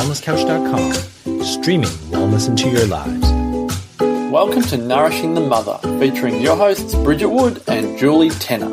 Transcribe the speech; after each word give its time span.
wellnesscouch.com, 0.00 1.42
streaming 1.44 1.90
wellness 2.08 2.48
into 2.48 2.70
your 2.70 2.86
lives. 2.86 3.30
Welcome 4.32 4.62
to 4.62 4.78
Nourishing 4.78 5.34
the 5.34 5.42
Mother, 5.42 5.78
featuring 5.98 6.40
your 6.40 6.56
hosts 6.56 6.94
Bridget 6.94 7.28
Wood 7.28 7.62
and 7.68 7.98
Julie 7.98 8.30
Tenner. 8.30 8.70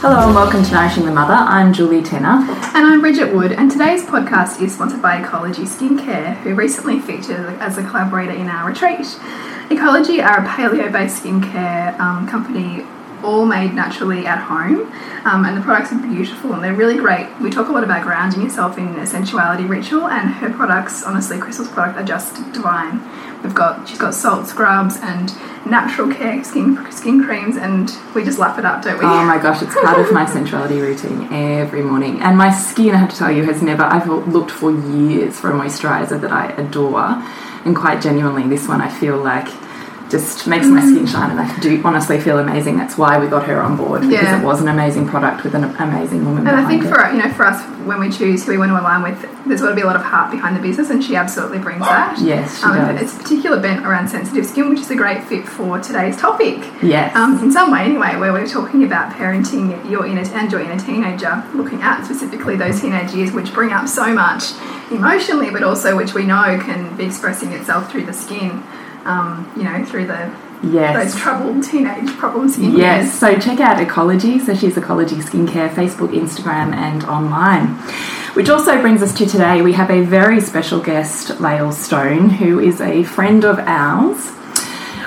Hello 0.00 0.26
and 0.26 0.34
welcome 0.34 0.64
to 0.64 0.72
Nourishing 0.72 1.04
the 1.04 1.12
Mother. 1.12 1.34
I'm 1.34 1.74
Julie 1.74 2.02
Tenner. 2.02 2.46
And 2.48 2.86
I'm 2.86 3.02
Bridget 3.02 3.34
Wood, 3.34 3.52
and 3.52 3.70
today's 3.70 4.04
podcast 4.04 4.62
is 4.62 4.72
sponsored 4.72 5.02
by 5.02 5.20
Ecology 5.22 5.64
Skincare, 5.64 6.34
who 6.36 6.54
recently 6.54 6.98
featured 6.98 7.58
as 7.60 7.76
a 7.76 7.82
collaborator 7.82 8.32
in 8.32 8.48
our 8.48 8.66
retreat. 8.66 9.06
Ecology 9.70 10.22
are 10.22 10.42
a 10.42 10.48
paleo 10.48 10.90
based 10.90 11.22
skincare 11.22 11.98
um, 12.00 12.26
company 12.26 12.86
all 13.26 13.44
made 13.44 13.74
naturally 13.74 14.26
at 14.26 14.38
home, 14.38 14.92
um, 15.24 15.44
and 15.44 15.56
the 15.56 15.60
products 15.60 15.92
are 15.92 15.98
beautiful 15.98 16.52
and 16.52 16.62
they're 16.62 16.74
really 16.74 16.96
great. 16.96 17.28
We 17.40 17.50
talk 17.50 17.68
a 17.68 17.72
lot 17.72 17.82
about 17.82 18.02
grounding 18.02 18.42
yourself 18.42 18.78
in 18.78 18.88
a 18.96 19.06
sensuality 19.06 19.68
ritual, 19.68 20.06
and 20.06 20.30
her 20.30 20.50
products, 20.50 21.02
honestly, 21.02 21.38
Crystal's 21.38 21.68
products 21.68 21.98
are 21.98 22.04
just 22.04 22.36
divine. 22.52 23.02
We've 23.42 23.54
got 23.54 23.88
she's 23.88 23.98
got 23.98 24.14
salt 24.14 24.46
scrubs 24.46 24.96
and 25.02 25.34
natural 25.66 26.12
care 26.12 26.42
skin 26.44 26.90
skin 26.90 27.22
creams, 27.22 27.56
and 27.56 27.92
we 28.14 28.24
just 28.24 28.38
lap 28.38 28.58
it 28.58 28.64
up, 28.64 28.82
don't 28.82 28.98
we? 28.98 29.04
Oh 29.04 29.24
my 29.24 29.38
gosh, 29.38 29.60
it's 29.62 29.74
part 29.74 29.98
of 29.98 30.12
my 30.12 30.24
sensuality 30.24 30.80
routine 30.80 31.28
every 31.32 31.82
morning. 31.82 32.20
And 32.20 32.38
my 32.38 32.50
skin, 32.50 32.94
I 32.94 32.98
have 32.98 33.10
to 33.10 33.16
tell 33.16 33.30
you, 33.30 33.44
has 33.44 33.62
never. 33.62 33.82
I've 33.82 34.08
looked 34.08 34.52
for 34.52 34.70
years 34.70 35.38
for 35.38 35.50
a 35.50 35.54
moisturizer 35.54 36.20
that 36.20 36.32
I 36.32 36.52
adore, 36.52 37.22
and 37.64 37.74
quite 37.76 38.00
genuinely, 38.00 38.44
this 38.48 38.68
one 38.68 38.80
I 38.80 38.88
feel 38.88 39.18
like 39.18 39.48
just 40.08 40.46
makes 40.46 40.66
my 40.66 40.80
skin 40.80 41.06
shine 41.06 41.30
and 41.30 41.40
I 41.40 41.58
do 41.60 41.82
honestly 41.84 42.20
feel 42.20 42.38
amazing. 42.38 42.76
That's 42.76 42.96
why 42.96 43.18
we 43.18 43.26
got 43.26 43.46
her 43.46 43.60
on 43.60 43.76
board 43.76 44.02
because 44.02 44.22
Yeah. 44.22 44.40
it 44.40 44.44
was 44.44 44.60
an 44.60 44.68
amazing 44.68 45.08
product 45.08 45.42
with 45.42 45.54
an 45.54 45.64
amazing 45.64 46.24
woman. 46.24 46.46
And 46.46 46.56
I 46.56 46.66
think 46.68 46.84
it. 46.84 46.88
for 46.88 47.10
you 47.10 47.18
know 47.22 47.30
for 47.30 47.44
us 47.44 47.62
when 47.86 48.00
we 48.00 48.10
choose 48.10 48.44
who 48.44 48.52
we 48.52 48.58
want 48.58 48.70
to 48.70 48.80
align 48.80 49.02
with, 49.02 49.28
there's 49.46 49.60
got 49.60 49.70
to 49.70 49.74
be 49.74 49.82
a 49.82 49.86
lot 49.86 49.96
of 49.96 50.02
heart 50.02 50.32
behind 50.32 50.56
the 50.56 50.60
business, 50.60 50.90
and 50.90 51.02
she 51.02 51.14
absolutely 51.14 51.58
brings 51.58 51.82
that. 51.82 52.18
Yes, 52.20 52.58
she 52.58 52.64
um, 52.64 52.76
does. 52.76 53.00
It's 53.00 53.14
a 53.14 53.22
particular 53.22 53.60
bent 53.60 53.86
around 53.86 54.08
sensitive 54.08 54.44
skin, 54.44 54.68
which 54.70 54.80
is 54.80 54.90
a 54.90 54.96
great 54.96 55.22
fit 55.24 55.46
for 55.46 55.78
today's 55.78 56.16
topic. 56.16 56.58
Yes. 56.82 57.14
Um, 57.14 57.38
in 57.42 57.52
some 57.52 57.70
way, 57.70 57.82
anyway, 57.82 58.16
where 58.16 58.32
we're 58.32 58.48
talking 58.48 58.82
about 58.82 59.12
parenting 59.12 59.88
your 59.88 60.04
inner 60.04 60.22
and 60.34 60.50
your 60.50 60.60
inner 60.60 60.78
teenager, 60.78 61.44
looking 61.54 61.80
at 61.82 62.04
specifically 62.04 62.56
those 62.56 62.80
teenage 62.80 63.12
years, 63.12 63.32
which 63.32 63.52
bring 63.54 63.70
up 63.70 63.86
so 63.86 64.12
much 64.12 64.52
emotionally, 64.90 65.50
but 65.50 65.62
also 65.62 65.96
which 65.96 66.12
we 66.12 66.24
know 66.26 66.58
can 66.60 66.96
be 66.96 67.04
expressing 67.04 67.52
itself 67.52 67.90
through 67.90 68.06
the 68.06 68.12
skin. 68.12 68.62
Um, 69.06 69.50
you 69.56 69.62
know, 69.62 69.84
through 69.84 70.08
the 70.08 70.34
yes. 70.64 71.12
those 71.12 71.20
troubled 71.20 71.62
teenage 71.62 72.10
problems. 72.16 72.58
Yes, 72.58 73.18
so 73.18 73.38
check 73.38 73.60
out 73.60 73.80
Ecology. 73.80 74.38
So 74.38 74.54
she's 74.54 74.76
Ecology 74.76 75.16
Skincare, 75.16 75.68
Facebook, 75.68 76.08
Instagram, 76.08 76.74
and 76.74 77.04
online. 77.04 77.68
Which 78.34 78.50
also 78.50 78.80
brings 78.80 79.02
us 79.02 79.14
to 79.18 79.26
today. 79.26 79.62
We 79.62 79.72
have 79.74 79.90
a 79.90 80.02
very 80.02 80.40
special 80.40 80.80
guest, 80.80 81.40
Lael 81.40 81.72
Stone, 81.72 82.30
who 82.30 82.58
is 82.58 82.80
a 82.80 83.04
friend 83.04 83.44
of 83.44 83.58
ours 83.60 84.32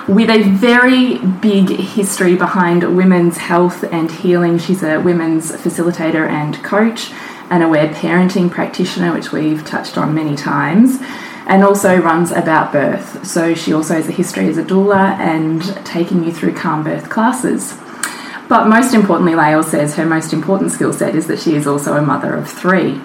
with 0.08 0.30
a 0.32 0.42
very 0.42 1.20
big 1.20 1.70
history 1.70 2.36
behind 2.36 2.96
women's 2.96 3.38
health 3.38 3.84
and 3.92 4.10
healing. 4.10 4.58
She's 4.58 4.82
a 4.82 4.98
women's 5.00 5.52
facilitator 5.52 6.28
and 6.28 6.56
coach, 6.64 7.12
an 7.52 7.62
aware 7.62 7.94
parenting 7.94 8.50
practitioner, 8.50 9.14
which 9.14 9.32
we've 9.32 9.64
touched 9.64 10.00
on 10.00 10.16
many 10.16 10.36
times, 10.36 11.00
and 11.50 11.64
also 11.64 11.98
runs 11.98 12.32
About 12.32 12.72
Birth. 12.72 13.26
So 13.26 13.56
she 13.56 13.74
also 13.74 13.96
has 13.96 14.08
a 14.08 14.12
history 14.12 14.48
as 14.48 14.58
a 14.58 14.64
doula 14.64 15.18
and 15.18 15.62
taking 15.86 16.24
you 16.24 16.32
through 16.32 16.54
calm 16.54 16.84
birth 16.84 17.10
classes. 17.10 17.76
But 18.48 18.68
most 18.68 18.94
importantly, 18.94 19.34
Lael 19.36 19.64
says 19.64 19.96
her 19.96 20.06
most 20.06 20.32
important 20.32 20.72
skill 20.72 20.94
set 20.94 21.16
is 21.16 21.26
that 21.28 21.40
she 21.40 21.56
is 21.56 21.66
also 21.68 21.98
a 21.98 22.02
mother 22.02 22.36
of 22.36 22.50
three. 22.50 23.02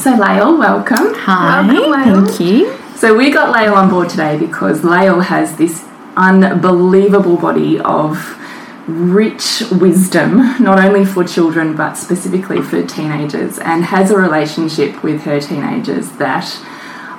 So, 0.00 0.14
Lael, 0.16 0.58
welcome. 0.58 1.12
Hi, 1.14 1.66
Welcome, 1.66 1.90
Lael. 1.92 2.26
thank 2.26 2.40
you. 2.40 2.76
So 2.96 3.14
we 3.16 3.30
got 3.30 3.52
Lael 3.52 3.74
on 3.74 3.90
board 3.90 4.08
today 4.08 4.38
because 4.38 4.82
Lael 4.82 5.20
has 5.20 5.56
this 5.56 5.84
unbelievable 6.16 7.36
body 7.36 7.78
of 7.80 8.36
rich 8.86 9.62
wisdom, 9.72 10.36
not 10.62 10.78
only 10.82 11.04
for 11.04 11.22
children 11.22 11.76
but 11.76 11.94
specifically 11.94 12.62
for 12.62 12.82
teenagers, 12.82 13.58
and 13.58 13.84
has 13.84 14.10
a 14.10 14.16
relationship 14.16 15.02
with 15.02 15.22
her 15.22 15.38
teenagers 15.38 16.10
that 16.12 16.44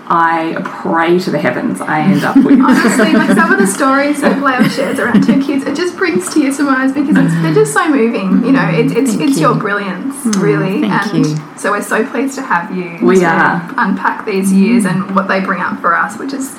I 0.10 0.60
pray 0.64 1.20
to 1.20 1.30
the 1.30 1.38
heavens 1.40 1.82
I 1.82 2.02
end 2.02 2.24
up 2.24 2.36
with. 2.38 2.60
Honestly, 2.60 3.14
like 3.14 3.30
some 3.38 3.52
of 3.52 3.60
the 3.60 3.68
stories 3.68 4.22
that 4.22 4.42
Lael 4.42 4.68
shares 4.68 5.00
around 5.00 5.24
her 5.26 5.42
kids, 5.42 5.66
it 5.66 5.76
just 5.76 5.96
brings 5.98 6.34
tears 6.34 6.58
to 6.58 6.64
my 6.64 6.84
eyes 6.84 6.94
because 6.94 7.16
it's, 7.16 7.34
they're 7.42 7.54
just 7.54 7.74
so 7.74 7.88
moving. 7.88 8.44
You 8.44 8.52
know, 8.54 8.68
it's 8.70 8.92
it's, 8.94 9.12
Thank 9.12 9.30
it's 9.30 9.40
you. 9.40 9.50
your 9.50 9.56
brilliance, 9.56 10.16
mm, 10.24 10.42
really. 10.42 10.82
thank 10.82 11.14
and 11.14 11.26
you. 11.26 11.58
so 11.58 11.72
we're 11.72 11.84
so 11.84 12.06
pleased 12.10 12.36
to 12.36 12.42
have 12.42 12.76
you 12.76 13.06
We 13.06 13.20
to 13.20 13.26
are. 13.26 13.74
unpack 13.78 14.26
these 14.26 14.50
mm-hmm. 14.52 14.64
years 14.64 14.86
and 14.86 15.16
what 15.16 15.28
they 15.28 15.42
bring 15.42 15.62
up 15.62 15.80
for 15.80 15.96
us, 15.96 16.18
which 16.18 16.34
is 16.34 16.58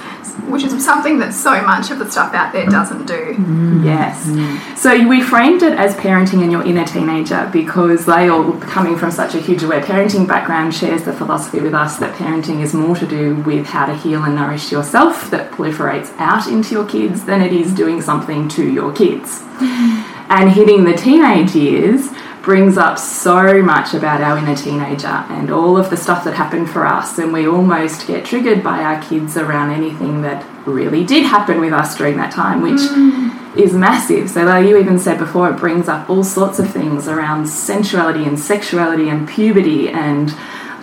which 0.49 0.62
is 0.62 0.84
something 0.84 1.19
that 1.19 1.34
so 1.34 1.60
much 1.62 1.91
of 1.91 1.99
the 1.99 2.10
stuff 2.10 2.34
out 2.34 2.53
there 2.53 2.66
doesn't 2.66 3.06
do. 3.06 3.34
Mm-hmm. 3.34 3.84
Yes. 3.84 4.27
Mm-hmm. 4.27 4.69
So 4.80 5.06
we 5.06 5.20
framed 5.20 5.62
it 5.62 5.74
as 5.74 5.94
parenting 5.96 6.42
in 6.42 6.50
your 6.50 6.62
inner 6.62 6.86
teenager 6.86 7.50
because 7.52 8.08
Lael, 8.08 8.58
coming 8.60 8.96
from 8.96 9.10
such 9.10 9.34
a 9.34 9.38
huge 9.38 9.62
aware 9.62 9.82
parenting 9.82 10.26
background, 10.26 10.74
shares 10.74 11.02
the 11.02 11.12
philosophy 11.12 11.60
with 11.60 11.74
us 11.74 11.98
that 11.98 12.16
parenting 12.16 12.62
is 12.62 12.72
more 12.72 12.96
to 12.96 13.06
do 13.06 13.34
with 13.42 13.66
how 13.66 13.84
to 13.84 13.94
heal 13.94 14.24
and 14.24 14.36
nourish 14.36 14.72
yourself 14.72 15.30
that 15.32 15.50
proliferates 15.50 16.10
out 16.16 16.46
into 16.46 16.72
your 16.72 16.88
kids 16.88 17.26
than 17.26 17.42
it 17.42 17.52
is 17.52 17.74
doing 17.74 18.00
something 18.00 18.48
to 18.48 18.72
your 18.72 18.91
kids. 18.94 19.42
And 20.30 20.48
hitting 20.48 20.84
the 20.84 20.94
teenage 20.94 21.56
years 21.56 22.08
brings 22.42 22.78
up 22.78 23.00
so 23.00 23.60
much 23.64 23.94
about 23.94 24.20
our 24.20 24.38
inner 24.38 24.54
teenager 24.54 25.08
and 25.08 25.50
all 25.50 25.76
of 25.76 25.91
the 25.91 25.97
stuff 25.97 26.22
that 26.22 26.34
happened 26.34 26.70
for 26.70 26.86
us. 26.86 27.18
And 27.18 27.32
we 27.32 27.48
almost 27.48 28.06
get 28.06 28.24
triggered 28.24 28.62
by 28.62 28.78
our 28.78 29.02
kids 29.02 29.36
around 29.36 29.72
anything 29.72 30.22
that 30.22 30.47
really 30.68 31.04
did 31.04 31.26
happen 31.26 31.60
with 31.60 31.72
us 31.72 31.98
during 31.98 32.16
that 32.18 32.32
time, 32.32 32.62
which 32.62 32.80
mm. 32.80 33.40
Is 33.56 33.72
massive. 33.72 34.31
So, 34.31 34.44
like 34.44 34.66
you 34.66 34.78
even 34.78 34.99
said 34.99 35.19
before, 35.19 35.50
it 35.50 35.59
brings 35.59 35.88
up 35.88 36.09
all 36.09 36.25
sorts 36.25 36.59
of 36.59 36.71
things 36.71 37.09
around 37.09 37.47
sensuality 37.47 38.25
and 38.25 38.38
sexuality 38.38 39.09
and 39.09 39.28
puberty 39.28 39.88
and 39.88 40.34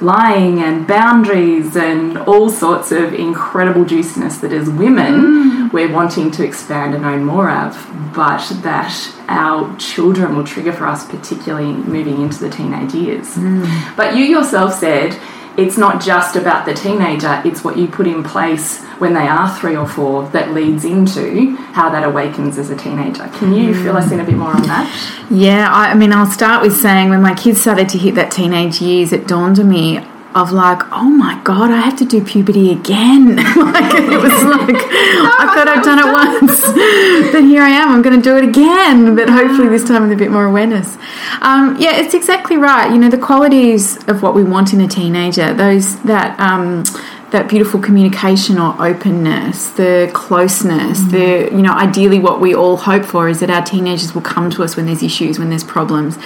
lying 0.01 0.59
and 0.59 0.85
boundaries 0.85 1.75
and 1.75 2.17
all 2.19 2.50
sorts 2.50 2.91
of 2.91 3.13
incredible 3.13 3.83
juiciness 3.83 4.38
that 4.38 4.51
as 4.51 4.69
women 4.69 5.13
mm. 5.13 5.73
we're 5.73 5.91
wanting 5.91 6.29
to 6.29 6.45
expand 6.45 6.94
and 6.94 7.03
own 7.03 7.23
more 7.23 7.50
of, 7.50 7.73
but 8.13 8.47
that 8.61 9.13
our 9.27 9.75
children 9.77 10.35
will 10.35 10.44
trigger 10.44 10.72
for 10.72 10.88
us, 10.88 11.06
particularly 11.07 11.73
moving 11.73 12.22
into 12.22 12.39
the 12.39 12.50
teenage 12.50 12.94
years. 12.94 13.35
Mm. 13.35 13.95
But 13.95 14.16
you 14.16 14.25
yourself 14.25 14.73
said 14.73 15.19
it's 15.57 15.78
not 15.78 16.01
just 16.01 16.35
about 16.35 16.66
the 16.66 16.73
teenager, 16.73 17.41
it's 17.44 17.63
what 17.63 17.78
you 17.78 17.88
put 17.88 18.07
in 18.07 18.23
place 18.23 18.84
when 19.00 19.13
they 19.13 19.28
are 19.28 19.53
three 19.57 19.75
or 19.75 19.88
four 19.88 20.28
that 20.29 20.53
leads 20.53 20.85
into 20.85 21.56
how 21.73 21.90
that 21.90 22.03
awakens 22.03 22.57
as 22.57 22.69
a 22.69 22.75
teenager. 22.75 23.28
Can 23.34 23.53
you 23.53 23.73
fill 23.73 23.97
us 23.97 24.12
in 24.12 24.19
a 24.19 24.23
bit 24.23 24.35
more 24.35 24.51
on 24.51 24.62
that? 24.63 25.28
Yeah, 25.29 25.68
I, 25.72 25.91
I 25.91 25.94
mean, 25.95 26.13
I'll 26.13 26.31
start 26.31 26.62
with 26.62 26.75
saying 26.75 27.09
when 27.09 27.22
my 27.22 27.34
kids 27.34 27.62
started 27.62 27.90
to 27.90 27.97
hit 27.97 28.16
that 28.16 28.31
teenage 28.31 28.81
years, 28.81 29.12
it 29.12 29.28
dawned 29.28 29.59
on 29.59 29.69
me 29.69 30.06
of 30.37 30.51
like, 30.51 30.83
oh 30.91 31.09
my 31.09 31.41
god, 31.43 31.71
I 31.71 31.81
have 31.81 31.97
to 31.97 32.05
do 32.05 32.23
puberty 32.23 32.71
again. 32.71 33.35
like 33.35 33.93
it 33.95 34.21
was 34.21 34.43
like, 34.43 34.77
I 34.77 35.51
thought 35.53 35.67
I'd 35.67 35.83
done 35.83 35.99
it 35.99 36.11
once, 36.13 36.61
but 37.33 37.41
here 37.41 37.63
I 37.63 37.69
am. 37.69 37.89
I'm 37.89 38.01
going 38.03 38.15
to 38.15 38.21
do 38.21 38.37
it 38.37 38.43
again, 38.43 39.15
but 39.15 39.29
hopefully 39.29 39.67
this 39.67 39.83
time 39.83 40.03
with 40.03 40.11
a 40.11 40.15
bit 40.15 40.31
more 40.31 40.45
awareness. 40.45 40.97
Um, 41.41 41.75
yeah, 41.79 41.97
it's 41.97 42.13
exactly 42.13 42.55
right. 42.55 42.91
You 42.91 42.99
know, 42.99 43.09
the 43.09 43.17
qualities 43.17 43.97
of 44.07 44.21
what 44.21 44.35
we 44.35 44.43
want 44.43 44.73
in 44.73 44.81
a 44.81 44.87
teenager, 44.87 45.53
those 45.53 45.99
that. 46.03 46.39
Um, 46.39 46.83
that 47.31 47.49
beautiful 47.49 47.79
communication 47.79 48.57
or 48.57 48.73
openness, 48.81 49.69
the 49.71 50.09
closeness, 50.13 51.01
the 51.03 51.17
mm-hmm. 51.17 51.57
you 51.57 51.61
know, 51.61 51.73
ideally 51.73 52.19
what 52.19 52.39
we 52.39 52.55
all 52.55 52.77
hope 52.77 53.03
for 53.03 53.27
is 53.27 53.41
that 53.41 53.49
our 53.49 53.61
teenagers 53.61 54.15
will 54.15 54.21
come 54.21 54.49
to 54.49 54.63
us 54.63 54.77
when 54.77 54.85
there's 54.85 55.03
issues, 55.03 55.38
when 55.38 55.49
there's 55.49 55.63
problems. 55.63 56.17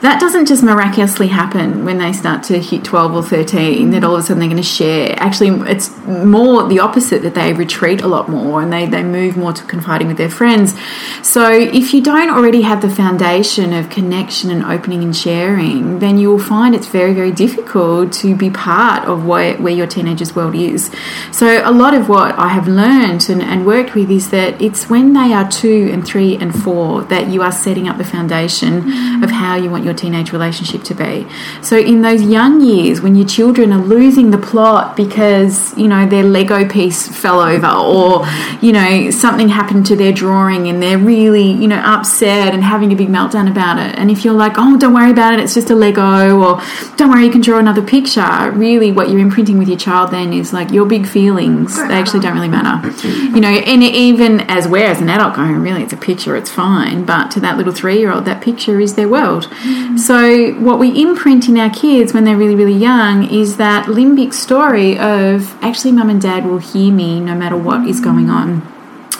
That 0.00 0.18
doesn't 0.18 0.46
just 0.46 0.64
miraculously 0.64 1.28
happen 1.28 1.84
when 1.84 1.98
they 1.98 2.12
start 2.12 2.42
to 2.44 2.58
hit 2.58 2.82
12 2.82 3.14
or 3.14 3.22
13, 3.22 3.90
that 3.90 4.02
all 4.02 4.14
of 4.14 4.20
a 4.20 4.22
sudden 4.22 4.40
they're 4.40 4.48
going 4.48 4.56
to 4.56 4.68
share. 4.68 5.14
Actually, 5.20 5.70
it's 5.70 5.96
more 6.06 6.66
the 6.66 6.80
opposite, 6.80 7.22
that 7.22 7.34
they 7.34 7.52
retreat 7.52 8.00
a 8.00 8.08
lot 8.08 8.28
more 8.28 8.60
and 8.60 8.72
they, 8.72 8.86
they 8.86 9.04
move 9.04 9.36
more 9.36 9.52
to 9.52 9.64
confiding 9.64 10.08
with 10.08 10.16
their 10.16 10.30
friends. 10.30 10.74
So 11.22 11.48
if 11.50 11.94
you 11.94 12.02
don't 12.02 12.30
already 12.30 12.62
have 12.62 12.82
the 12.82 12.90
foundation 12.90 13.72
of 13.72 13.88
connection 13.88 14.50
and 14.50 14.64
opening 14.64 15.04
and 15.04 15.16
sharing, 15.16 16.00
then 16.00 16.18
you 16.18 16.28
will 16.30 16.38
find 16.40 16.74
it's 16.74 16.88
very, 16.88 17.14
very 17.14 17.30
difficult 17.30 18.12
to 18.14 18.34
be 18.34 18.50
part 18.50 19.04
of 19.04 19.26
where, 19.26 19.56
where 19.58 19.72
your 19.72 19.86
teenagers 19.86 20.34
world 20.40 20.54
is. 20.54 20.90
So, 21.32 21.62
a 21.64 21.72
lot 21.72 21.94
of 21.94 22.08
what 22.08 22.38
I 22.38 22.48
have 22.48 22.66
learned 22.66 23.28
and, 23.28 23.42
and 23.42 23.66
worked 23.66 23.94
with 23.94 24.10
is 24.10 24.30
that 24.30 24.60
it's 24.60 24.88
when 24.88 25.12
they 25.12 25.32
are 25.32 25.48
two 25.48 25.90
and 25.92 26.06
three 26.06 26.36
and 26.36 26.50
four 26.62 27.02
that 27.04 27.28
you 27.28 27.42
are 27.42 27.52
setting 27.52 27.88
up 27.88 27.98
the 27.98 28.04
foundation 28.04 28.82
mm. 28.82 29.24
of 29.24 29.30
how 29.30 29.56
you 29.56 29.70
want 29.70 29.84
your 29.84 29.94
teenage 29.94 30.32
relationship 30.32 30.82
to 30.84 30.94
be. 30.94 31.26
So, 31.62 31.78
in 31.78 32.02
those 32.02 32.22
young 32.22 32.60
years, 32.60 33.00
when 33.00 33.14
your 33.16 33.26
children 33.26 33.72
are 33.72 33.82
losing 33.82 34.30
the 34.30 34.38
plot 34.38 34.96
because, 34.96 35.76
you 35.76 35.88
know, 35.88 36.06
their 36.06 36.24
Lego 36.24 36.68
piece 36.68 37.08
fell 37.08 37.40
over 37.40 37.68
or, 37.68 38.26
you 38.60 38.72
know, 38.72 39.10
something 39.10 39.48
happened 39.48 39.86
to 39.86 39.96
their 39.96 40.12
drawing 40.12 40.68
and 40.68 40.82
they're 40.82 40.98
really, 40.98 41.50
you 41.52 41.68
know, 41.68 41.80
upset 41.84 42.54
and 42.54 42.62
having 42.62 42.92
a 42.92 42.96
big 42.96 43.08
meltdown 43.08 43.50
about 43.50 43.78
it. 43.78 43.98
And 43.98 44.10
if 44.10 44.24
you're 44.24 44.34
like, 44.34 44.54
oh, 44.56 44.78
don't 44.78 44.94
worry 44.94 45.10
about 45.10 45.34
it, 45.34 45.40
it's 45.40 45.54
just 45.54 45.70
a 45.70 45.74
Lego, 45.74 46.38
or 46.40 46.60
don't 46.96 47.10
worry, 47.10 47.24
you 47.24 47.32
can 47.32 47.40
draw 47.40 47.58
another 47.58 47.82
picture, 47.82 48.52
really 48.54 48.92
what 48.92 49.08
you're 49.08 49.18
imprinting 49.18 49.58
with 49.58 49.68
your 49.68 49.78
child 49.78 50.10
then 50.10 50.29
is 50.32 50.52
like 50.52 50.70
your 50.70 50.86
big 50.86 51.06
feelings, 51.06 51.76
they 51.76 51.94
actually 51.94 52.20
don't 52.20 52.34
really 52.34 52.48
matter. 52.48 52.88
You 53.06 53.40
know, 53.40 53.48
and 53.48 53.82
even 53.82 54.40
as 54.42 54.68
we're 54.68 54.86
as 54.86 55.00
an 55.00 55.08
adult 55.08 55.34
going, 55.36 55.60
really, 55.60 55.82
it's 55.82 55.92
a 55.92 55.96
picture, 55.96 56.36
it's 56.36 56.50
fine. 56.50 57.04
But 57.04 57.30
to 57.32 57.40
that 57.40 57.56
little 57.56 57.72
three 57.72 57.98
year 57.98 58.12
old, 58.12 58.24
that 58.24 58.42
picture 58.42 58.80
is 58.80 58.94
their 58.94 59.08
world. 59.08 59.44
Mm. 59.44 59.98
So 59.98 60.52
what 60.60 60.78
we 60.78 61.00
imprint 61.00 61.48
in 61.48 61.58
our 61.58 61.70
kids 61.70 62.12
when 62.12 62.24
they're 62.24 62.36
really, 62.36 62.54
really 62.54 62.74
young 62.74 63.24
is 63.30 63.56
that 63.56 63.86
limbic 63.86 64.32
story 64.32 64.98
of 64.98 65.56
actually, 65.62 65.92
mum 65.92 66.10
and 66.10 66.20
dad 66.20 66.44
will 66.44 66.58
hear 66.58 66.92
me 66.92 67.20
no 67.20 67.34
matter 67.34 67.56
what 67.56 67.86
is 67.86 68.00
going 68.00 68.30
on. 68.30 68.66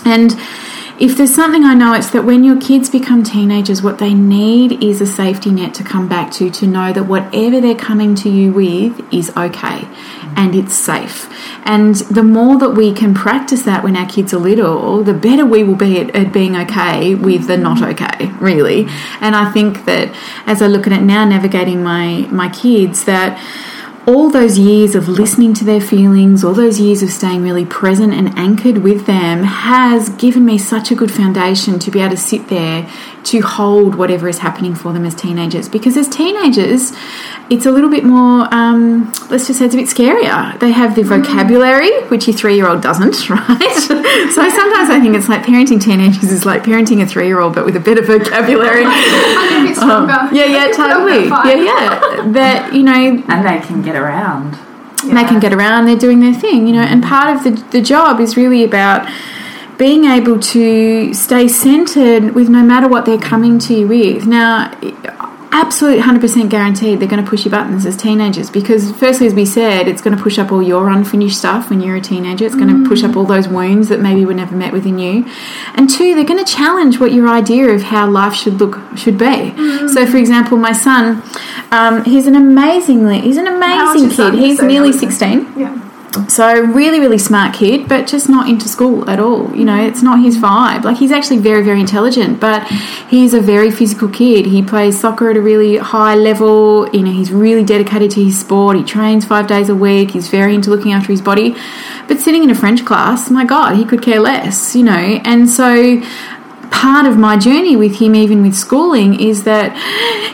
And 0.04 0.34
if 1.00 1.16
there's 1.16 1.34
something 1.34 1.64
I 1.64 1.72
know, 1.72 1.94
it's 1.94 2.10
that 2.10 2.26
when 2.26 2.44
your 2.44 2.60
kids 2.60 2.90
become 2.90 3.24
teenagers, 3.24 3.80
what 3.80 3.98
they 3.98 4.12
need 4.12 4.84
is 4.84 5.00
a 5.00 5.06
safety 5.06 5.50
net 5.50 5.72
to 5.74 5.82
come 5.82 6.08
back 6.08 6.30
to, 6.32 6.50
to 6.50 6.66
know 6.66 6.92
that 6.92 7.04
whatever 7.04 7.58
they're 7.58 7.74
coming 7.74 8.14
to 8.16 8.28
you 8.28 8.52
with 8.52 9.00
is 9.10 9.30
okay 9.34 9.88
and 10.36 10.54
it's 10.54 10.74
safe. 10.74 11.26
And 11.64 11.94
the 11.94 12.22
more 12.22 12.58
that 12.58 12.70
we 12.70 12.92
can 12.92 13.14
practice 13.14 13.62
that 13.62 13.82
when 13.82 13.96
our 13.96 14.06
kids 14.06 14.34
are 14.34 14.38
little, 14.38 15.02
the 15.02 15.14
better 15.14 15.46
we 15.46 15.64
will 15.64 15.74
be 15.74 16.00
at, 16.00 16.14
at 16.14 16.34
being 16.34 16.54
okay 16.54 17.14
with 17.14 17.46
the 17.46 17.56
not 17.56 17.82
okay, 17.82 18.26
really. 18.38 18.86
And 19.22 19.34
I 19.34 19.50
think 19.52 19.86
that 19.86 20.14
as 20.44 20.60
I 20.60 20.66
look 20.66 20.86
at 20.86 20.92
it 20.92 21.00
now, 21.00 21.24
navigating 21.24 21.82
my, 21.82 22.28
my 22.30 22.50
kids, 22.50 23.04
that 23.04 23.38
all 24.06 24.30
those 24.30 24.58
years 24.58 24.94
of 24.94 25.08
listening 25.08 25.54
to 25.54 25.64
their 25.64 25.80
feelings, 25.80 26.42
all 26.42 26.54
those 26.54 26.80
years 26.80 27.02
of 27.02 27.10
staying 27.10 27.42
really 27.42 27.66
present 27.66 28.12
and 28.12 28.36
anchored 28.38 28.78
with 28.78 29.06
them 29.06 29.44
has 29.44 30.08
given 30.10 30.44
me 30.44 30.58
such 30.58 30.90
a 30.90 30.94
good 30.94 31.10
foundation 31.10 31.78
to 31.78 31.90
be 31.90 32.00
able 32.00 32.10
to 32.10 32.16
sit 32.16 32.48
there 32.48 32.88
to 33.24 33.40
hold 33.40 33.94
whatever 33.94 34.28
is 34.28 34.38
happening 34.38 34.74
for 34.74 34.92
them 34.92 35.04
as 35.04 35.14
teenagers. 35.14 35.68
Because 35.68 35.96
as 35.96 36.08
teenagers, 36.08 36.92
it's 37.50 37.66
a 37.66 37.70
little 37.70 37.90
bit 37.90 38.04
more, 38.04 38.52
um, 38.52 39.12
let's 39.28 39.46
just 39.46 39.58
say 39.58 39.66
it's 39.66 39.74
a 39.74 39.78
bit 39.78 39.88
scarier. 39.88 40.58
They 40.58 40.72
have 40.72 40.94
the 40.94 41.02
vocabulary, 41.02 41.90
which 42.04 42.26
your 42.26 42.36
three 42.36 42.56
year 42.56 42.68
old 42.68 42.80
doesn't, 42.80 43.28
right? 43.30 43.76
so 43.76 43.94
sometimes 44.00 44.90
I 44.90 44.98
think 45.00 45.16
it's 45.16 45.28
like 45.28 45.42
parenting 45.42 45.82
teenagers 45.82 46.30
is 46.30 46.46
like 46.46 46.62
parenting 46.62 47.02
a 47.02 47.06
three 47.06 47.26
year 47.26 47.40
old, 47.40 47.54
but 47.54 47.64
with 47.64 47.76
a 47.76 47.80
better 47.80 48.02
vocabulary. 48.02 48.84
um, 49.80 50.08
yeah, 50.34 50.46
yeah, 50.46 50.70
totally. 50.74 51.26
Yeah, 51.28 51.54
yeah. 51.54 52.32
That, 52.32 52.72
you 52.72 52.82
know. 52.82 52.92
And 52.92 53.46
they 53.46 53.66
can 53.66 53.82
get 53.82 53.89
around. 53.96 54.58
Yeah. 55.04 55.14
They 55.14 55.28
can 55.28 55.40
get 55.40 55.52
around, 55.52 55.86
they're 55.86 55.96
doing 55.96 56.20
their 56.20 56.34
thing, 56.34 56.66
you 56.66 56.74
know, 56.74 56.82
and 56.82 57.02
part 57.02 57.34
of 57.34 57.44
the, 57.44 57.62
the 57.70 57.80
job 57.80 58.20
is 58.20 58.36
really 58.36 58.64
about 58.64 59.08
being 59.78 60.04
able 60.04 60.38
to 60.38 61.14
stay 61.14 61.48
centered 61.48 62.34
with 62.34 62.50
no 62.50 62.62
matter 62.62 62.86
what 62.86 63.06
they're 63.06 63.16
coming 63.16 63.58
to 63.58 63.74
you 63.74 63.88
with. 63.88 64.26
Now, 64.26 64.70
absolute 65.52 66.00
100% 66.00 66.48
guaranteed 66.48 67.00
they're 67.00 67.08
going 67.08 67.22
to 67.22 67.28
push 67.28 67.44
your 67.44 67.50
buttons 67.50 67.84
as 67.84 67.96
teenagers 67.96 68.50
because 68.50 68.92
firstly 68.92 69.26
as 69.26 69.34
we 69.34 69.44
said 69.44 69.88
it's 69.88 70.00
going 70.00 70.16
to 70.16 70.22
push 70.22 70.38
up 70.38 70.52
all 70.52 70.62
your 70.62 70.88
unfinished 70.88 71.36
stuff 71.36 71.70
when 71.70 71.80
you're 71.80 71.96
a 71.96 72.00
teenager. 72.00 72.46
It's 72.46 72.54
going 72.54 72.82
to 72.82 72.88
push 72.88 73.02
up 73.02 73.16
all 73.16 73.24
those 73.24 73.48
wounds 73.48 73.88
that 73.88 74.00
maybe 74.00 74.24
were 74.24 74.34
never 74.34 74.54
met 74.54 74.72
within 74.72 74.98
you. 74.98 75.26
And 75.74 75.90
two 75.90 76.14
they're 76.14 76.24
going 76.24 76.44
to 76.44 76.50
challenge 76.50 77.00
what 77.00 77.12
your 77.12 77.28
idea 77.28 77.68
of 77.70 77.82
how 77.82 78.08
life 78.08 78.34
should 78.34 78.54
look 78.54 78.78
should 78.96 79.18
be. 79.18 79.24
Mm. 79.24 79.88
so 79.90 80.06
for 80.06 80.16
example 80.16 80.56
my 80.56 80.72
son 80.72 81.22
um, 81.72 82.04
he's 82.04 82.26
an 82.26 82.36
amazingly 82.36 83.20
he's 83.20 83.36
an 83.36 83.46
amazing 83.46 84.10
kid. 84.10 84.34
He's 84.34 84.62
nearly 84.62 84.92
16 84.92 85.58
yeah 85.58 85.89
so 86.28 86.60
really, 86.60 86.98
really 86.98 87.18
smart 87.18 87.54
kid, 87.54 87.88
but 87.88 88.06
just 88.06 88.28
not 88.28 88.48
into 88.48 88.68
school 88.68 89.08
at 89.08 89.20
all. 89.20 89.54
You 89.54 89.64
know, 89.64 89.80
it's 89.80 90.02
not 90.02 90.20
his 90.20 90.38
vibe. 90.38 90.84
Like 90.84 90.96
he's 90.96 91.12
actually 91.12 91.38
very, 91.38 91.62
very 91.62 91.80
intelligent, 91.80 92.40
but 92.40 92.66
he's 93.08 93.32
a 93.34 93.40
very 93.40 93.70
physical 93.70 94.08
kid. 94.08 94.46
He 94.46 94.62
plays 94.62 94.98
soccer 94.98 95.30
at 95.30 95.36
a 95.36 95.40
really 95.40 95.76
high 95.76 96.14
level. 96.14 96.88
You 96.92 97.02
know, 97.02 97.12
he's 97.12 97.30
really 97.32 97.64
dedicated 97.64 98.10
to 98.12 98.24
his 98.24 98.38
sport. 98.38 98.76
He 98.76 98.84
trains 98.84 99.24
five 99.24 99.46
days 99.46 99.68
a 99.68 99.74
week. 99.74 100.10
He's 100.12 100.28
very 100.28 100.54
into 100.54 100.70
looking 100.70 100.92
after 100.92 101.12
his 101.12 101.22
body. 101.22 101.54
But 102.08 102.18
sitting 102.18 102.42
in 102.42 102.50
a 102.50 102.54
French 102.54 102.84
class, 102.84 103.30
my 103.30 103.44
God, 103.44 103.76
he 103.76 103.84
could 103.84 104.02
care 104.02 104.20
less. 104.20 104.74
You 104.74 104.84
know, 104.84 105.20
and 105.24 105.48
so 105.48 106.02
part 106.70 107.06
of 107.06 107.16
my 107.18 107.36
journey 107.36 107.76
with 107.76 107.96
him, 107.96 108.14
even 108.14 108.42
with 108.42 108.54
schooling, 108.54 109.20
is 109.20 109.44
that 109.44 109.76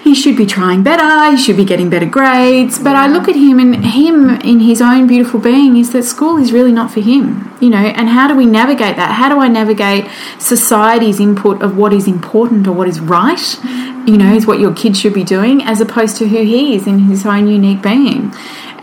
he 0.02 0.14
should 0.14 0.36
be 0.36 0.46
trying 0.46 0.82
better, 0.82 1.30
he 1.30 1.42
should 1.42 1.56
be 1.56 1.64
getting 1.64 1.90
better 1.90 2.06
grades. 2.06 2.78
But 2.78 2.96
I 2.96 3.08
look 3.08 3.28
at 3.28 3.36
him 3.36 3.58
and 3.58 3.84
him 3.84 4.30
in 4.40 4.60
his 4.60 4.80
own 4.80 5.06
beautiful 5.06 5.40
being 5.40 5.76
is 5.76 5.92
that 5.92 6.04
school 6.04 6.36
is 6.36 6.52
really 6.52 6.72
not 6.72 6.90
for 6.90 7.00
him, 7.00 7.50
you 7.60 7.70
know. 7.70 7.78
And 7.78 8.08
how 8.08 8.28
do 8.28 8.36
we 8.36 8.46
navigate 8.46 8.96
that? 8.96 9.12
How 9.12 9.28
do 9.28 9.40
I 9.40 9.48
navigate 9.48 10.08
society's 10.38 11.20
input 11.20 11.62
of 11.62 11.76
what 11.76 11.92
is 11.92 12.06
important 12.06 12.66
or 12.66 12.72
what 12.72 12.88
is 12.88 13.00
right, 13.00 13.58
you 14.06 14.16
know, 14.16 14.34
is 14.34 14.46
what 14.46 14.60
your 14.60 14.74
kid 14.74 14.96
should 14.96 15.14
be 15.14 15.24
doing, 15.24 15.62
as 15.62 15.80
opposed 15.80 16.16
to 16.18 16.28
who 16.28 16.38
he 16.38 16.74
is 16.74 16.86
in 16.86 17.00
his 17.00 17.26
own 17.26 17.48
unique 17.48 17.82
being? 17.82 18.32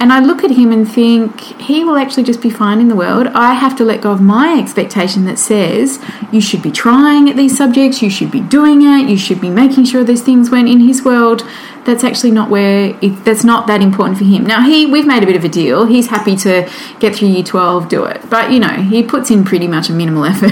And 0.04 0.12
I 0.12 0.20
look 0.20 0.44
at 0.44 0.52
him 0.52 0.74
and 0.74 0.90
think 0.90 1.40
he 1.62 1.86
will 1.86 1.96
actually 1.96 2.24
just 2.24 2.42
be 2.42 2.50
fine 2.50 2.82
in 2.82 2.90
the 2.90 2.96
world. 2.96 3.28
I 3.28 3.54
have 3.54 3.78
to 3.78 3.86
let 3.86 4.02
go 4.02 4.12
of 4.12 4.20
my 4.20 4.60
expectation 4.60 5.24
that 5.26 5.40
says 5.40 6.04
you 6.30 6.42
should 6.42 6.62
be 6.62 6.72
trying 6.72 7.30
at 7.30 7.38
these 7.38 7.56
subjects, 7.56 8.02
you 8.02 8.10
should 8.10 8.30
be 8.30 8.42
doing 8.42 8.82
it, 8.82 9.10
you 9.10 9.18
should 9.18 9.40
be 9.40 9.50
making 9.50 9.86
sure 9.86 10.04
these 10.04 10.22
things 10.22 10.50
went 10.50 10.68
in 10.68 10.82
his 10.82 11.06
world 11.06 11.48
that's 11.86 12.04
actually 12.04 12.32
not 12.32 12.50
where 12.50 12.98
it, 13.02 13.26
that's 13.26 13.44
not 13.44 13.68
that 13.68 13.82
important 13.82 14.18
for 14.18 14.24
him. 14.24 14.46
Now 14.46 14.62
he 14.62 14.86
we've 14.86 15.06
made 15.06 15.24
a 15.24 15.26
bit 15.26 15.36
of 15.36 15.44
a 15.44 15.50
deal. 15.50 15.86
He's 15.86 16.08
happy 16.08 16.36
to 16.38 16.70
get 17.00 17.16
through 17.16 17.30
year 17.30 17.44
12, 17.44 17.90
do 17.90 18.06
it. 18.06 18.22
But 18.30 18.52
you 18.52 18.60
know, 18.60 18.70
he 18.70 19.04
puts 19.04 19.32
in 19.32 19.44
pretty 19.44 19.68
much 19.68 19.90
a 19.90 19.94
minimal 19.94 20.26
effort. 20.34 20.52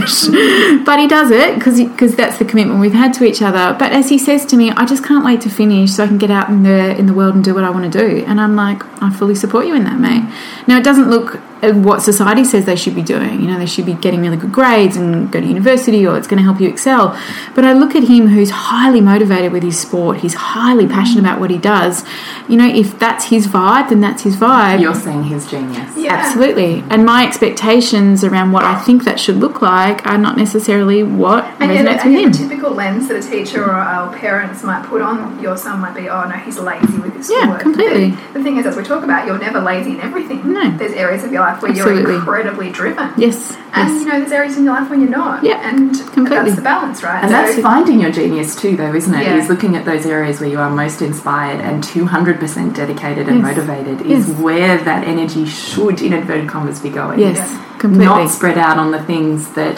but 0.85 0.99
he 0.99 1.07
does 1.07 1.31
it 1.31 1.55
because 1.55 1.81
because 1.81 2.15
that's 2.15 2.37
the 2.37 2.45
commitment 2.45 2.79
we've 2.79 2.93
had 2.93 3.13
to 3.15 3.23
each 3.23 3.41
other. 3.41 3.75
But 3.77 3.91
as 3.91 4.09
he 4.09 4.17
says 4.17 4.45
to 4.47 4.57
me, 4.57 4.71
I 4.71 4.85
just 4.85 5.03
can't 5.03 5.25
wait 5.25 5.41
to 5.41 5.49
finish 5.49 5.91
so 5.91 6.03
I 6.03 6.07
can 6.07 6.17
get 6.17 6.31
out 6.31 6.49
in 6.49 6.63
the 6.63 6.97
in 6.97 7.05
the 7.05 7.13
world 7.13 7.35
and 7.35 7.43
do 7.43 7.53
what 7.53 7.63
I 7.63 7.69
want 7.69 7.91
to 7.91 7.99
do. 7.99 8.23
And 8.25 8.39
I'm 8.39 8.55
like, 8.55 8.83
I 9.01 9.11
fully 9.11 9.35
support 9.35 9.65
you 9.67 9.75
in 9.75 9.83
that, 9.85 9.99
mate. 9.99 10.23
Now 10.67 10.77
it 10.77 10.83
doesn't 10.83 11.09
look 11.09 11.41
uh, 11.63 11.73
what 11.73 12.01
society 12.01 12.43
says 12.43 12.65
they 12.65 12.75
should 12.75 12.95
be 12.95 13.03
doing. 13.03 13.39
You 13.39 13.47
know, 13.47 13.59
they 13.59 13.67
should 13.67 13.85
be 13.85 13.93
getting 13.93 14.21
really 14.21 14.37
good 14.37 14.51
grades 14.51 14.97
and 14.97 15.31
go 15.31 15.39
to 15.39 15.45
university 15.45 16.05
or 16.07 16.17
it's 16.17 16.27
going 16.27 16.37
to 16.39 16.43
help 16.43 16.59
you 16.59 16.67
excel. 16.67 17.17
But 17.53 17.65
I 17.65 17.73
look 17.73 17.95
at 17.95 18.03
him 18.03 18.27
who's 18.27 18.49
highly 18.49 18.99
motivated 18.99 19.51
with 19.51 19.61
his 19.61 19.79
sport, 19.79 20.17
he's 20.17 20.33
highly 20.33 20.87
passionate 20.87 21.20
about 21.21 21.39
what 21.39 21.49
he 21.49 21.57
does. 21.57 22.03
You 22.47 22.57
know, 22.57 22.67
if 22.67 22.99
that's 22.99 23.25
his 23.25 23.47
vibe, 23.47 23.89
then 23.89 24.01
that's 24.01 24.23
his 24.23 24.35
vibe. 24.35 24.81
You're 24.81 24.95
seeing 24.95 25.23
his 25.23 25.49
genius. 25.49 25.95
Yeah. 25.97 26.13
Absolutely. 26.13 26.83
And 26.89 27.05
my 27.05 27.25
expectations 27.25 28.23
around 28.23 28.51
what 28.51 28.63
I 28.63 28.79
think 28.81 29.03
that 29.05 29.19
should 29.19 29.37
look 29.37 29.61
like 29.61 30.05
are 30.05 30.17
not 30.17 30.37
necessarily 30.37 31.03
what 31.03 31.45
and 31.61 31.71
resonates 31.71 31.85
yet, 31.85 32.05
with 32.05 32.13
him. 32.13 32.31
The 32.31 32.37
typical 32.37 32.71
lens 32.71 33.07
that 33.07 33.23
a 33.23 33.29
teacher 33.29 33.63
or 33.63 33.71
our 33.71 34.15
parents 34.17 34.63
might 34.63 34.85
put 34.85 35.01
on 35.01 35.41
your 35.41 35.57
son 35.57 35.79
might 35.79 35.95
be, 35.95 36.09
oh 36.09 36.27
no, 36.27 36.35
he's 36.37 36.59
lazy 36.59 36.97
with 36.97 37.15
his 37.15 37.27
schoolwork. 37.27 37.57
Yeah, 37.57 37.63
completely. 37.63 38.09
The 38.33 38.43
thing 38.43 38.57
is, 38.57 38.65
as 38.65 38.75
we 38.75 38.83
talk 38.83 39.03
about, 39.03 39.25
you're 39.25 39.39
never 39.39 39.59
lazy 39.59 39.91
in 39.91 40.01
everything. 40.01 40.53
No. 40.53 40.77
There's 40.77 40.93
areas 40.93 41.23
of 41.23 41.31
your 41.31 41.41
life 41.41 41.61
where 41.61 41.71
Absolutely. 41.71 42.01
you're 42.03 42.15
incredibly 42.15 42.71
driven. 42.71 43.13
Yes. 43.17 43.55
And 43.73 43.89
yes. 43.89 44.01
you 44.01 44.07
know, 44.07 44.19
there's 44.19 44.31
areas 44.31 44.57
in 44.57 44.65
your 44.65 44.73
life 44.73 44.89
when 44.89 45.01
you're 45.01 45.09
not. 45.09 45.43
Yeah. 45.43 45.67
And 45.67 45.93
completely. 46.11 46.29
that's 46.29 46.55
the 46.55 46.61
balance, 46.61 47.03
right? 47.03 47.21
And 47.21 47.31
so, 47.31 47.37
that's 47.37 47.61
finding 47.61 47.99
your 47.99 48.11
genius 48.11 48.55
too, 48.55 48.75
though, 48.75 48.93
isn't 48.93 49.13
it? 49.13 49.23
Yeah. 49.23 49.37
Is 49.37 49.49
looking 49.49 49.75
at 49.75 49.85
those 49.85 50.05
areas 50.05 50.39
where 50.39 50.49
you 50.49 50.59
are 50.59 50.69
most 50.69 51.01
inspired 51.11 51.59
and 51.67 51.83
200% 51.83 52.75
dedicated 52.75 53.27
and 53.27 53.37
Yes. 53.39 53.45
motivated 53.49 53.97
is 54.05 54.27
Yes. 54.29 54.37
where 54.45 54.77
that 54.89 55.01
energy 55.13 55.45
should, 55.45 56.01
in 56.01 56.11
inverted 56.13 56.47
commas, 56.53 56.79
be 56.79 56.89
going. 56.89 57.19
Yes, 57.19 57.39
completely. 57.77 58.05
Not 58.05 58.29
spread 58.29 58.57
out 58.57 58.77
on 58.77 58.91
the 58.91 59.01
things 59.11 59.49
that 59.59 59.77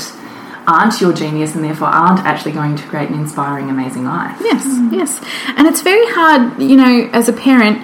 aren't 0.67 1.01
your 1.01 1.11
genius 1.11 1.55
and 1.55 1.63
therefore 1.63 1.89
aren't 1.89 2.21
actually 2.25 2.53
going 2.59 2.75
to 2.81 2.83
create 2.91 3.09
an 3.09 3.15
inspiring, 3.19 3.69
amazing 3.69 4.05
life. 4.05 4.37
Yes, 4.51 4.63
yes. 4.91 5.11
And 5.57 5.67
it's 5.67 5.81
very 5.81 6.05
hard, 6.17 6.41
you 6.61 6.77
know, 6.77 7.09
as 7.19 7.27
a 7.27 7.33
parent, 7.33 7.79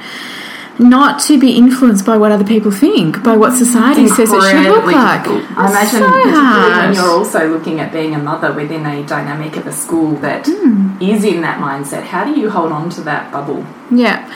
not 0.79 1.19
to 1.24 1.38
be 1.39 1.51
influenced 1.57 2.05
by 2.05 2.15
what 2.17 2.31
other 2.31 2.45
people 2.45 2.71
think, 2.71 3.21
by 3.24 3.36
what 3.36 3.51
society 3.53 4.07
says 4.07 4.31
it 4.31 4.41
should 4.41 4.71
look 4.71 4.86
like. 4.86 5.24
difficult. 5.24 5.57
I 5.57 5.69
imagine, 5.69 6.00
so 6.00 6.05
particularly 6.07 6.71
when 6.88 6.93
you're 6.93 7.09
also 7.12 7.48
looking 7.50 7.79
at 7.81 7.91
being 7.91 8.15
a 8.15 8.19
mother 8.19 8.53
within 8.53 8.86
a 8.86 9.05
dynamic 9.05 9.57
of 9.57 9.67
a 9.67 9.74
school 9.74 10.13
that 10.17 10.48
is 10.48 10.53
Hmm. 10.57 11.27
in 11.27 11.41
that 11.41 11.59
mindset. 11.59 12.03
How 12.03 12.24
do 12.24 12.39
you 12.39 12.50
hold 12.50 12.71
on 12.71 12.89
to 12.91 13.01
that 13.01 13.31
bubble? 13.31 13.65
Yeah. 13.91 14.29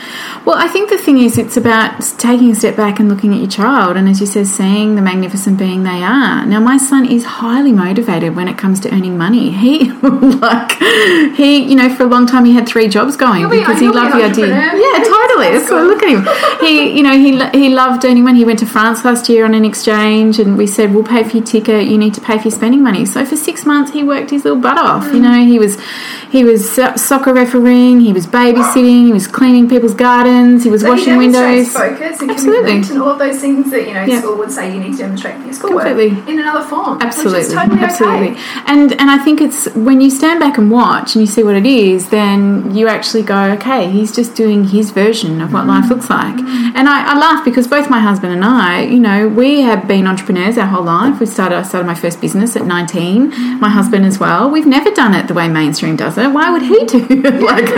Well, 0.44 0.56
I 0.58 0.66
think 0.66 0.90
the 0.90 0.98
thing 0.98 1.18
is, 1.18 1.38
it's 1.38 1.56
about 1.56 2.00
taking 2.18 2.50
a 2.50 2.54
step 2.56 2.76
back 2.76 2.98
and 2.98 3.08
looking 3.08 3.32
at 3.32 3.38
your 3.38 3.48
child, 3.48 3.96
and 3.96 4.08
as 4.08 4.20
you 4.20 4.26
said, 4.26 4.46
seeing 4.48 4.96
the 4.96 5.00
magnificent 5.02 5.58
being 5.58 5.84
they 5.84 6.02
are. 6.02 6.44
Now, 6.44 6.58
my 6.60 6.76
son 6.76 7.06
is 7.06 7.24
highly 7.24 7.72
motivated 7.72 8.34
when 8.34 8.48
it 8.48 8.58
comes 8.58 8.80
to 8.80 8.92
earning 8.92 9.16
money. 9.16 9.50
He, 9.52 9.90
like, 10.02 10.72
he, 11.36 11.62
you 11.62 11.76
know, 11.76 11.88
for 11.94 12.02
a 12.02 12.06
long 12.06 12.26
time 12.26 12.44
he 12.44 12.52
had 12.52 12.66
three 12.68 12.88
jobs 12.88 13.16
going 13.16 13.48
be- 13.48 13.60
because 13.60 13.78
he 13.80 13.88
loved 13.88 14.12
the 14.16 14.24
idea. 14.24 14.48
Yeah, 14.48 15.04
totally. 15.04 15.50
That's 15.56 15.70
I 15.70 15.82
look 15.82 16.02
at 16.02 16.08
him. 16.08 16.24
He, 16.60 16.96
you 16.96 17.02
know, 17.02 17.18
he 17.18 17.30
he 17.58 17.68
loved 17.68 18.04
earning 18.04 18.24
money. 18.24 18.38
He 18.38 18.44
went 18.44 18.58
to 18.60 18.66
France 18.66 19.04
last 19.04 19.28
year 19.28 19.44
on 19.44 19.54
an 19.54 19.64
exchange, 19.64 20.38
and 20.38 20.56
we 20.56 20.66
said, 20.66 20.94
"We'll 20.94 21.04
pay 21.04 21.24
for 21.24 21.36
your 21.36 21.46
ticket. 21.46 21.86
You 21.86 21.98
need 21.98 22.14
to 22.14 22.20
pay 22.20 22.38
for 22.38 22.44
your 22.44 22.52
spending 22.52 22.82
money." 22.82 23.04
So 23.06 23.24
for 23.24 23.36
six 23.36 23.66
months, 23.66 23.92
he 23.92 24.02
worked 24.02 24.30
his 24.30 24.44
little 24.44 24.60
butt 24.60 24.78
off. 24.78 25.04
You 25.06 25.20
mm. 25.20 25.22
know, 25.22 25.44
he 25.44 25.58
was 25.58 25.78
he 26.30 26.44
was 26.44 26.68
soccer 26.96 27.32
refereeing, 27.32 28.00
he 28.00 28.12
was 28.12 28.26
babysitting, 28.26 29.06
he 29.06 29.12
was 29.12 29.26
cleaning 29.26 29.68
people's 29.68 29.94
gardens, 29.94 30.64
he 30.64 30.70
was 30.70 30.80
So 30.80 30.92
he 30.92 31.00
washing 31.00 31.16
windows. 31.16 31.72
focus 31.72 32.20
and 32.20 32.30
Absolutely. 32.30 32.72
and 32.72 33.02
all 33.02 33.10
of 33.10 33.18
those 33.18 33.40
things 33.40 33.70
that 33.70 33.86
you 33.86 33.94
know 33.94 34.04
Yeah. 34.04 34.20
school 34.20 34.36
would 34.38 34.50
say 34.50 34.72
you 34.74 34.80
need 34.80 34.92
to 34.92 34.98
demonstrate 34.98 35.36
for 35.36 35.44
your 35.44 35.52
schoolwork 35.52 35.86
Completely. 35.86 36.32
in 36.32 36.40
another 36.40 36.64
form, 36.64 36.98
Absolutely, 37.00 37.54
totally 37.54 37.80
absolutely, 37.80 38.30
okay. 38.30 38.40
and 38.66 38.92
and 39.00 39.10
I 39.10 39.18
think 39.18 39.40
it's 39.40 39.66
when 39.74 40.00
you 40.00 40.10
stand 40.10 40.40
back 40.40 40.58
and 40.58 40.70
watch 40.70 41.14
and 41.14 41.20
you 41.22 41.26
see 41.26 41.42
what 41.42 41.56
it 41.56 41.66
is, 41.66 42.08
then 42.08 42.74
you 42.74 42.88
actually 42.88 43.22
go, 43.22 43.40
okay, 43.56 43.90
he's 43.90 44.14
just 44.14 44.34
doing 44.34 44.64
his 44.64 44.90
version 44.90 45.40
of 45.40 45.52
what 45.52 45.64
mm. 45.64 45.68
life 45.68 45.90
looks 45.90 46.08
like. 46.10 46.23
Mm. 46.32 46.72
And 46.74 46.88
I, 46.88 47.12
I 47.12 47.18
laugh 47.18 47.44
because 47.44 47.66
both 47.66 47.90
my 47.90 48.00
husband 48.00 48.32
and 48.32 48.44
I, 48.44 48.82
you 48.82 49.00
know, 49.00 49.28
we 49.28 49.62
have 49.62 49.86
been 49.86 50.06
entrepreneurs 50.06 50.56
our 50.58 50.66
whole 50.66 50.84
life. 50.84 51.20
We 51.20 51.26
started, 51.26 51.56
I 51.56 51.62
started 51.62 51.86
my 51.86 51.94
first 51.94 52.20
business 52.20 52.56
at 52.56 52.64
nineteen. 52.64 53.30
My 53.60 53.68
mm. 53.68 53.72
husband 53.72 54.04
as 54.04 54.18
well. 54.18 54.50
We've 54.50 54.66
never 54.66 54.90
done 54.90 55.14
it 55.14 55.28
the 55.28 55.34
way 55.34 55.48
mainstream 55.48 55.96
does 55.96 56.18
it. 56.18 56.28
Why 56.32 56.50
would 56.50 56.62
he 56.62 56.84
do 56.86 57.06
it? 57.08 57.42
like, 57.52 57.68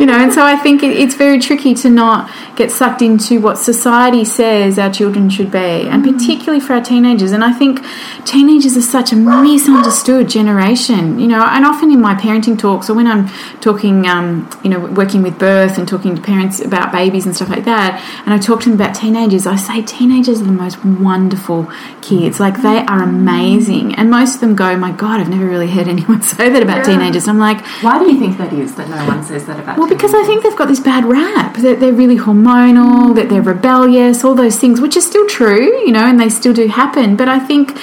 you 0.00 0.06
know, 0.06 0.18
and 0.18 0.32
so 0.32 0.44
I 0.44 0.56
think 0.56 0.82
it, 0.82 0.96
it's 0.96 1.14
very 1.14 1.38
tricky 1.38 1.74
to 1.74 1.90
not 1.90 2.30
get 2.56 2.70
sucked 2.70 3.02
into 3.02 3.40
what 3.40 3.58
society 3.58 4.24
says 4.24 4.78
our 4.78 4.92
children 4.92 5.30
should 5.30 5.50
be, 5.50 5.58
and 5.58 6.04
mm. 6.04 6.12
particularly 6.12 6.60
for 6.60 6.74
our 6.74 6.82
teenagers. 6.82 7.32
And 7.32 7.44
I 7.44 7.52
think 7.52 7.80
teenagers 8.24 8.76
are 8.76 8.82
such 8.82 9.12
a 9.12 9.16
misunderstood 9.16 10.28
generation, 10.28 11.18
you 11.18 11.28
know. 11.28 11.42
And 11.44 11.64
often 11.64 11.90
in 11.90 12.00
my 12.00 12.14
parenting 12.14 12.58
talks, 12.58 12.90
or 12.90 12.94
when 12.94 13.06
I'm 13.06 13.28
talking, 13.60 14.06
um, 14.06 14.48
you 14.62 14.70
know, 14.70 14.78
working 14.78 15.22
with 15.22 15.38
birth 15.38 15.78
and 15.78 15.86
talking 15.86 16.16
to 16.16 16.22
parents 16.22 16.60
about 16.60 16.92
babies 16.92 17.26
and 17.26 17.34
stuff 17.34 17.48
like 17.48 17.64
that, 17.64 17.67
and 17.72 18.32
I 18.34 18.38
talk 18.38 18.60
to 18.62 18.70
them 18.70 18.80
about 18.80 18.94
teenagers, 18.94 19.46
I 19.46 19.56
say 19.56 19.82
teenagers 19.82 20.40
are 20.40 20.44
the 20.44 20.52
most 20.52 20.84
wonderful 20.84 21.70
kids. 22.02 22.40
Like 22.40 22.62
they 22.62 22.78
are 22.86 23.02
amazing, 23.02 23.94
and 23.94 24.10
most 24.10 24.36
of 24.36 24.40
them 24.40 24.54
go, 24.54 24.76
"My 24.76 24.92
God, 24.92 25.20
I've 25.20 25.28
never 25.28 25.46
really 25.46 25.68
heard 25.70 25.88
anyone 25.88 26.22
say 26.34 26.48
that 26.48 26.62
about 26.62 26.78
Yeah. 26.78 26.82
teenagers." 26.96 27.28
And 27.28 27.36
I'm 27.36 27.38
like, 27.40 27.64
Why 27.82 27.98
do 27.98 28.10
you 28.10 28.18
think 28.18 28.38
that 28.38 28.52
is 28.52 28.74
that 28.76 28.88
no 28.88 29.06
one 29.06 29.22
says 29.22 29.46
that 29.46 29.58
about? 29.60 29.78
well, 29.78 29.88
because 29.88 30.14
I 30.14 30.22
think 30.24 30.42
they've 30.42 30.56
got 30.56 30.68
this 30.68 30.80
bad 30.80 31.04
rap 31.04 31.56
that 31.58 31.80
they're 31.80 31.92
really 31.92 32.16
hormonal, 32.18 33.14
that 33.14 33.28
they're 33.28 33.42
rebellious, 33.42 34.24
all 34.24 34.34
those 34.34 34.56
things, 34.58 34.80
which 34.80 34.96
is 34.96 35.06
still 35.06 35.26
true, 35.26 35.78
you 35.86 35.92
know, 35.92 36.04
and 36.06 36.18
they 36.20 36.28
still 36.28 36.52
do 36.52 36.66
happen. 36.68 37.16
But 37.16 37.28
I 37.28 37.38
think, 37.38 37.76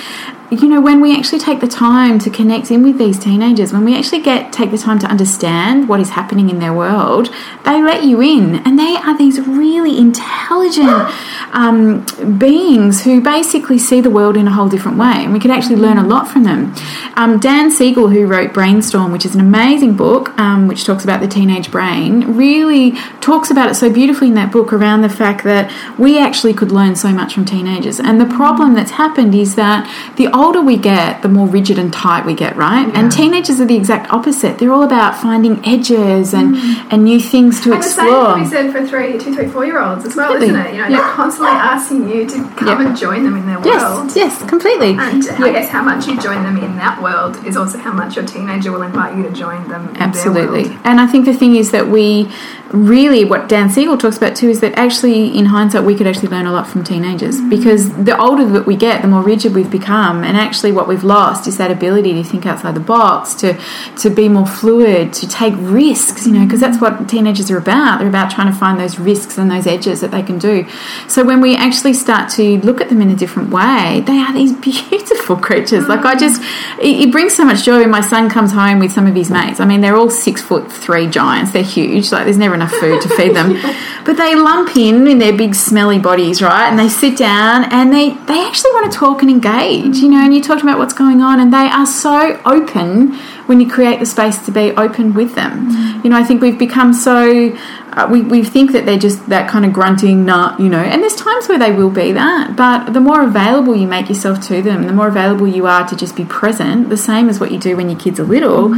you 0.51 0.67
know, 0.69 0.79
when 0.79 1.01
we 1.01 1.17
actually 1.17 1.39
take 1.39 1.59
the 1.59 1.67
time 1.67 2.19
to 2.19 2.29
connect 2.29 2.69
in 2.69 2.83
with 2.83 2.97
these 2.99 3.17
teenagers, 3.17 3.73
when 3.73 3.83
we 3.83 3.97
actually 3.97 4.21
get 4.21 4.53
take 4.53 4.69
the 4.69 4.77
time 4.77 4.99
to 4.99 5.07
understand 5.07 5.89
what 5.89 5.99
is 5.99 6.11
happening 6.11 6.49
in 6.49 6.59
their 6.59 6.73
world, 6.73 7.33
they 7.63 7.81
let 7.81 8.03
you 8.03 8.21
in, 8.21 8.55
and 8.65 8.77
they 8.77 8.95
are 8.95 9.17
these 9.17 9.39
really 9.41 9.97
intelligent 9.97 11.09
um, 11.51 12.05
beings 12.37 13.03
who 13.03 13.21
basically 13.21 13.79
see 13.79 14.01
the 14.01 14.09
world 14.09 14.37
in 14.37 14.47
a 14.47 14.51
whole 14.51 14.69
different 14.69 14.97
way, 14.97 15.23
and 15.23 15.33
we 15.33 15.39
can 15.39 15.49
actually 15.49 15.77
learn 15.77 15.97
a 15.97 16.05
lot 16.05 16.27
from 16.27 16.43
them. 16.43 16.73
Um, 17.15 17.39
Dan 17.39 17.71
Siegel, 17.71 18.09
who 18.09 18.27
wrote 18.27 18.53
Brainstorm, 18.53 19.11
which 19.11 19.25
is 19.25 19.33
an 19.33 19.41
amazing 19.41 19.95
book, 19.95 20.37
um, 20.37 20.67
which 20.67 20.85
talks 20.85 21.03
about 21.03 21.21
the 21.21 21.27
teenage 21.27 21.71
brain, 21.71 22.35
really 22.35 22.91
talks 23.19 23.49
about 23.49 23.69
it 23.71 23.73
so 23.73 23.91
beautifully 23.91 24.27
in 24.27 24.35
that 24.35 24.51
book 24.51 24.71
around 24.71 25.01
the 25.01 25.09
fact 25.09 25.43
that 25.43 25.71
we 25.97 26.19
actually 26.19 26.53
could 26.53 26.71
learn 26.71 26.95
so 26.95 27.09
much 27.09 27.33
from 27.33 27.45
teenagers. 27.45 27.99
And 27.99 28.21
the 28.21 28.25
problem 28.25 28.75
that's 28.75 28.91
happened 28.91 29.33
is 29.33 29.55
that 29.55 29.89
the 30.17 30.27
older 30.35 30.61
we 30.61 30.77
get, 30.77 31.21
the 31.21 31.29
more 31.29 31.47
rigid 31.47 31.79
and 31.79 31.91
tight 31.91 32.25
we 32.25 32.33
get, 32.33 32.55
right? 32.55 32.87
And 32.93 33.11
teenagers 33.11 33.59
are 33.59 33.65
the 33.65 33.75
exact 33.75 34.11
opposite. 34.11 34.59
They're 34.59 34.71
all 34.71 34.83
about 34.83 35.15
finding 35.15 35.65
edges 35.65 36.33
and, 36.33 36.55
mm. 36.55 36.87
and 36.91 37.03
new 37.03 37.19
things 37.19 37.61
to 37.61 37.73
And 37.73 37.81
the 37.81 37.87
same 37.87 38.05
explore. 38.07 38.33
can 38.33 38.43
be 38.43 38.49
said 38.49 38.71
for 38.71 38.85
three, 38.85 39.17
two, 39.17 39.33
three, 39.33 39.47
four 39.47 39.65
year 39.65 39.81
olds 39.81 40.05
as 40.05 40.15
well, 40.15 40.31
Completely. 40.31 40.59
isn't 40.59 40.67
it? 40.67 40.75
You 40.75 40.81
know, 40.81 40.87
Yeah. 40.89 40.97
they're 40.97 41.13
constantly 41.13 41.55
asking 41.55 42.09
you 42.09 42.25
to 42.27 42.43
come 42.55 42.67
Yeah. 42.67 42.87
and 42.87 42.97
join 42.97 43.23
them 43.23 43.37
in 43.37 43.45
their 43.45 43.59
world. 43.59 44.11
Yes, 44.15 44.39
yes, 44.41 44.49
completely. 44.49 44.91
And 44.91 45.23
I 45.23 45.51
guess 45.51 45.69
how 45.69 45.83
much 45.83 46.07
you 46.07 46.19
join 46.19 46.43
them 46.43 46.57
in 46.57 46.75
that 46.77 47.01
world 47.01 47.37
is 47.45 47.55
also 47.55 47.77
how 47.77 47.93
much 47.93 48.15
your 48.15 48.25
teenager 48.25 48.71
will 48.71 48.83
invite 48.83 49.15
you 49.15 49.23
to 49.23 49.31
join 49.31 49.67
them. 49.67 49.89
In 49.95 50.01
Absolutely. 50.01 50.63
Their 50.63 50.71
world. 50.73 50.81
And 50.85 50.99
I 50.99 51.07
think 51.07 51.25
the 51.25 51.33
thing 51.33 51.55
is 51.55 51.71
that 51.71 51.87
we 51.87 52.31
really, 52.71 53.23
what 53.23 53.47
Dan 53.47 53.69
Siegel 53.69 53.97
talks 53.97 54.17
about 54.17 54.35
too, 54.35 54.49
is 54.49 54.59
that 54.59 54.77
actually, 54.77 55.37
in 55.37 55.45
hindsight, 55.45 55.83
we 55.83 55.95
could 55.95 56.07
actually 56.07 56.29
learn 56.29 56.45
a 56.45 56.51
lot 56.51 56.67
from 56.67 56.83
teenagers 56.83 57.39
mm. 57.39 57.49
because 57.49 57.93
the 58.03 58.17
older 58.19 58.45
that 58.45 58.65
we 58.65 58.75
get, 58.75 59.01
the 59.01 59.07
more 59.07 59.21
rigid 59.21 59.53
we've 59.53 59.71
become. 59.71 60.23
And 60.25 60.37
actually, 60.37 60.71
what 60.71 60.87
we've 60.87 61.03
lost 61.03 61.47
is 61.47 61.57
that 61.57 61.71
ability 61.71 62.13
to 62.13 62.23
think 62.23 62.45
outside 62.45 62.75
the 62.75 62.79
box, 62.79 63.33
to, 63.35 63.59
to 63.97 64.09
be 64.09 64.29
more 64.29 64.45
fluid, 64.45 65.13
to 65.13 65.27
take 65.27 65.53
risks, 65.57 66.27
you 66.27 66.33
know, 66.33 66.45
because 66.45 66.59
that's 66.59 66.79
what 66.79 67.07
teenagers 67.09 67.49
are 67.49 67.57
about. 67.57 67.99
They're 67.99 68.07
about 68.07 68.31
trying 68.31 68.51
to 68.51 68.57
find 68.57 68.79
those 68.79 68.99
risks 68.99 69.37
and 69.37 69.49
those 69.49 69.65
edges 69.65 70.01
that 70.01 70.11
they 70.11 70.21
can 70.21 70.37
do. 70.37 70.67
So 71.07 71.23
when 71.23 71.41
we 71.41 71.55
actually 71.55 71.93
start 71.93 72.29
to 72.31 72.59
look 72.59 72.81
at 72.81 72.89
them 72.89 73.01
in 73.01 73.09
a 73.09 73.15
different 73.15 73.49
way, 73.49 74.03
they 74.05 74.17
are 74.17 74.33
these 74.33 74.53
beautiful 74.61 75.24
creatures. 75.33 75.87
Like, 75.87 76.05
I 76.05 76.15
just, 76.15 76.41
it, 76.79 77.07
it 77.07 77.11
brings 77.11 77.33
so 77.35 77.43
much 77.43 77.63
joy 77.63 77.79
when 77.79 77.89
my 77.89 78.01
son 78.01 78.29
comes 78.29 78.51
home 78.51 78.77
with 78.79 78.91
some 78.91 79.07
of 79.07 79.15
his 79.15 79.31
mates. 79.31 79.59
I 79.59 79.65
mean, 79.65 79.81
they're 79.81 79.95
all 79.95 80.11
six 80.11 80.41
foot 80.41 80.71
three 80.71 81.07
giants. 81.07 81.51
They're 81.51 81.63
huge. 81.63 82.11
Like, 82.11 82.25
there's 82.25 82.37
never 82.37 82.53
enough 82.53 82.71
food 82.71 83.01
to 83.01 83.09
feed 83.09 83.35
them. 83.35 83.55
But 84.05 84.17
they 84.17 84.35
lump 84.35 84.77
in 84.77 85.07
in 85.07 85.17
their 85.17 85.35
big 85.35 85.55
smelly 85.55 85.97
bodies, 85.97 86.39
right? 86.39 86.69
And 86.69 86.77
they 86.77 86.89
sit 86.89 87.17
down 87.17 87.63
and 87.73 87.91
they, 87.91 88.11
they 88.11 88.45
actually 88.45 88.71
want 88.73 88.91
to 88.91 88.95
talk 88.95 89.23
and 89.23 89.31
engage, 89.31 89.97
you 89.97 90.09
know, 90.09 90.23
and 90.23 90.31
you 90.31 90.43
talk 90.43 90.61
about 90.61 90.77
what's 90.77 90.93
going 90.93 91.21
on 91.21 91.39
and 91.39 91.51
they 91.51 91.67
are 91.67 91.87
so 91.87 92.39
open 92.45 93.15
when 93.47 93.59
you 93.59 93.69
create 93.69 93.99
the 93.99 94.05
space 94.05 94.43
to 94.45 94.51
be 94.51 94.71
open 94.71 95.13
with 95.13 95.35
them. 95.35 95.71
Mm. 95.71 96.03
You 96.03 96.09
know, 96.11 96.17
I 96.17 96.23
think 96.23 96.41
we've 96.41 96.57
become 96.57 96.93
so, 96.93 97.57
uh, 97.95 98.07
we, 98.11 98.21
we 98.21 98.43
think 98.43 98.73
that 98.73 98.85
they're 98.85 98.97
just 98.97 99.29
that 99.29 99.49
kind 99.49 99.65
of 99.65 99.71
grunting 99.71 100.25
nut, 100.25 100.59
you 100.59 100.67
know, 100.67 100.79
and 100.79 101.01
there's 101.01 101.15
times 101.15 101.47
where 101.47 101.57
they 101.57 101.71
will 101.71 101.89
be 101.89 102.11
that, 102.11 102.55
but 102.55 102.91
the 102.91 102.99
more 102.99 103.21
available 103.21 103.75
you 103.75 103.87
make 103.87 104.09
yourself 104.09 104.45
to 104.47 104.61
them, 104.61 104.83
the 104.83 104.93
more 104.93 105.07
available 105.07 105.47
you 105.47 105.65
are 105.65 105.87
to 105.87 105.95
just 105.95 106.15
be 106.15 106.25
present, 106.25 106.89
the 106.89 106.97
same 106.97 107.29
as 107.29 107.39
what 107.39 107.51
you 107.51 107.57
do 107.57 107.77
when 107.77 107.89
your 107.89 107.99
kids 107.99 108.19
are 108.19 108.25
little, 108.25 108.69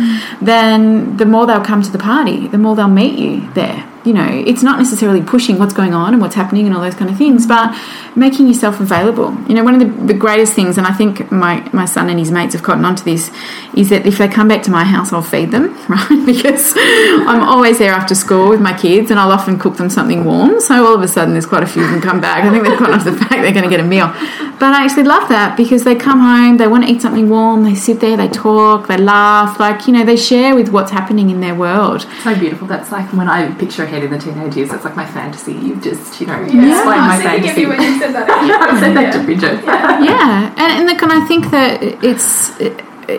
then 0.41 1.17
the 1.17 1.25
more 1.25 1.47
they'll 1.47 1.63
come 1.63 1.81
to 1.81 1.91
the 1.91 1.97
party, 1.97 2.47
the 2.47 2.57
more 2.57 2.75
they'll 2.75 2.87
meet 2.87 3.17
you 3.17 3.51
there. 3.53 3.89
You 4.07 4.13
know, 4.13 4.43
it's 4.45 4.63
not 4.63 4.79
necessarily 4.79 5.21
pushing 5.21 5.59
what's 5.59 5.73
going 5.73 5.93
on 5.93 6.13
and 6.13 6.21
what's 6.21 6.35
happening 6.35 6.65
and 6.65 6.73
all 6.73 6.81
those 6.81 6.95
kind 6.95 7.11
of 7.11 7.17
things, 7.17 7.45
but 7.45 7.77
making 8.15 8.47
yourself 8.47 8.79
available. 8.79 9.35
You 9.49 9.55
know, 9.55 9.65
one 9.65 9.75
of 9.75 9.81
the, 9.81 10.13
the 10.13 10.13
greatest 10.13 10.53
things, 10.53 10.77
and 10.77 10.87
I 10.87 10.93
think 10.93 11.29
my, 11.31 11.67
my 11.73 11.83
son 11.83 12.09
and 12.09 12.17
his 12.17 12.31
mates 12.31 12.53
have 12.53 12.63
gotten 12.63 12.85
onto 12.85 13.03
this, 13.03 13.29
is 13.75 13.89
that 13.89 14.05
if 14.05 14.17
they 14.17 14.29
come 14.29 14.47
back 14.47 14.63
to 14.63 14.71
my 14.71 14.85
house, 14.85 15.11
I'll 15.11 15.21
feed 15.21 15.51
them, 15.51 15.75
right? 15.89 16.23
Because 16.25 16.73
I'm 16.77 17.43
always 17.43 17.79
there 17.79 17.91
after 17.91 18.15
school 18.15 18.49
with 18.49 18.61
my 18.61 18.77
kids 18.77 19.11
and 19.11 19.19
I'll 19.19 19.31
often 19.31 19.59
cook 19.59 19.75
them 19.75 19.89
something 19.89 20.23
warm. 20.23 20.61
So 20.61 20.85
all 20.85 20.95
of 20.95 21.01
a 21.01 21.07
sudden, 21.07 21.33
there's 21.33 21.45
quite 21.45 21.63
a 21.63 21.67
few 21.67 21.83
of 21.83 21.91
them 21.91 22.01
come 22.01 22.21
back. 22.21 22.45
I 22.45 22.49
think 22.49 22.65
they've 22.65 22.79
gone 22.79 22.93
onto 22.93 23.11
the 23.11 23.17
fact 23.21 23.31
they're 23.31 23.51
going 23.51 23.63
to 23.63 23.69
get 23.69 23.81
a 23.81 23.83
meal. 23.83 24.07
But 24.59 24.73
I 24.73 24.85
actually 24.85 25.03
love 25.03 25.29
that 25.29 25.55
because 25.55 25.83
they 25.83 25.95
come 25.95 26.19
home, 26.19 26.57
they 26.57 26.67
want 26.67 26.85
to 26.85 26.91
eat 26.91 27.01
something 27.01 27.29
warm, 27.29 27.63
they 27.63 27.75
sit 27.75 27.99
there, 27.99 28.17
they 28.17 28.27
talk, 28.27 28.87
they 28.87 28.97
laugh, 28.97 29.59
like, 29.59 29.85
you 29.85 29.93
know, 29.93 30.03
they 30.03 30.15
share 30.15 30.55
with 30.55 30.69
what's 30.69 30.89
happening 30.89 31.29
in 31.29 31.41
their 31.41 31.53
world. 31.53 32.07
so 32.23 32.37
beautiful. 32.37 32.67
That's 32.67 32.91
like 32.91 33.13
when 33.13 33.27
I 33.27 33.53
picture 33.55 33.83
ahead 33.83 33.96
in 34.03 34.11
the 34.11 34.17
teenage 34.19 34.55
years. 34.55 34.69
That's 34.69 34.85
like 34.85 34.95
my 34.95 35.05
fantasy. 35.05 35.53
You've 35.53 35.81
just, 35.81 36.19
you 36.21 36.27
know, 36.27 36.39
Yeah. 36.41 36.71
explained 36.75 37.01
I 37.01 37.07
my 37.07 37.15
was 37.15 37.23
fantasy. 37.23 37.61
you 37.61 37.69
when 37.69 37.81
you 37.81 37.99
said 37.99 38.13
that. 38.13 38.29
I 38.29 38.79
said 38.79 38.95
that 38.97 39.13
to 39.13 39.23
Bridget. 39.23 39.63
yeah 39.65 40.53
and, 40.57 40.71
and 40.77 40.85
look, 40.87 41.01
and 41.01 41.11
I 41.11 41.25
think 41.27 41.51
that 41.51 41.81
it's 42.03 42.51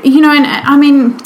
you 0.04 0.20
know 0.20 0.30
and 0.32 0.46
I 0.46 0.76
mean 0.76 1.16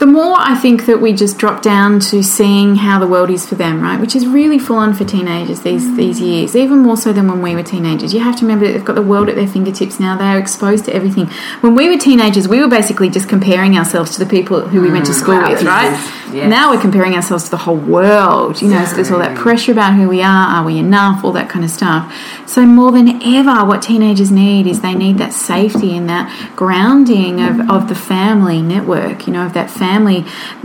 the 0.00 0.06
more 0.06 0.34
I 0.38 0.54
think 0.54 0.86
that 0.86 0.98
we 0.98 1.12
just 1.12 1.36
drop 1.36 1.60
down 1.60 2.00
to 2.00 2.22
seeing 2.22 2.76
how 2.76 2.98
the 2.98 3.06
world 3.06 3.28
is 3.28 3.46
for 3.46 3.54
them, 3.54 3.82
right, 3.82 4.00
which 4.00 4.16
is 4.16 4.26
really 4.26 4.58
full 4.58 4.78
on 4.78 4.94
for 4.94 5.04
teenagers 5.04 5.60
these 5.60 5.84
mm. 5.84 5.96
these 5.96 6.18
years, 6.18 6.56
even 6.56 6.78
more 6.78 6.96
so 6.96 7.12
than 7.12 7.28
when 7.28 7.42
we 7.42 7.54
were 7.54 7.62
teenagers. 7.62 8.14
You 8.14 8.20
have 8.20 8.34
to 8.36 8.46
remember 8.46 8.66
that 8.66 8.72
they've 8.72 8.84
got 8.84 8.94
the 8.94 9.02
world 9.02 9.28
at 9.28 9.34
their 9.34 9.46
fingertips 9.46 10.00
now. 10.00 10.16
They 10.16 10.24
are 10.24 10.38
exposed 10.38 10.86
to 10.86 10.94
everything. 10.94 11.26
When 11.60 11.74
we 11.74 11.90
were 11.90 11.98
teenagers, 11.98 12.48
we 12.48 12.60
were 12.60 12.68
basically 12.68 13.10
just 13.10 13.28
comparing 13.28 13.76
ourselves 13.76 14.12
to 14.12 14.24
the 14.24 14.30
people 14.30 14.62
who 14.62 14.80
we 14.80 14.90
went 14.90 15.04
to 15.04 15.12
mm. 15.12 15.20
school 15.20 15.34
Wow, 15.34 15.50
with, 15.50 15.62
right? 15.64 15.92
yes. 16.32 16.48
Now 16.48 16.70
we're 16.70 16.80
comparing 16.80 17.14
ourselves 17.14 17.44
to 17.44 17.50
the 17.50 17.58
whole 17.58 17.76
world. 17.76 18.62
You 18.62 18.68
know, 18.68 18.82
so 18.86 18.94
there's 18.94 19.10
all 19.10 19.18
that 19.18 19.36
pressure 19.36 19.72
about 19.72 19.96
who 19.96 20.08
we 20.08 20.22
are, 20.22 20.46
are 20.56 20.64
we 20.64 20.78
enough, 20.78 21.24
all 21.24 21.32
that 21.32 21.50
kind 21.50 21.62
of 21.64 21.70
stuff. 21.70 22.10
So 22.46 22.64
more 22.64 22.90
than 22.90 23.22
ever, 23.22 23.66
what 23.66 23.82
teenagers 23.82 24.30
need 24.30 24.66
is 24.66 24.80
they 24.80 24.94
need 24.94 25.18
that 25.18 25.34
safety 25.34 25.94
and 25.94 26.08
that 26.08 26.56
grounding 26.56 27.42
of, 27.42 27.68
of 27.68 27.88
the 27.90 27.94
family 27.94 28.62
network, 28.62 29.26
you 29.26 29.34
know, 29.34 29.44
of 29.44 29.52
that 29.52 29.70
family 29.70 29.89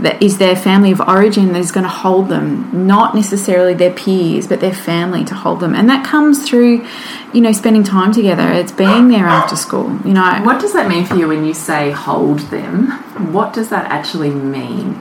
that 0.00 0.22
is 0.22 0.38
their 0.38 0.56
family 0.56 0.92
of 0.92 1.00
origin 1.00 1.52
that 1.52 1.58
is 1.58 1.72
going 1.72 1.84
to 1.84 1.90
hold 1.90 2.28
them, 2.28 2.86
not 2.86 3.14
necessarily 3.14 3.74
their 3.74 3.92
peers, 3.92 4.46
but 4.46 4.60
their 4.60 4.74
family 4.74 5.24
to 5.24 5.34
hold 5.34 5.60
them. 5.60 5.74
And 5.74 5.88
that 5.90 6.04
comes 6.04 6.48
through, 6.48 6.86
you 7.32 7.40
know, 7.40 7.52
spending 7.52 7.84
time 7.84 8.12
together. 8.12 8.50
It's 8.52 8.72
being 8.72 9.08
there 9.08 9.26
after 9.26 9.56
school. 9.56 9.98
You 10.04 10.12
know, 10.12 10.40
What 10.42 10.60
does 10.60 10.72
that 10.72 10.88
mean 10.88 11.04
for 11.04 11.16
you 11.16 11.28
when 11.28 11.44
you 11.44 11.54
say 11.54 11.90
hold 11.90 12.40
them? 12.50 12.90
What 13.32 13.52
does 13.52 13.68
that 13.70 13.90
actually 13.90 14.30
mean? 14.30 14.94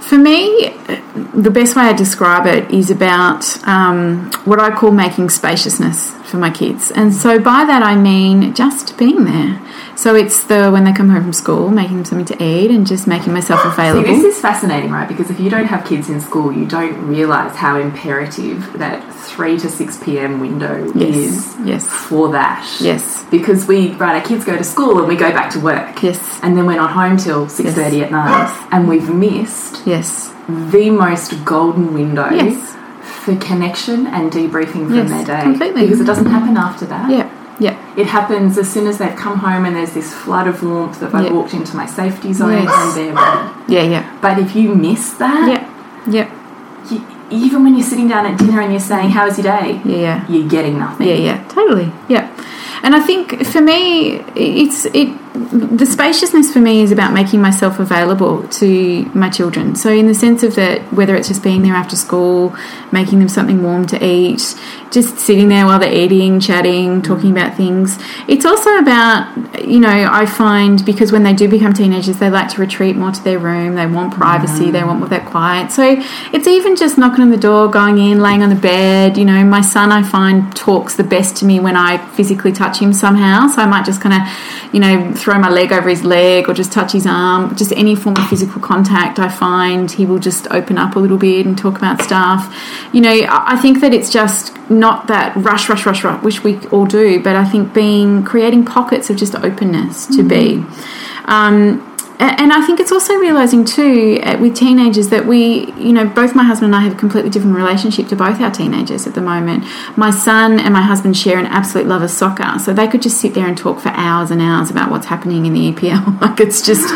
For 0.00 0.18
me, 0.18 0.69
the 1.34 1.50
best 1.50 1.76
way 1.76 1.82
I 1.84 1.92
describe 1.92 2.46
it 2.46 2.70
is 2.70 2.90
about 2.90 3.44
um, 3.66 4.30
what 4.44 4.58
I 4.60 4.70
call 4.74 4.90
making 4.90 5.30
spaciousness 5.30 6.10
for 6.30 6.36
my 6.38 6.50
kids. 6.50 6.90
And 6.90 7.12
so 7.14 7.38
by 7.38 7.64
that 7.64 7.82
I 7.82 7.94
mean 7.96 8.54
just 8.54 8.96
being 8.98 9.24
there. 9.24 9.60
So 9.96 10.14
it's 10.14 10.44
the 10.44 10.70
when 10.70 10.84
they 10.84 10.92
come 10.92 11.10
home 11.10 11.22
from 11.22 11.32
school, 11.32 11.68
making 11.68 11.96
them 11.96 12.04
something 12.06 12.36
to 12.38 12.42
eat 12.42 12.70
and 12.70 12.86
just 12.86 13.06
making 13.06 13.32
myself 13.34 13.62
See, 13.62 13.68
available. 13.68 14.02
this 14.08 14.24
is 14.24 14.40
fascinating, 14.40 14.90
right? 14.90 15.06
Because 15.06 15.28
if 15.30 15.38
you 15.38 15.50
don't 15.50 15.66
have 15.66 15.84
kids 15.84 16.08
in 16.08 16.20
school, 16.20 16.50
you 16.52 16.64
don't 16.66 17.06
realise 17.06 17.54
how 17.56 17.78
imperative 17.78 18.72
that 18.78 19.02
3 19.12 19.58
to 19.58 19.68
6 19.68 20.02
p.m. 20.02 20.40
window 20.40 20.90
Yes, 20.94 21.16
is 21.16 21.56
yes. 21.64 21.86
for 21.86 22.32
that. 22.32 22.66
yes. 22.80 23.24
Because 23.30 23.66
we, 23.66 23.92
right, 23.94 24.20
our 24.20 24.26
kids 24.26 24.44
go 24.44 24.56
to 24.56 24.64
school 24.64 24.98
and 25.00 25.06
we 25.08 25.16
go 25.16 25.30
back 25.32 25.50
to 25.52 25.60
work. 25.60 26.02
Yes. 26.02 26.40
And 26.42 26.56
then 26.56 26.66
we're 26.66 26.76
not 26.76 26.92
home 26.92 27.16
till 27.18 27.46
6.30 27.46 28.02
at 28.04 28.10
night. 28.10 28.68
And 28.72 28.88
we've 28.88 29.12
missed 29.12 29.86
Yes. 29.86 30.34
The 30.70 30.90
most 30.90 31.44
golden 31.44 31.92
window 31.94 32.28
Yes. 32.30 32.76
for 33.02 33.34
connection 33.36 34.06
and 34.06 34.30
debriefing 34.32 34.86
from 34.86 34.94
Yes, 34.94 35.10
their 35.10 35.24
day. 35.36 35.42
completely. 35.42 35.82
Because 35.82 36.00
it 36.00 36.04
doesn't 36.04 36.26
happen 36.26 36.56
after 36.56 36.86
that. 36.86 37.10
Yeah. 37.10 37.26
Yeah. 37.58 37.74
It 37.96 38.06
happens 38.06 38.56
as 38.56 38.70
soon 38.70 38.86
as 38.86 38.96
they've 38.98 39.14
come 39.16 39.38
home 39.38 39.66
and 39.66 39.76
there's 39.76 39.92
this 39.92 40.12
flood 40.14 40.46
of 40.46 40.62
warmth 40.62 41.00
that 41.00 41.14
I've 41.14 41.26
Yeah. 41.26 41.32
walked 41.32 41.52
into 41.52 41.76
my 41.76 41.84
safety 41.86 42.32
zone 42.32 42.52
Yes. 42.52 42.70
and 42.74 42.94
they're 42.96 43.14
ready. 43.14 43.48
Yeah. 43.68 43.82
Yeah. 43.82 44.02
But 44.22 44.38
if 44.38 44.56
you 44.56 44.74
miss 44.74 45.10
that, 45.24 45.46
Yeah. 45.48 45.64
Yeah. 46.06 46.26
you, 46.90 47.02
even 47.30 47.62
when 47.62 47.74
you're 47.74 47.84
sitting 47.92 48.08
down 48.08 48.24
at 48.26 48.38
dinner 48.38 48.60
and 48.60 48.72
you're 48.72 48.80
saying, 48.80 49.10
How 49.10 49.26
was 49.26 49.36
your 49.38 49.44
day? 49.58 49.80
Yeah. 49.84 49.96
Yeah. 49.96 50.20
You're 50.28 50.48
getting 50.48 50.78
nothing. 50.78 51.06
Yeah, 51.06 51.14
yeah, 51.14 51.38
totally. 51.48 51.92
Yeah. 52.08 52.26
And 52.82 52.96
I 52.96 53.00
think 53.00 53.44
for 53.44 53.60
me, 53.60 54.22
it's 54.34 54.86
it. 54.94 55.08
The 55.32 55.86
spaciousness 55.86 56.52
for 56.52 56.58
me 56.58 56.82
is 56.82 56.90
about 56.90 57.12
making 57.12 57.40
myself 57.40 57.78
available 57.78 58.48
to 58.48 59.04
my 59.14 59.30
children. 59.30 59.76
So 59.76 59.88
in 59.90 60.08
the 60.08 60.14
sense 60.14 60.42
of 60.42 60.56
that, 60.56 60.80
whether 60.92 61.14
it's 61.14 61.28
just 61.28 61.44
being 61.44 61.62
there 61.62 61.74
after 61.74 61.94
school, 61.94 62.56
making 62.90 63.20
them 63.20 63.28
something 63.28 63.62
warm 63.62 63.86
to 63.88 64.04
eat, 64.04 64.56
just 64.90 65.18
sitting 65.18 65.48
there 65.48 65.66
while 65.66 65.78
they're 65.78 65.94
eating, 65.94 66.40
chatting, 66.40 67.00
talking 67.02 67.30
about 67.30 67.56
things. 67.56 67.96
It's 68.26 68.44
also 68.44 68.76
about 68.78 69.64
you 69.64 69.78
know 69.78 70.08
I 70.10 70.26
find 70.26 70.84
because 70.84 71.12
when 71.12 71.22
they 71.22 71.32
do 71.32 71.48
become 71.48 71.72
teenagers, 71.72 72.18
they 72.18 72.28
like 72.28 72.48
to 72.54 72.60
retreat 72.60 72.96
more 72.96 73.12
to 73.12 73.22
their 73.22 73.38
room. 73.38 73.76
They 73.76 73.86
want 73.86 74.12
privacy. 74.12 74.72
They 74.72 74.82
want 74.82 74.98
more 74.98 75.08
that 75.10 75.26
quiet. 75.26 75.70
So 75.70 75.96
it's 76.32 76.48
even 76.48 76.74
just 76.74 76.98
knocking 76.98 77.22
on 77.22 77.30
the 77.30 77.36
door, 77.36 77.68
going 77.68 77.98
in, 77.98 78.20
laying 78.20 78.42
on 78.42 78.48
the 78.48 78.56
bed. 78.56 79.16
You 79.16 79.24
know, 79.24 79.44
my 79.44 79.60
son 79.60 79.92
I 79.92 80.02
find 80.02 80.54
talks 80.56 80.96
the 80.96 81.04
best 81.04 81.36
to 81.36 81.44
me 81.44 81.60
when 81.60 81.76
I 81.76 81.98
physically 82.14 82.50
touch 82.50 82.78
him 82.78 82.92
somehow. 82.92 83.46
So 83.46 83.62
I 83.62 83.66
might 83.66 83.84
just 83.84 84.00
kind 84.00 84.20
of, 84.20 84.74
you 84.74 84.80
know, 84.80 85.14
throw 85.20 85.38
my 85.38 85.48
leg 85.48 85.72
over 85.72 85.88
his 85.88 86.04
leg 86.04 86.48
or 86.48 86.54
just 86.54 86.72
touch 86.72 86.92
his 86.92 87.06
arm. 87.06 87.54
Just 87.56 87.72
any 87.72 87.94
form 87.94 88.16
of 88.16 88.28
physical 88.28 88.60
contact. 88.60 89.18
I 89.18 89.28
find 89.28 89.90
he 89.90 90.06
will 90.06 90.18
just 90.18 90.46
open 90.50 90.78
up 90.78 90.96
a 90.96 90.98
little 90.98 91.18
bit 91.18 91.46
and 91.46 91.56
talk 91.56 91.76
about 91.76 92.02
stuff. 92.02 92.54
You 92.92 93.00
know, 93.00 93.26
I 93.28 93.56
think 93.56 93.80
that 93.80 93.92
it's 93.92 94.10
just 94.10 94.56
not 94.70 95.06
that 95.08 95.36
rush, 95.36 95.68
rush, 95.68 95.86
rush, 95.86 96.04
rush, 96.04 96.22
which 96.22 96.44
we 96.44 96.58
all 96.68 96.86
do. 96.86 97.22
But 97.22 97.36
I 97.36 97.44
think 97.44 97.74
being 97.74 98.24
creating 98.24 98.64
pockets 98.64 99.10
of 99.10 99.16
just 99.16 99.34
openness 99.34 100.06
to 100.16 100.22
be. 100.22 100.64
Um, 101.26 101.89
and 102.20 102.52
I 102.52 102.60
think 102.66 102.80
it's 102.80 102.92
also 102.92 103.14
realizing 103.14 103.64
too 103.64 104.20
uh, 104.22 104.36
with 104.38 104.54
teenagers 104.54 105.08
that 105.08 105.24
we, 105.24 105.72
you 105.72 105.92
know, 105.92 106.06
both 106.06 106.34
my 106.34 106.44
husband 106.44 106.74
and 106.74 106.76
I 106.76 106.84
have 106.84 106.92
a 106.92 106.98
completely 106.98 107.30
different 107.30 107.56
relationship 107.56 108.08
to 108.08 108.16
both 108.16 108.40
our 108.40 108.50
teenagers 108.50 109.06
at 109.06 109.14
the 109.14 109.22
moment. 109.22 109.64
My 109.96 110.10
son 110.10 110.60
and 110.60 110.74
my 110.74 110.82
husband 110.82 111.16
share 111.16 111.38
an 111.38 111.46
absolute 111.46 111.86
love 111.86 112.02
of 112.02 112.10
soccer, 112.10 112.58
so 112.58 112.74
they 112.74 112.86
could 112.88 113.00
just 113.00 113.18
sit 113.18 113.32
there 113.32 113.46
and 113.46 113.56
talk 113.56 113.80
for 113.80 113.88
hours 113.90 114.30
and 114.30 114.42
hours 114.42 114.70
about 114.70 114.90
what's 114.90 115.06
happening 115.06 115.46
in 115.46 115.54
the 115.54 115.72
EPL. 115.72 116.20
like 116.20 116.40
it's 116.40 116.60
just 116.60 116.88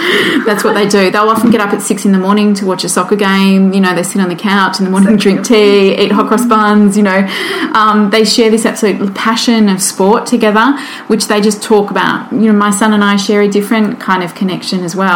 that's 0.44 0.62
what 0.62 0.74
they 0.74 0.86
do. 0.86 1.10
They'll 1.10 1.30
often 1.30 1.50
get 1.50 1.62
up 1.62 1.72
at 1.72 1.80
six 1.80 2.04
in 2.04 2.12
the 2.12 2.18
morning 2.18 2.52
to 2.54 2.66
watch 2.66 2.84
a 2.84 2.88
soccer 2.90 3.16
game. 3.16 3.72
You 3.72 3.80
know, 3.80 3.94
they 3.94 4.02
sit 4.02 4.20
on 4.20 4.28
the 4.28 4.36
couch 4.36 4.78
in 4.78 4.84
the 4.84 4.90
morning, 4.90 5.16
drink 5.16 5.46
tea, 5.46 5.94
eat 5.98 6.12
hot 6.12 6.28
cross 6.28 6.44
buns. 6.44 6.98
You 6.98 7.02
know, 7.02 7.26
um, 7.72 8.10
they 8.10 8.26
share 8.26 8.50
this 8.50 8.66
absolute 8.66 9.14
passion 9.14 9.70
of 9.70 9.80
sport 9.80 10.26
together, 10.26 10.78
which 11.06 11.28
they 11.28 11.40
just 11.40 11.62
talk 11.62 11.90
about. 11.90 12.30
You 12.30 12.52
know, 12.52 12.52
my 12.52 12.70
son 12.70 12.92
and 12.92 13.02
I 13.02 13.16
share 13.16 13.40
a 13.40 13.48
different 13.48 14.00
kind 14.00 14.22
of 14.22 14.34
connection 14.34 14.84
as 14.84 14.94
well. 14.94 15.13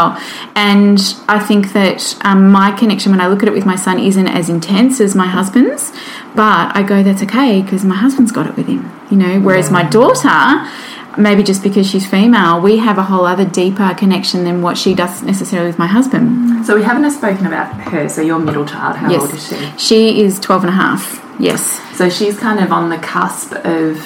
And 0.54 0.98
I 1.28 1.38
think 1.38 1.72
that 1.72 2.16
um, 2.24 2.50
my 2.50 2.72
connection, 2.72 3.12
when 3.12 3.20
I 3.20 3.28
look 3.28 3.42
at 3.42 3.48
it 3.48 3.54
with 3.54 3.66
my 3.66 3.76
son, 3.76 3.98
isn't 3.98 4.28
as 4.28 4.48
intense 4.48 5.00
as 5.00 5.14
my 5.14 5.26
husband's. 5.26 5.92
But 6.34 6.76
I 6.76 6.82
go, 6.82 7.02
that's 7.02 7.22
okay 7.22 7.62
because 7.62 7.84
my 7.84 7.96
husband's 7.96 8.32
got 8.32 8.46
it 8.46 8.56
with 8.56 8.66
him. 8.66 8.90
You 9.10 9.16
know, 9.16 9.40
whereas 9.40 9.70
my 9.70 9.82
daughter. 9.82 10.68
Maybe 11.16 11.42
just 11.42 11.64
because 11.64 11.90
she's 11.90 12.06
female, 12.08 12.60
we 12.60 12.76
have 12.76 12.96
a 12.96 13.02
whole 13.02 13.26
other 13.26 13.44
deeper 13.44 13.92
connection 13.98 14.44
than 14.44 14.62
what 14.62 14.78
she 14.78 14.94
does 14.94 15.20
necessarily 15.20 15.66
with 15.68 15.78
my 15.78 15.88
husband. 15.88 16.64
So 16.64 16.76
we 16.76 16.84
haven't 16.84 17.10
spoken 17.10 17.44
about 17.44 17.74
her. 17.90 18.08
So 18.08 18.22
your 18.22 18.38
middle 18.38 18.64
child, 18.64 18.94
how 18.94 19.12
old 19.12 19.34
is 19.34 19.48
she? 19.48 19.72
She 19.78 20.22
is 20.22 20.38
12 20.38 20.64
and 20.64 20.70
a 20.70 20.76
half. 20.76 21.24
Yes. 21.40 21.80
So 21.96 22.08
she's 22.08 22.38
kind 22.38 22.60
of 22.60 22.70
on 22.70 22.88
the 22.90 22.98
cusp 22.98 23.52
of 23.52 23.96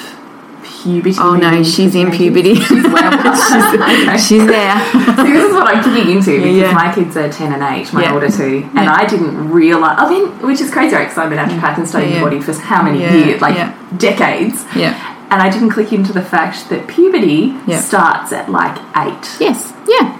puberty. 0.83 1.15
Oh 1.19 1.35
no, 1.35 1.63
she's 1.63 1.95
in 1.95 2.11
puberty. 2.11 2.55
She's 2.69 2.83
well. 2.83 4.17
She's 4.17 4.45
there. 4.55 4.77
See, 4.91 5.31
this 5.33 5.45
is 5.49 5.53
what 5.53 5.67
I'm 5.75 5.83
kicking 5.83 6.11
into 6.17 6.37
because 6.37 6.55
Yeah. 6.57 6.73
my 6.73 6.93
kids 6.93 7.15
are 7.17 7.31
10 7.31 7.53
and 7.53 7.63
8, 7.63 7.93
my 7.93 8.01
Yeah. 8.03 8.13
older 8.13 8.29
two, 8.29 8.63
and 8.75 8.85
Yeah. 8.85 8.93
I 8.95 9.05
didn't 9.05 9.49
realise, 9.49 9.95
I 9.97 10.09
mean, 10.09 10.27
which 10.41 10.61
is 10.61 10.69
crazy, 10.71 10.95
right? 10.95 11.03
Because 11.07 11.17
I'm 11.17 11.31
an 11.33 11.39
naturopath 11.39 11.77
and 11.77 11.87
studying 11.87 12.11
Yeah. 12.13 12.19
the 12.19 12.25
body 12.25 12.39
for 12.41 12.53
how 12.53 12.83
many 12.83 12.99
years, 12.99 13.41
like 13.41 13.57
decades. 13.97 14.65
yeah. 14.75 14.93
And 15.31 15.41
I 15.41 15.49
didn't 15.49 15.69
click 15.71 15.91
into 15.91 16.13
the 16.13 16.21
fact 16.21 16.69
that 16.69 16.85
puberty 16.87 17.55
starts 17.79 18.31
at 18.31 18.49
like 18.51 18.77
8. 18.95 19.37
Yes. 19.39 19.72
Yeah. 19.87 20.19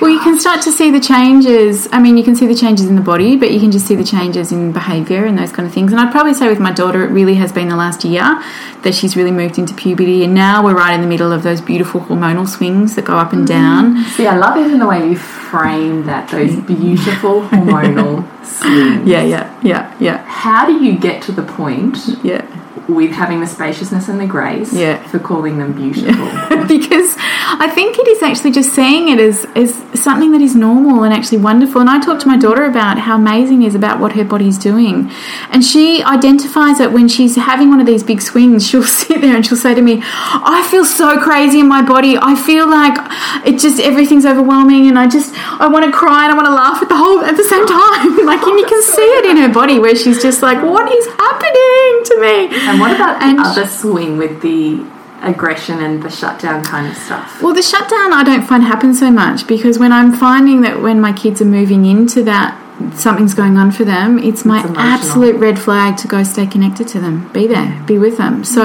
Well, 0.00 0.10
you 0.10 0.20
can 0.20 0.38
start 0.40 0.60
to 0.62 0.72
see 0.72 0.90
the 0.90 1.00
changes. 1.00 1.88
I 1.92 2.00
mean, 2.00 2.16
you 2.16 2.24
can 2.24 2.34
see 2.34 2.46
the 2.46 2.54
changes 2.54 2.86
in 2.88 2.96
the 2.96 3.02
body, 3.02 3.36
but 3.36 3.52
you 3.52 3.60
can 3.60 3.70
just 3.70 3.86
see 3.86 3.94
the 3.94 4.04
changes 4.04 4.50
in 4.50 4.72
behaviour 4.72 5.24
and 5.24 5.38
those 5.38 5.52
kind 5.52 5.66
of 5.66 5.72
things. 5.72 5.92
And 5.92 6.00
I'd 6.00 6.10
probably 6.10 6.34
say 6.34 6.48
with 6.48 6.58
my 6.58 6.72
daughter, 6.72 7.04
it 7.04 7.08
really 7.08 7.36
has 7.36 7.52
been 7.52 7.68
the 7.68 7.76
last 7.76 8.04
year 8.04 8.42
that 8.82 8.94
she's 8.94 9.16
really 9.16 9.30
moved 9.30 9.56
into 9.56 9.72
puberty. 9.72 10.24
And 10.24 10.34
now 10.34 10.64
we're 10.64 10.74
right 10.74 10.94
in 10.94 11.00
the 11.00 11.06
middle 11.06 11.32
of 11.32 11.42
those 11.42 11.60
beautiful 11.60 12.00
hormonal 12.00 12.48
swings 12.48 12.96
that 12.96 13.04
go 13.04 13.16
up 13.16 13.32
and 13.32 13.44
mm. 13.44 13.48
down. 13.48 14.04
See, 14.10 14.26
I 14.26 14.36
love 14.36 14.56
even 14.56 14.80
the 14.80 14.86
way 14.86 15.08
you 15.08 15.16
frame 15.16 16.06
that, 16.06 16.28
those 16.28 16.56
beautiful 16.56 17.42
hormonal 17.42 18.24
swings. 18.44 19.08
Yeah, 19.08 19.22
yeah, 19.22 19.60
yeah, 19.62 19.96
yeah, 20.00 20.24
How 20.26 20.66
do 20.66 20.84
you 20.84 20.98
get 20.98 21.22
to 21.24 21.32
the 21.32 21.42
point 21.42 21.96
yeah. 22.24 22.44
with 22.88 23.12
having 23.12 23.40
the 23.40 23.46
spaciousness 23.46 24.08
and 24.08 24.20
the 24.20 24.26
grace 24.26 24.72
Yeah. 24.72 25.06
for 25.08 25.20
calling 25.20 25.58
them 25.58 25.72
beautiful? 25.72 26.66
because 26.66 27.16
I 27.64 27.70
think 27.70 27.98
it 27.98 28.06
is 28.06 28.22
actually 28.22 28.50
just 28.50 28.74
seeing 28.74 29.08
it 29.08 29.18
as, 29.18 29.46
as 29.56 29.74
something 29.98 30.32
that 30.32 30.42
is 30.42 30.54
normal 30.54 31.02
and 31.02 31.14
actually 31.14 31.38
wonderful. 31.38 31.80
And 31.80 31.88
I 31.88 31.98
talk 31.98 32.20
to 32.20 32.28
my 32.28 32.36
daughter 32.36 32.64
about 32.66 32.98
how 32.98 33.16
amazing 33.16 33.62
it 33.62 33.68
is 33.68 33.74
about 33.74 34.00
what 34.00 34.12
her 34.12 34.22
body's 34.22 34.58
doing. 34.58 35.10
And 35.48 35.64
she 35.64 36.02
identifies 36.02 36.78
it 36.78 36.92
when 36.92 37.08
she's 37.08 37.36
having 37.36 37.70
one 37.70 37.80
of 37.80 37.86
these 37.86 38.02
big 38.02 38.20
swings. 38.20 38.68
She'll 38.68 38.82
sit 38.82 39.22
there 39.22 39.34
and 39.34 39.46
she'll 39.46 39.56
say 39.56 39.74
to 39.74 39.80
me, 39.80 40.02
I 40.04 40.66
feel 40.70 40.84
so 40.84 41.18
crazy 41.18 41.60
in 41.60 41.66
my 41.66 41.80
body. 41.80 42.18
I 42.20 42.34
feel 42.36 42.68
like 42.68 42.98
it 43.46 43.58
just, 43.58 43.80
everything's 43.80 44.26
overwhelming 44.26 44.86
and 44.88 44.98
I 44.98 45.08
just, 45.08 45.32
I 45.58 45.66
want 45.66 45.86
to 45.86 45.90
cry 45.90 46.24
and 46.24 46.32
I 46.32 46.34
want 46.36 46.46
to 46.46 46.52
laugh 46.54 46.82
at 46.82 46.90
the 46.90 46.96
whole, 46.96 47.20
at 47.20 47.38
the 47.38 47.44
same 47.44 47.64
time. 47.66 48.26
like, 48.30 48.42
and 48.42 48.58
you 48.58 48.66
can 48.66 48.82
see 48.82 49.08
it 49.18 49.24
in 49.24 49.38
her 49.38 49.48
body 49.48 49.78
where 49.78 49.96
she's 49.96 50.20
just 50.20 50.42
like, 50.42 50.62
what 50.62 50.84
is 50.92 51.06
happening 51.06 51.92
to 52.04 52.14
me? 52.20 52.36
And 52.68 52.78
what 52.78 52.94
about 52.94 53.20
the 53.20 53.24
And- 53.24 53.40
other 53.40 53.66
swing 53.66 54.18
with 54.18 54.42
the 54.42 54.84
aggression 55.26 55.80
and 55.80 56.02
the 56.02 56.10
shutdown 56.10 56.64
kind 56.64 56.86
of 56.86 56.96
stuff? 56.96 57.42
Well, 57.42 57.54
the 57.54 57.62
shutdown 57.62 58.12
I 58.12 58.22
don't 58.24 58.46
find 58.46 58.62
happen 58.62 58.94
so 58.94 59.10
much 59.10 59.46
because 59.46 59.78
when 59.78 59.92
I'm 59.92 60.12
finding 60.12 60.62
that 60.62 60.80
when 60.80 61.00
my 61.00 61.12
kids 61.12 61.40
are 61.40 61.46
moving 61.46 61.84
into 61.84 62.22
that 62.24 62.60
something's 62.94 63.34
going 63.34 63.56
on 63.56 63.70
for 63.70 63.84
them, 63.84 64.18
it's 64.18 64.44
my 64.44 64.60
It's 64.60 64.76
absolute 64.76 65.36
red 65.36 65.58
flag 65.58 65.96
to 65.98 66.08
go 66.08 66.22
stay 66.24 66.46
connected 66.46 66.88
to 66.88 67.00
them, 67.00 67.28
be 67.32 67.46
there, 67.46 67.80
be 67.86 67.98
with 67.98 68.18
them. 68.18 68.44
So 68.44 68.64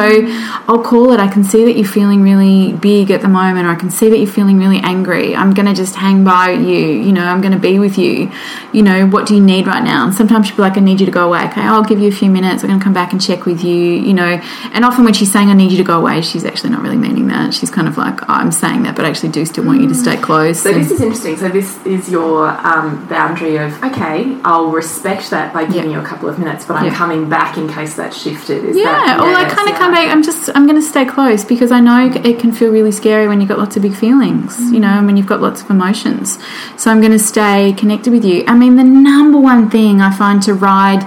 I'll 0.68 0.82
call 0.84 1.12
it. 1.12 1.20
I 1.20 1.28
can 1.28 1.44
see 1.44 1.64
that 1.66 1.74
you're 1.76 1.88
feeling 1.88 2.22
really 2.22 2.74
big 2.74 3.12
at 3.12 3.22
the 3.22 3.28
moment, 3.28 3.68
or 3.68 3.70
I 3.70 3.76
can 3.76 3.92
see 3.92 4.10
that 4.10 4.18
you're 4.18 4.28
feeling 4.28 4.58
really 4.58 4.80
angry. 4.80 5.36
I'm 5.36 5.54
going 5.54 5.68
to 5.68 5.74
just 5.74 5.96
hang 5.96 6.24
by 6.24 6.52
you. 6.52 6.78
You 6.88 7.12
know, 7.12 7.24
I'm 7.24 7.42
going 7.42 7.54
to 7.54 7.60
be 7.60 7.78
with 7.80 7.98
you. 7.98 8.32
You 8.74 8.82
know, 8.82 9.06
what 9.08 9.28
do 9.28 9.36
you 9.36 9.42
need 9.42 9.68
right 9.68 9.84
now? 9.84 10.06
And 10.06 10.14
sometimes 10.14 10.48
she'll 10.48 10.58
be 10.58 10.62
like, 10.64 10.78
I 10.78 10.82
need 10.82 11.00
you 11.00 11.06
to 11.06 11.12
go 11.12 11.28
away. 11.28 11.46
Okay, 11.46 11.62
I'll 11.62 11.84
give 11.84 12.00
you 12.00 12.08
a 12.08 12.12
few 12.12 12.30
minutes. 12.30 12.64
I'm 12.64 12.70
going 12.70 12.80
to 12.80 12.84
come 12.84 12.94
back 12.94 13.12
and 13.12 13.22
check 13.22 13.46
with 13.46 13.64
you. 13.64 13.76
You 13.76 14.14
know, 14.14 14.42
and 14.74 14.84
often 14.86 15.04
when 15.06 15.14
she's 15.14 15.32
saying 15.32 15.50
I 15.50 15.54
need 15.54 15.72
you 15.72 15.78
to 15.78 15.84
go 15.84 16.00
away, 16.00 16.22
she's 16.22 16.46
actually 16.46 16.72
not 16.72 16.82
really 16.82 16.98
meaning 16.98 17.28
that. 17.28 17.54
She's 17.54 17.70
kind 17.70 17.88
of 17.88 17.98
like, 17.98 18.22
oh, 18.24 18.26
I'm 18.34 18.52
saying 18.52 18.84
that, 18.84 18.96
but 18.96 19.06
I 19.06 19.10
actually 19.10 19.30
do 19.30 19.46
still 19.46 19.66
want 19.66 19.82
you 19.82 19.88
to 19.88 19.96
stay 19.96 20.18
close. 20.18 20.62
So 20.62 20.72
And- 20.72 20.82
this 20.84 20.92
is 20.92 21.02
interesting. 21.02 21.38
So 21.38 21.50
this 21.50 21.86
is 21.86 22.10
your 22.10 22.48
um, 22.66 23.06
boundary 23.08 23.58
of 23.58 23.74
okay, 23.84 23.99
I'll 24.44 24.68
respect 24.72 25.30
that 25.32 25.54
by 25.54 25.66
giving 25.66 25.92
Yeah. 25.92 25.98
you 25.98 26.04
a 26.04 26.06
couple 26.06 26.30
of 26.30 26.40
minutes, 26.40 26.66
but 26.66 26.76
I'm 26.78 26.86
Yeah. 26.86 26.96
coming 26.96 27.30
back 27.30 27.58
in 27.58 27.68
case 27.68 27.96
that 27.96 28.14
shifted. 28.14 28.66
Is 28.66 28.78
Yeah, 28.78 28.86
that, 28.86 29.20
or 29.20 29.34
I 29.34 29.46
kind 29.46 29.70
of 29.70 29.76
come 29.76 29.92
back. 29.92 30.12
I'm 30.12 30.24
just, 30.24 30.50
I'm 30.56 30.66
going 30.66 30.80
to 30.80 30.88
stay 30.88 31.06
close 31.06 31.44
because 31.44 31.72
I 31.72 31.80
know 31.80 32.12
it 32.24 32.40
can 32.40 32.52
feel 32.52 32.72
really 32.72 32.92
scary 32.92 33.28
when 33.28 33.40
you've 33.40 33.50
got 33.50 33.60
lots 33.60 33.76
of 33.76 33.82
big 33.82 33.96
feelings, 33.96 34.60
you 34.72 34.78
mm. 34.78 34.82
know, 34.82 34.88
and 34.98 35.06
when 35.06 35.18
you've 35.18 35.28
got 35.28 35.42
lots 35.42 35.62
of 35.62 35.70
emotions. 35.70 36.40
So 36.78 36.92
I'm 36.92 37.00
going 37.02 37.12
to 37.12 37.20
stay 37.20 37.74
connected 37.78 38.12
with 38.14 38.26
you. 38.26 38.44
I 38.48 38.56
mean, 38.56 38.76
the 38.76 38.84
number 38.84 39.38
one 39.40 39.70
thing 39.70 40.02
I 40.02 40.12
find 40.12 40.42
to 40.44 40.54
ride 40.54 41.04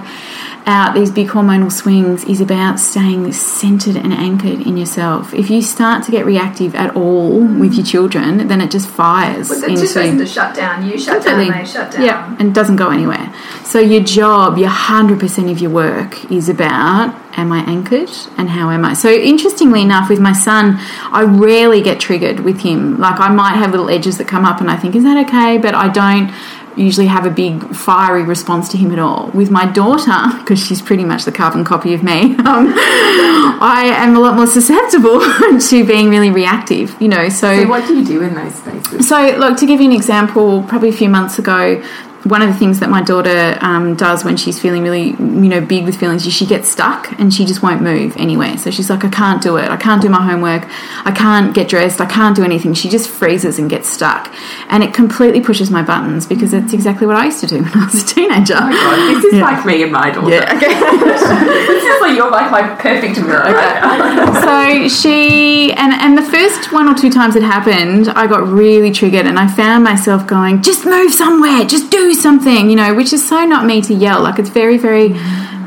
out 0.65 0.93
these 0.93 1.11
big 1.11 1.27
hormonal 1.27 1.71
swings 1.71 2.23
is 2.25 2.39
about 2.39 2.79
staying 2.79 3.31
centered 3.33 3.95
and 3.95 4.13
anchored 4.13 4.65
in 4.65 4.77
yourself. 4.77 5.33
If 5.33 5.49
you 5.49 5.61
start 5.61 6.03
to 6.05 6.11
get 6.11 6.25
reactive 6.25 6.75
at 6.75 6.95
all 6.95 7.39
with 7.39 7.73
your 7.73 7.85
children, 7.85 8.47
then 8.47 8.61
it 8.61 8.71
just 8.71 8.89
fires 8.89 9.51
into 9.51 9.81
two 9.81 9.93
person 9.93 10.17
to 10.17 10.25
shut 10.25 10.55
down. 10.55 10.87
You 10.87 10.97
shut 10.97 11.23
Completely. 11.23 11.49
down, 11.49 11.63
they 11.63 11.69
shut 11.69 11.91
down. 11.91 12.01
Yeah, 12.01 12.35
and 12.39 12.49
it 12.49 12.53
doesn't 12.53 12.77
go 12.77 12.89
anywhere. 12.89 13.33
So 13.63 13.79
your 13.79 14.03
job, 14.03 14.57
your 14.57 14.69
hundred 14.69 15.19
percent 15.19 15.49
of 15.49 15.59
your 15.59 15.71
work 15.71 16.31
is 16.31 16.49
about 16.49 17.15
am 17.35 17.51
I 17.51 17.59
anchored 17.63 18.11
and 18.37 18.49
how 18.49 18.69
am 18.69 18.85
I? 18.85 18.93
So 18.93 19.09
interestingly 19.09 19.81
enough, 19.81 20.09
with 20.09 20.19
my 20.19 20.33
son, 20.33 20.75
I 21.11 21.23
rarely 21.23 21.81
get 21.81 21.99
triggered 21.99 22.41
with 22.41 22.61
him. 22.61 22.99
Like 22.99 23.19
I 23.19 23.29
might 23.29 23.55
have 23.55 23.71
little 23.71 23.89
edges 23.89 24.17
that 24.19 24.27
come 24.27 24.45
up, 24.45 24.61
and 24.61 24.69
I 24.69 24.77
think 24.77 24.95
is 24.95 25.03
that 25.03 25.27
okay, 25.27 25.57
but 25.57 25.75
I 25.75 25.89
don't 25.89 26.31
usually 26.77 27.07
have 27.07 27.25
a 27.25 27.29
big 27.29 27.75
fiery 27.75 28.23
response 28.23 28.69
to 28.69 28.77
him 28.77 28.91
at 28.91 28.99
all. 28.99 29.29
With 29.33 29.49
my 29.51 29.65
daughter, 29.65 30.15
because 30.39 30.63
she's 30.65 30.81
pretty 30.81 31.03
much 31.05 31.25
the 31.25 31.31
carbon 31.31 31.63
copy 31.63 31.93
of 31.93 32.03
me, 32.03 32.35
um, 32.45 32.73
I 32.75 33.91
am 33.95 34.15
a 34.15 34.19
lot 34.19 34.35
more 34.35 34.47
susceptible 34.47 35.19
to 35.59 35.85
being 35.85 36.09
really 36.09 36.31
reactive. 36.31 36.99
You 37.01 37.09
know, 37.09 37.29
So 37.29 37.67
what 37.67 37.87
do 37.87 37.97
you 37.97 38.05
do 38.05 38.21
in 38.21 38.33
those 38.33 38.55
spaces? 38.55 39.07
so, 39.07 39.35
look, 39.37 39.57
to 39.59 39.65
give 39.65 39.79
you 39.79 39.87
an 39.89 39.95
example, 39.95 40.63
probably 40.63 40.89
a 40.89 40.93
few 40.93 41.09
months 41.09 41.39
ago, 41.39 41.81
one 42.23 42.41
of 42.41 42.47
the 42.47 42.55
things 42.55 42.79
that 42.79 42.89
my 42.89 43.01
daughter 43.01 43.57
um, 43.61 43.95
does 43.95 44.23
when 44.23 44.37
she's 44.37 44.59
feeling 44.59 44.83
really, 44.83 45.09
you 45.09 45.49
know, 45.49 45.59
big 45.59 45.85
with 45.85 45.99
feelings 45.99 46.25
is 46.25 46.33
she 46.33 46.45
gets 46.45 46.69
stuck 46.69 47.11
and 47.19 47.33
she 47.33 47.45
just 47.45 47.61
won't 47.61 47.81
move 47.81 48.15
anywhere. 48.17 48.57
So 48.57 48.71
she's 48.71 48.89
like, 48.89 49.03
I 49.03 49.09
can't 49.09 49.41
do 49.41 49.57
it. 49.57 49.69
I 49.69 49.77
can't 49.77 50.01
do 50.01 50.09
my 50.09 50.25
homework. 50.25 50.63
I 51.05 51.11
can't 51.11 51.53
get 51.53 51.67
dressed. 51.67 51.99
I 51.99 52.05
can't 52.05 52.35
do 52.35 52.43
anything. 52.43 52.73
She 52.73 52.89
just 52.89 53.09
freezes 53.09 53.59
and 53.59 53.69
gets 53.69 53.89
stuck. 53.89 54.33
And 54.69 54.83
it 54.83 54.93
completely 54.93 55.41
pushes 55.41 55.69
my 55.69 55.81
buttons 55.81 56.25
because 56.25 56.53
it's 56.53 56.73
exactly 56.73 57.07
what 57.07 57.15
I 57.15 57.25
used 57.25 57.41
to 57.41 57.47
do 57.47 57.57
when 57.63 57.77
I 57.77 57.85
was 57.85 58.03
a 58.03 58.05
teenager. 58.05 58.55
Oh 58.57 58.61
my 58.61 58.73
God, 58.73 59.21
this 59.21 59.33
is 59.33 59.41
like 59.41 59.65
me 59.65 59.83
and 59.83 59.91
my 59.91 60.09
daughter. 60.09 60.35
Yeah, 60.35 60.55
okay. 60.55 60.73
this 61.73 61.83
is 61.83 62.01
like 62.01 62.15
you're 62.15 62.31
like 62.31 62.51
my 62.51 62.75
perfect 62.75 63.19
mirror. 63.21 63.43
right 63.43 64.43
so 64.43 64.87
she 64.87 65.71
and 65.73 65.93
and 65.93 66.17
the 66.17 66.21
first 66.21 66.71
one 66.71 66.87
or 66.87 66.95
two 66.95 67.09
times 67.09 67.35
it 67.35 67.43
happened 67.43 68.09
i 68.09 68.27
got 68.27 68.47
really 68.47 68.91
triggered 68.91 69.25
and 69.25 69.39
i 69.39 69.47
found 69.47 69.83
myself 69.83 70.25
going 70.27 70.61
just 70.61 70.85
move 70.85 71.13
somewhere 71.13 71.63
just 71.65 71.91
do 71.91 72.12
something 72.13 72.69
you 72.69 72.75
know 72.75 72.93
which 72.93 73.13
is 73.13 73.27
so 73.27 73.45
not 73.45 73.65
me 73.65 73.81
to 73.81 73.93
yell. 73.93 74.21
Like 74.21 74.39
it's 74.39 74.49
very 74.49 74.77
very 74.77 75.07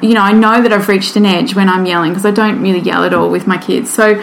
you 0.02 0.14
know 0.14 0.20
i 0.20 0.32
know 0.32 0.62
that 0.62 0.72
i've 0.72 0.88
reached 0.88 1.16
an 1.16 1.24
edge 1.24 1.54
when 1.54 1.70
i'm 1.70 1.86
yelling 1.86 2.10
because 2.10 2.26
i 2.26 2.30
don't 2.30 2.60
really 2.60 2.80
yell 2.80 3.02
at 3.04 3.14
all 3.14 3.30
with 3.30 3.46
my 3.46 3.58
kids. 3.58 3.92
So 3.92 4.22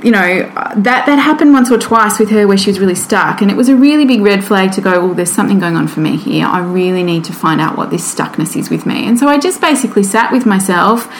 you 0.00 0.12
know 0.12 0.42
that 0.76 1.06
that 1.06 1.18
happened 1.18 1.52
once 1.52 1.72
or 1.72 1.78
twice 1.78 2.20
with 2.20 2.30
her 2.30 2.46
where 2.46 2.56
she 2.56 2.70
was 2.70 2.78
really 2.78 2.94
stuck 2.94 3.42
and 3.42 3.50
it 3.50 3.56
was 3.56 3.68
a 3.68 3.74
really 3.74 4.04
big 4.04 4.20
red 4.20 4.44
flag 4.44 4.70
to 4.72 4.80
go 4.80 5.04
well, 5.04 5.14
there's 5.14 5.32
something 5.32 5.58
going 5.58 5.76
on 5.76 5.88
for 5.88 6.00
me 6.00 6.16
here. 6.16 6.46
I 6.46 6.60
really 6.60 7.02
need 7.02 7.24
to 7.24 7.32
find 7.32 7.60
out 7.60 7.76
what 7.76 7.90
this 7.90 8.14
stuckness 8.14 8.56
is 8.56 8.70
with 8.70 8.86
me. 8.86 9.06
And 9.06 9.18
so 9.18 9.26
i 9.26 9.38
just 9.38 9.60
basically 9.60 10.04
sat 10.04 10.30
with 10.32 10.46
myself 10.46 11.10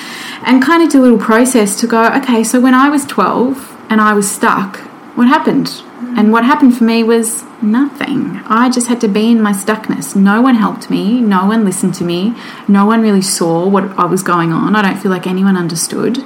and 0.46 0.62
kind 0.62 0.82
of 0.82 0.90
did 0.90 0.98
a 0.98 1.02
little 1.02 1.18
process 1.18 1.80
to 1.80 1.86
go 1.88 2.06
okay 2.18 2.44
so 2.44 2.60
when 2.60 2.74
i 2.74 2.88
was 2.88 3.04
12 3.06 3.76
and 3.90 4.00
i 4.00 4.12
was 4.14 4.30
stuck 4.30 4.88
what 5.18 5.26
happened? 5.26 5.82
And 6.16 6.30
what 6.30 6.44
happened 6.44 6.78
for 6.78 6.84
me 6.84 7.02
was 7.02 7.42
nothing. 7.62 8.40
I 8.46 8.70
just 8.70 8.86
had 8.86 9.00
to 9.02 9.08
be 9.08 9.30
in 9.30 9.40
my 9.40 9.52
stuckness. 9.52 10.14
No 10.16 10.40
one 10.40 10.54
helped 10.54 10.90
me. 10.90 11.20
No 11.20 11.46
one 11.46 11.64
listened 11.64 11.94
to 11.94 12.04
me. 12.04 12.34
No 12.66 12.86
one 12.86 13.00
really 13.00 13.22
saw 13.22 13.68
what 13.68 13.84
I 13.98 14.04
was 14.04 14.22
going 14.22 14.52
on. 14.52 14.76
I 14.76 14.82
don't 14.82 14.98
feel 14.98 15.10
like 15.10 15.26
anyone 15.26 15.56
understood. 15.56 16.18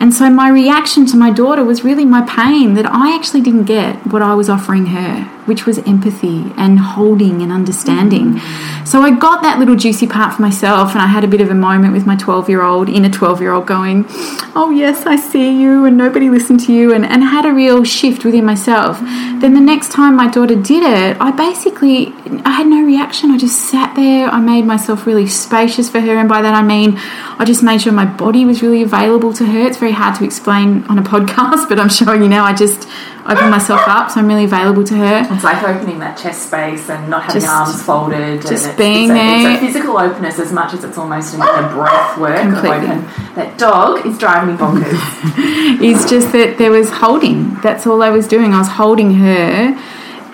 And 0.00 0.14
so 0.14 0.30
my 0.30 0.48
reaction 0.48 1.06
to 1.06 1.16
my 1.16 1.30
daughter 1.30 1.64
was 1.64 1.82
really 1.82 2.04
my 2.04 2.22
pain 2.22 2.74
that 2.74 2.86
I 2.86 3.14
actually 3.16 3.40
didn't 3.40 3.64
get 3.64 3.96
what 4.06 4.22
I 4.22 4.34
was 4.34 4.48
offering 4.48 4.86
her, 4.86 5.24
which 5.46 5.66
was 5.66 5.78
empathy 5.78 6.52
and 6.56 6.78
holding 6.78 7.42
and 7.42 7.50
understanding. 7.50 8.34
Mm. 8.34 8.86
So 8.86 9.02
I 9.02 9.10
got 9.10 9.42
that 9.42 9.58
little 9.58 9.74
juicy 9.74 10.06
part 10.06 10.34
for 10.34 10.42
myself, 10.42 10.92
and 10.92 11.02
I 11.02 11.06
had 11.06 11.24
a 11.24 11.28
bit 11.28 11.40
of 11.40 11.50
a 11.50 11.54
moment 11.54 11.92
with 11.92 12.06
my 12.06 12.14
12 12.14 12.48
year 12.48 12.62
old, 12.62 12.88
inner 12.88 13.10
12 13.10 13.40
year 13.40 13.52
old, 13.52 13.66
going, 13.66 14.06
Oh, 14.54 14.70
yes, 14.70 15.04
I 15.04 15.16
see 15.16 15.60
you, 15.60 15.84
and 15.84 15.96
nobody 15.96 16.30
listened 16.30 16.60
to 16.60 16.72
you, 16.72 16.94
and, 16.94 17.04
and 17.04 17.24
had 17.24 17.44
a 17.44 17.52
real 17.52 17.82
shift 17.82 18.24
within 18.24 18.44
myself. 18.44 18.98
Mm. 18.98 19.40
Then 19.40 19.54
the 19.54 19.60
next 19.60 19.90
time 19.90 20.16
my 20.16 20.28
daughter 20.28 20.54
did 20.68 20.82
it, 20.82 21.16
I 21.18 21.30
basically 21.30 22.08
I 22.44 22.50
had 22.50 22.66
no 22.66 22.84
reaction. 22.84 23.30
I 23.30 23.38
just 23.38 23.58
sat 23.70 23.96
there. 23.96 24.28
I 24.28 24.38
made 24.38 24.66
myself 24.66 25.06
really 25.06 25.26
spacious 25.26 25.88
for 25.88 25.98
her, 25.98 26.14
and 26.18 26.28
by 26.28 26.42
that 26.42 26.52
I 26.52 26.62
mean 26.62 26.98
I 27.38 27.46
just 27.46 27.62
made 27.62 27.80
sure 27.80 27.90
my 27.92 28.04
body 28.04 28.44
was 28.44 28.60
really 28.62 28.82
available 28.82 29.32
to 29.32 29.46
her. 29.46 29.66
It's 29.66 29.78
very 29.78 29.92
hard 29.92 30.16
to 30.16 30.24
explain 30.24 30.84
on 30.84 30.98
a 30.98 31.02
podcast, 31.14 31.70
but 31.70 31.80
I'm 31.80 31.88
showing 31.88 32.22
you 32.22 32.28
now. 32.28 32.44
I 32.44 32.52
just 32.52 32.86
opened 33.24 33.50
myself 33.50 33.80
up, 33.86 34.10
so 34.10 34.20
I'm 34.20 34.26
really 34.26 34.44
available 34.44 34.84
to 34.84 34.94
her. 34.94 35.26
It's 35.30 35.42
like 35.42 35.62
opening 35.62 36.00
that 36.00 36.18
chest 36.18 36.48
space 36.48 36.90
and 36.90 37.08
not 37.08 37.22
having 37.24 37.40
Just- 37.40 37.52
arms 37.52 37.82
folded. 37.82 38.42
just 38.42 38.64
and 38.64 38.70
it's, 38.72 38.78
being 38.78 39.04
it's 39.04 39.10
a, 39.10 39.14
there. 39.14 39.52
It's 39.52 39.62
a 39.62 39.66
physical 39.66 39.96
openness 39.98 40.38
as 40.38 40.52
much 40.52 40.74
as 40.74 40.84
it's 40.84 40.98
almost 40.98 41.34
a, 41.34 41.38
a 41.38 41.72
breath 41.74 42.18
work. 42.18 42.40
Completely. 42.42 43.00
That 43.36 43.56
dog 43.56 44.04
is 44.04 44.18
driving 44.18 44.54
me 44.54 44.60
bonkers. 44.60 44.84
it's 45.80 46.08
just 46.10 46.32
that 46.32 46.58
there 46.58 46.70
was 46.70 46.90
holding. 46.90 47.54
That's 47.62 47.86
all 47.86 48.02
I 48.02 48.10
was 48.10 48.28
doing. 48.28 48.52
I 48.52 48.58
was 48.58 48.68
holding 48.68 49.14
her, 49.14 49.74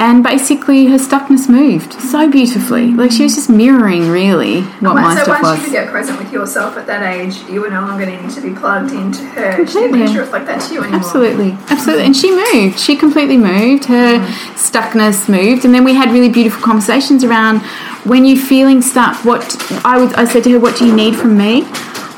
and 0.05 0.23
basically 0.23 0.85
her 0.87 0.99
stuckness 0.99 1.49
moved 1.49 1.95
so 1.95 2.31
beautifully. 2.31 2.88
Like 2.93 3.11
she 3.11 3.23
was 3.23 3.35
just 3.35 3.49
mirroring 3.49 4.11
really 4.11 4.61
what 4.61 4.97
my 4.97 5.17
so 5.17 5.23
stuff 5.23 5.43
once 5.43 5.64
you 5.64 5.73
get 5.73 5.88
present 5.90 6.19
with 6.19 6.31
yourself 6.31 6.77
at 6.77 6.87
that 6.87 7.03
age, 7.03 7.38
you 7.49 7.62
were 7.62 7.71
no 7.71 7.81
longer 7.81 8.05
needing 8.05 8.29
to 8.29 8.40
be 8.43 8.51
plugged 8.51 8.93
into 8.93 9.25
her. 9.25 9.67
She 9.67 9.73
didn't 9.73 9.93
Completely. 9.93 10.19
reflect 10.19 10.47
that 10.47 10.61
to 10.69 10.75
you 10.75 10.81
anymore. 10.83 11.01
Absolutely, 11.01 11.53
absolutely, 11.71 12.05
and 12.05 12.14
she 12.14 12.31
moved. 12.31 12.79
She 12.79 12.97
completely 12.97 13.38
moved. 13.38 13.87
Her 13.87 14.19
stuckness 14.57 15.27
moved, 15.27 15.64
and 15.64 15.75
then 15.75 15.85
we 15.85 15.95
had 15.95 16.11
really 16.12 16.29
beautiful 16.29 16.62
conversations 16.62 17.25
around 17.25 17.61
when 18.05 18.27
you're 18.27 18.37
feeling 18.37 18.83
stuck. 18.83 19.25
What 19.25 19.57
I 19.87 19.97
would, 19.99 20.12
I 20.14 20.27
said 20.27 20.45
to 20.45 20.51
her, 20.53 20.61
"What 20.61 20.77
do 20.77 20.87
you 20.87 20.95
need 20.95 21.17
from 21.17 21.38
me? 21.38 21.62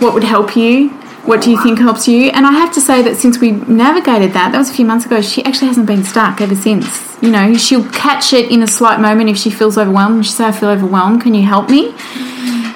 What 0.01 0.13
would 0.13 0.25
help 0.25 0.57
you? 0.57 0.96
What 1.27 1.43
do 1.43 1.51
you 1.51 1.61
think 1.63 1.79
helps 1.79 2.07
you?" 2.09 2.31
And 2.31 2.47
I 2.47 2.53
have 2.53 2.73
to 2.75 2.81
say 2.81 3.03
that 3.03 3.17
since 3.17 3.39
we 3.41 3.51
navigated 3.51 4.33
that, 4.33 4.53
that 4.53 4.59
was 4.59 4.71
a 4.71 4.73
few 4.73 4.87
months 4.87 5.05
ago. 5.07 5.21
She 5.21 5.45
actually 5.45 5.69
hasn't 5.69 5.87
been 5.87 6.05
stuck 6.05 6.41
ever 6.41 6.55
since. 6.55 7.17
You 7.21 7.31
know, 7.31 7.55
she'll 7.55 7.89
catch 7.91 8.33
it 8.33 8.51
in 8.51 8.63
a 8.63 8.67
slight 8.67 9.01
moment 9.01 9.29
if 9.31 9.37
she 9.37 9.51
feels 9.51 9.77
overwhelmed. 9.77 10.25
She'll 10.25 10.35
say, 10.35 10.47
"I 10.47 10.53
feel 10.53 10.71
overwhelmed. 10.71 11.23
Can 11.23 11.35
you 11.35 11.45
help 11.45 11.69
me?" 11.69 11.95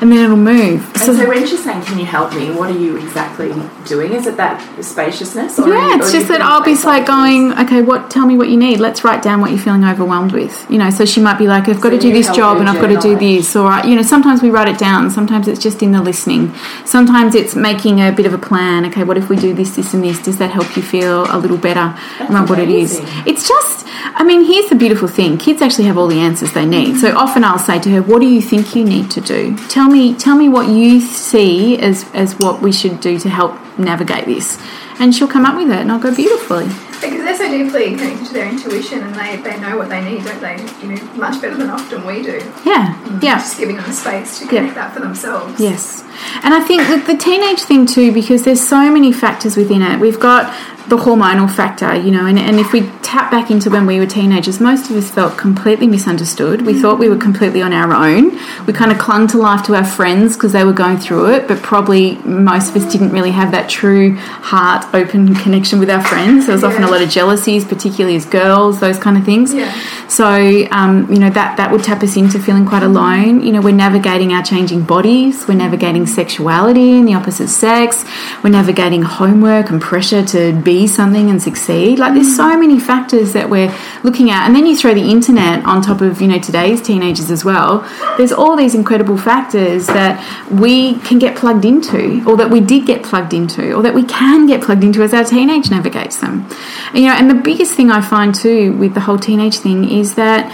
And 0.00 0.10
then 0.10 0.24
it'll 0.24 0.36
move. 0.36 0.80
and 0.94 1.16
so 1.18 1.28
when 1.28 1.46
she's 1.46 1.62
saying, 1.62 1.82
"Can 1.82 1.98
you 1.98 2.06
help 2.06 2.34
me?" 2.34 2.50
What 2.50 2.70
are 2.70 2.78
you 2.78 2.96
exactly 2.96 3.52
doing? 3.86 4.12
Is 4.12 4.26
it 4.26 4.36
that 4.38 4.60
spaciousness? 4.82 5.58
You- 5.58 5.74
Yeah, 5.74 5.94
or 5.94 5.96
it's 5.98 6.12
just 6.12 6.28
that 6.28 6.40
I'll 6.40 6.62
be 6.62 6.74
like 6.74 7.04
going, 7.06 7.52
okay, 7.58 7.82
what? 7.82 8.08
Tell 8.10 8.24
me 8.26 8.36
what 8.36 8.48
you 8.48 8.56
need. 8.56 8.80
Let's 8.80 9.04
write 9.04 9.22
down 9.22 9.40
what 9.42 9.50
you're 9.50 9.58
feeling 9.58 9.84
overwhelmed 9.84 10.32
with. 10.32 10.66
You 10.70 10.78
know, 10.78 10.88
so 10.90 11.04
she 11.04 11.20
might 11.20 11.38
be 11.38 11.46
like, 11.46 11.68
I've 11.68 11.80
got 11.80 11.90
So 11.92 11.96
to 11.96 11.98
do 11.98 12.12
this 12.12 12.28
job 12.30 12.56
and 12.58 12.68
I've 12.68 12.80
got 12.80 12.88
to 12.88 13.08
do 13.08 13.14
this, 13.16 13.54
or 13.54 13.70
you 13.84 13.94
know, 13.94 14.02
sometimes 14.02 14.40
we 14.42 14.50
write 14.50 14.68
it 14.68 14.78
down. 14.78 15.10
Sometimes 15.10 15.46
it's 15.48 15.60
just 15.60 15.82
in 15.82 15.92
the 15.92 16.02
listening. 16.02 16.52
Sometimes 16.84 17.34
it's 17.34 17.54
making 17.54 18.00
a 18.00 18.10
bit 18.10 18.24
of 18.26 18.32
a 18.32 18.38
plan. 18.38 18.86
Okay, 18.86 19.04
what 19.04 19.16
if 19.18 19.28
we 19.28 19.36
do 19.36 19.52
this, 19.52 19.76
this, 19.76 19.92
and 19.94 20.02
this? 20.02 20.18
Does 20.18 20.38
that 20.38 20.50
help 20.50 20.76
you 20.76 20.82
feel 20.82 21.26
a 21.30 21.36
little 21.38 21.58
better 21.58 21.94
around 22.28 22.48
what 22.48 22.58
it 22.58 22.70
is? 22.70 23.00
It's 23.26 23.46
just, 23.46 23.86
I 24.14 24.24
mean, 24.24 24.44
here's 24.44 24.68
the 24.70 24.76
beautiful 24.76 25.08
thing: 25.08 25.36
kids 25.36 25.60
actually 25.60 25.84
have 25.84 25.98
all 25.98 26.06
the 26.08 26.20
answers 26.20 26.52
they 26.52 26.64
need. 26.66 26.98
So 26.98 27.14
often 27.16 27.44
I'll 27.44 27.58
say 27.58 27.78
to 27.80 27.90
her, 27.90 28.02
"What 28.02 28.20
do 28.20 28.26
you 28.26 28.40
think 28.40 28.74
you 28.74 28.84
need 28.84 29.10
to 29.12 29.20
do? 29.20 29.56
Tell 29.68 29.89
me, 29.90 30.14
tell 30.14 30.36
me 30.36 30.48
what 30.48 30.68
you 30.68 31.00
see 31.00 31.78
as 31.78 32.06
as 32.14 32.38
what 32.38 32.62
we 32.62 32.72
should 32.72 33.00
do 33.00 33.18
to 33.18 33.28
help 33.28 33.58
navigate 33.78 34.26
this." 34.26 34.58
And 34.98 35.14
she'll 35.14 35.28
come 35.28 35.46
up 35.46 35.56
with 35.56 35.70
it, 35.70 35.80
and 35.80 35.90
I'll 35.90 35.98
go 35.98 36.14
beautifully. 36.14 36.68
Because 37.00 37.24
they're 37.24 37.36
so 37.36 37.50
deeply 37.50 37.96
connected 37.96 38.26
to 38.26 38.32
their 38.34 38.46
intuition 38.46 39.02
and 39.02 39.14
they, 39.14 39.36
they 39.36 39.58
know 39.58 39.78
what 39.78 39.88
they 39.88 40.02
need, 40.04 40.22
don't 40.22 40.40
they? 40.40 40.56
You 40.82 40.94
know, 40.94 41.02
much 41.14 41.40
better 41.40 41.56
than 41.56 41.70
often 41.70 42.04
we 42.04 42.22
do. 42.22 42.36
Yeah, 42.62 42.94
mm, 43.04 43.22
yeah. 43.22 43.38
Just 43.38 43.58
giving 43.58 43.76
them 43.76 43.86
the 43.86 43.92
space 43.94 44.38
to 44.40 44.46
connect 44.46 44.74
that 44.74 44.92
for 44.92 45.00
themselves. 45.00 45.58
Yes. 45.58 46.04
And 46.42 46.52
I 46.52 46.60
think 46.60 46.82
that 46.82 47.06
the 47.06 47.16
teenage 47.16 47.60
thing 47.60 47.86
too, 47.86 48.12
because 48.12 48.44
there's 48.44 48.60
so 48.60 48.90
many 48.90 49.12
factors 49.12 49.56
within 49.56 49.80
it. 49.80 49.98
We've 49.98 50.20
got 50.20 50.54
the 50.88 50.96
hormonal 50.96 51.50
factor, 51.50 51.94
you 51.94 52.10
know, 52.10 52.26
and, 52.26 52.38
and 52.38 52.58
if 52.58 52.72
we 52.72 52.90
tap 53.02 53.30
back 53.30 53.50
into 53.50 53.70
when 53.70 53.86
we 53.86 53.98
were 53.98 54.06
teenagers, 54.06 54.60
most 54.60 54.90
of 54.90 54.96
us 54.96 55.10
felt 55.10 55.36
completely 55.36 55.86
misunderstood. 55.86 56.62
We 56.62 56.80
thought 56.80 56.98
we 56.98 57.08
were 57.08 57.18
completely 57.18 57.60
on 57.60 57.72
our 57.72 57.92
own. 57.92 58.38
We 58.66 58.72
kind 58.72 58.92
of 58.92 58.98
clung 58.98 59.26
to 59.28 59.38
life 59.38 59.64
to 59.66 59.74
our 59.74 59.84
friends 59.84 60.36
because 60.36 60.52
they 60.52 60.64
were 60.64 60.72
going 60.72 60.98
through 60.98 61.32
it, 61.34 61.48
but 61.48 61.62
probably 61.62 62.16
most 62.18 62.70
of 62.70 62.82
us 62.82 62.92
didn't 62.92 63.10
really 63.10 63.32
have 63.32 63.50
that 63.50 63.68
true 63.68 64.16
heart 64.16 64.86
open 64.94 65.34
connection 65.34 65.80
with 65.80 65.90
our 65.90 66.02
friends. 66.04 66.46
There 66.46 66.54
was 66.54 66.64
often 66.64 66.84
a 66.84 66.90
lot 66.90 67.02
of 67.02 67.10
jealousies, 67.10 67.64
particularly 67.64 68.16
as 68.16 68.26
girls, 68.26 68.80
those 68.80 68.98
kind 68.98 69.18
of 69.18 69.24
things. 69.24 69.52
Yeah. 69.52 69.72
So, 70.08 70.66
um, 70.70 71.10
you 71.12 71.18
know, 71.18 71.30
that, 71.30 71.56
that 71.56 71.70
would 71.70 71.84
tap 71.84 72.02
us 72.02 72.16
into 72.16 72.38
feeling 72.38 72.66
quite 72.66 72.82
alone. 72.82 73.42
You 73.42 73.52
know, 73.52 73.60
we're 73.60 73.74
navigating 73.74 74.32
our 74.32 74.42
changing 74.42 74.84
bodies, 74.84 75.46
we're 75.48 75.54
navigating 75.54 76.06
sexuality 76.06 76.98
and 76.98 77.06
the 77.06 77.14
opposite 77.14 77.48
sex, 77.48 78.04
we're 78.42 78.50
navigating 78.50 79.02
homework 79.02 79.70
and 79.70 79.80
pressure 79.80 80.24
to 80.26 80.52
be 80.62 80.69
something 80.86 81.30
and 81.30 81.40
succeed. 81.40 81.98
Like, 81.98 82.14
there's 82.14 82.34
so 82.34 82.58
many 82.58 82.78
factors 82.78 83.32
that 83.32 83.50
we're 83.50 83.74
looking 84.02 84.30
at. 84.30 84.46
And 84.46 84.54
then 84.54 84.66
you 84.66 84.76
throw 84.76 84.94
the 84.94 85.10
internet 85.10 85.64
on 85.64 85.82
top 85.82 86.00
of, 86.00 86.20
you 86.20 86.28
know, 86.28 86.38
today's 86.38 86.80
teenagers 86.82 87.30
as 87.30 87.44
well. 87.44 87.86
There's 88.16 88.32
all 88.32 88.56
these 88.56 88.74
incredible 88.74 89.16
factors 89.16 89.86
that 89.88 90.20
we 90.50 90.98
can 91.00 91.18
get 91.18 91.36
plugged 91.36 91.64
into, 91.64 92.22
or 92.26 92.36
that 92.36 92.50
we 92.50 92.60
did 92.60 92.86
get 92.86 93.02
plugged 93.02 93.34
into, 93.34 93.72
or 93.74 93.82
that 93.82 93.94
we 93.94 94.04
can 94.04 94.46
get 94.46 94.62
plugged 94.62 94.84
into 94.84 95.02
as 95.02 95.12
our 95.12 95.24
teenage 95.24 95.70
navigates 95.70 96.18
them. 96.18 96.48
You 96.94 97.06
know, 97.06 97.14
and 97.14 97.28
the 97.30 97.34
biggest 97.34 97.74
thing 97.74 97.90
I 97.90 98.00
find 98.00 98.34
too 98.34 98.72
with 98.74 98.94
the 98.94 99.00
whole 99.00 99.18
teenage 99.18 99.58
thing 99.58 99.90
is 99.90 100.14
that 100.14 100.50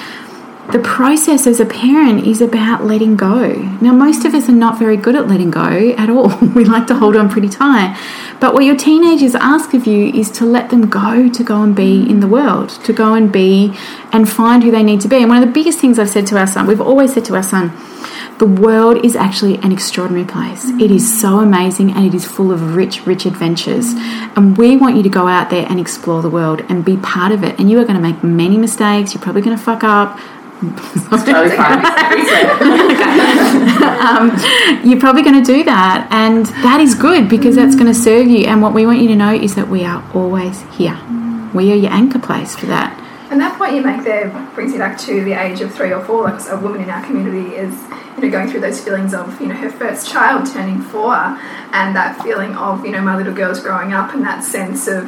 the 0.72 0.80
process 0.80 1.46
as 1.46 1.60
a 1.60 1.64
parent 1.64 2.26
is 2.26 2.40
about 2.40 2.84
letting 2.84 3.16
go. 3.16 3.54
Now, 3.80 3.92
most 3.92 4.24
of 4.24 4.34
us 4.34 4.48
are 4.48 4.52
not 4.52 4.78
very 4.78 4.96
good 4.96 5.14
at 5.14 5.28
letting 5.28 5.50
go 5.50 5.94
at 5.96 6.10
all. 6.10 6.36
we 6.54 6.64
like 6.64 6.88
to 6.88 6.94
hold 6.94 7.14
on 7.16 7.28
pretty 7.28 7.48
tight. 7.48 7.96
But 8.40 8.52
what 8.52 8.64
your 8.64 8.76
teenagers 8.76 9.34
ask 9.34 9.74
of 9.74 9.86
you 9.86 10.06
is 10.12 10.30
to 10.32 10.44
let 10.44 10.70
them 10.70 10.88
go 10.88 11.28
to 11.28 11.44
go 11.44 11.62
and 11.62 11.74
be 11.74 12.08
in 12.08 12.20
the 12.20 12.26
world, 12.26 12.70
to 12.84 12.92
go 12.92 13.14
and 13.14 13.32
be 13.32 13.74
and 14.12 14.28
find 14.28 14.64
who 14.64 14.70
they 14.70 14.82
need 14.82 15.00
to 15.02 15.08
be. 15.08 15.16
And 15.16 15.28
one 15.28 15.40
of 15.40 15.46
the 15.46 15.52
biggest 15.52 15.78
things 15.78 15.98
I've 15.98 16.10
said 16.10 16.26
to 16.28 16.38
our 16.38 16.46
son, 16.46 16.66
we've 16.66 16.80
always 16.80 17.14
said 17.14 17.24
to 17.26 17.36
our 17.36 17.42
son, 17.42 17.72
the 18.38 18.46
world 18.46 19.02
is 19.02 19.16
actually 19.16 19.56
an 19.58 19.72
extraordinary 19.72 20.26
place. 20.26 20.68
It 20.68 20.90
is 20.90 21.20
so 21.20 21.38
amazing 21.40 21.92
and 21.92 22.04
it 22.04 22.12
is 22.12 22.26
full 22.26 22.52
of 22.52 22.74
rich, 22.76 23.06
rich 23.06 23.24
adventures. 23.24 23.94
And 24.36 24.58
we 24.58 24.76
want 24.76 24.96
you 24.96 25.02
to 25.02 25.08
go 25.08 25.26
out 25.26 25.48
there 25.48 25.64
and 25.70 25.80
explore 25.80 26.20
the 26.20 26.28
world 26.28 26.60
and 26.68 26.84
be 26.84 26.98
part 26.98 27.32
of 27.32 27.42
it. 27.42 27.58
And 27.58 27.70
you 27.70 27.80
are 27.80 27.84
going 27.84 27.96
to 27.96 28.02
make 28.02 28.22
many 28.22 28.58
mistakes. 28.58 29.14
You're 29.14 29.22
probably 29.22 29.40
going 29.40 29.56
to 29.56 29.62
fuck 29.62 29.82
up. 29.84 30.18
Um, 33.96 34.30
you're 34.84 35.00
probably 35.00 35.22
going 35.22 35.42
to 35.42 35.52
do 35.52 35.64
that, 35.64 36.06
and 36.10 36.46
that 36.62 36.80
is 36.80 36.94
good 36.94 37.28
because 37.28 37.56
that's 37.56 37.74
going 37.74 37.86
to 37.86 37.94
serve 37.94 38.28
you. 38.28 38.46
And 38.46 38.62
what 38.62 38.72
we 38.72 38.86
want 38.86 39.00
you 39.00 39.08
to 39.08 39.16
know 39.16 39.32
is 39.32 39.54
that 39.54 39.68
we 39.68 39.84
are 39.84 40.04
always 40.14 40.62
here. 40.76 40.98
We 41.54 41.72
are 41.72 41.76
your 41.76 41.92
anchor 41.92 42.18
place 42.18 42.54
for 42.54 42.66
that. 42.66 42.92
And 43.30 43.40
that 43.40 43.58
point 43.58 43.74
you 43.74 43.82
make 43.82 44.04
there 44.04 44.28
brings 44.54 44.72
you 44.72 44.78
back 44.78 44.98
to 45.00 45.24
the 45.24 45.32
age 45.32 45.60
of 45.60 45.74
three 45.74 45.92
or 45.92 46.04
four. 46.04 46.24
Like 46.24 46.40
a 46.48 46.56
woman 46.56 46.82
in 46.82 46.90
our 46.90 47.04
community 47.04 47.56
is, 47.56 47.74
you 48.16 48.22
know, 48.22 48.30
going 48.30 48.48
through 48.48 48.60
those 48.60 48.80
feelings 48.80 49.14
of, 49.14 49.40
you 49.40 49.48
know, 49.48 49.54
her 49.54 49.70
first 49.70 50.08
child 50.08 50.46
turning 50.52 50.80
four, 50.80 51.14
and 51.14 51.96
that 51.96 52.20
feeling 52.22 52.54
of, 52.54 52.84
you 52.84 52.92
know, 52.92 53.02
my 53.02 53.16
little 53.16 53.34
girl's 53.34 53.60
growing 53.60 53.92
up, 53.92 54.14
and 54.14 54.24
that 54.24 54.44
sense 54.44 54.86
of, 54.86 55.06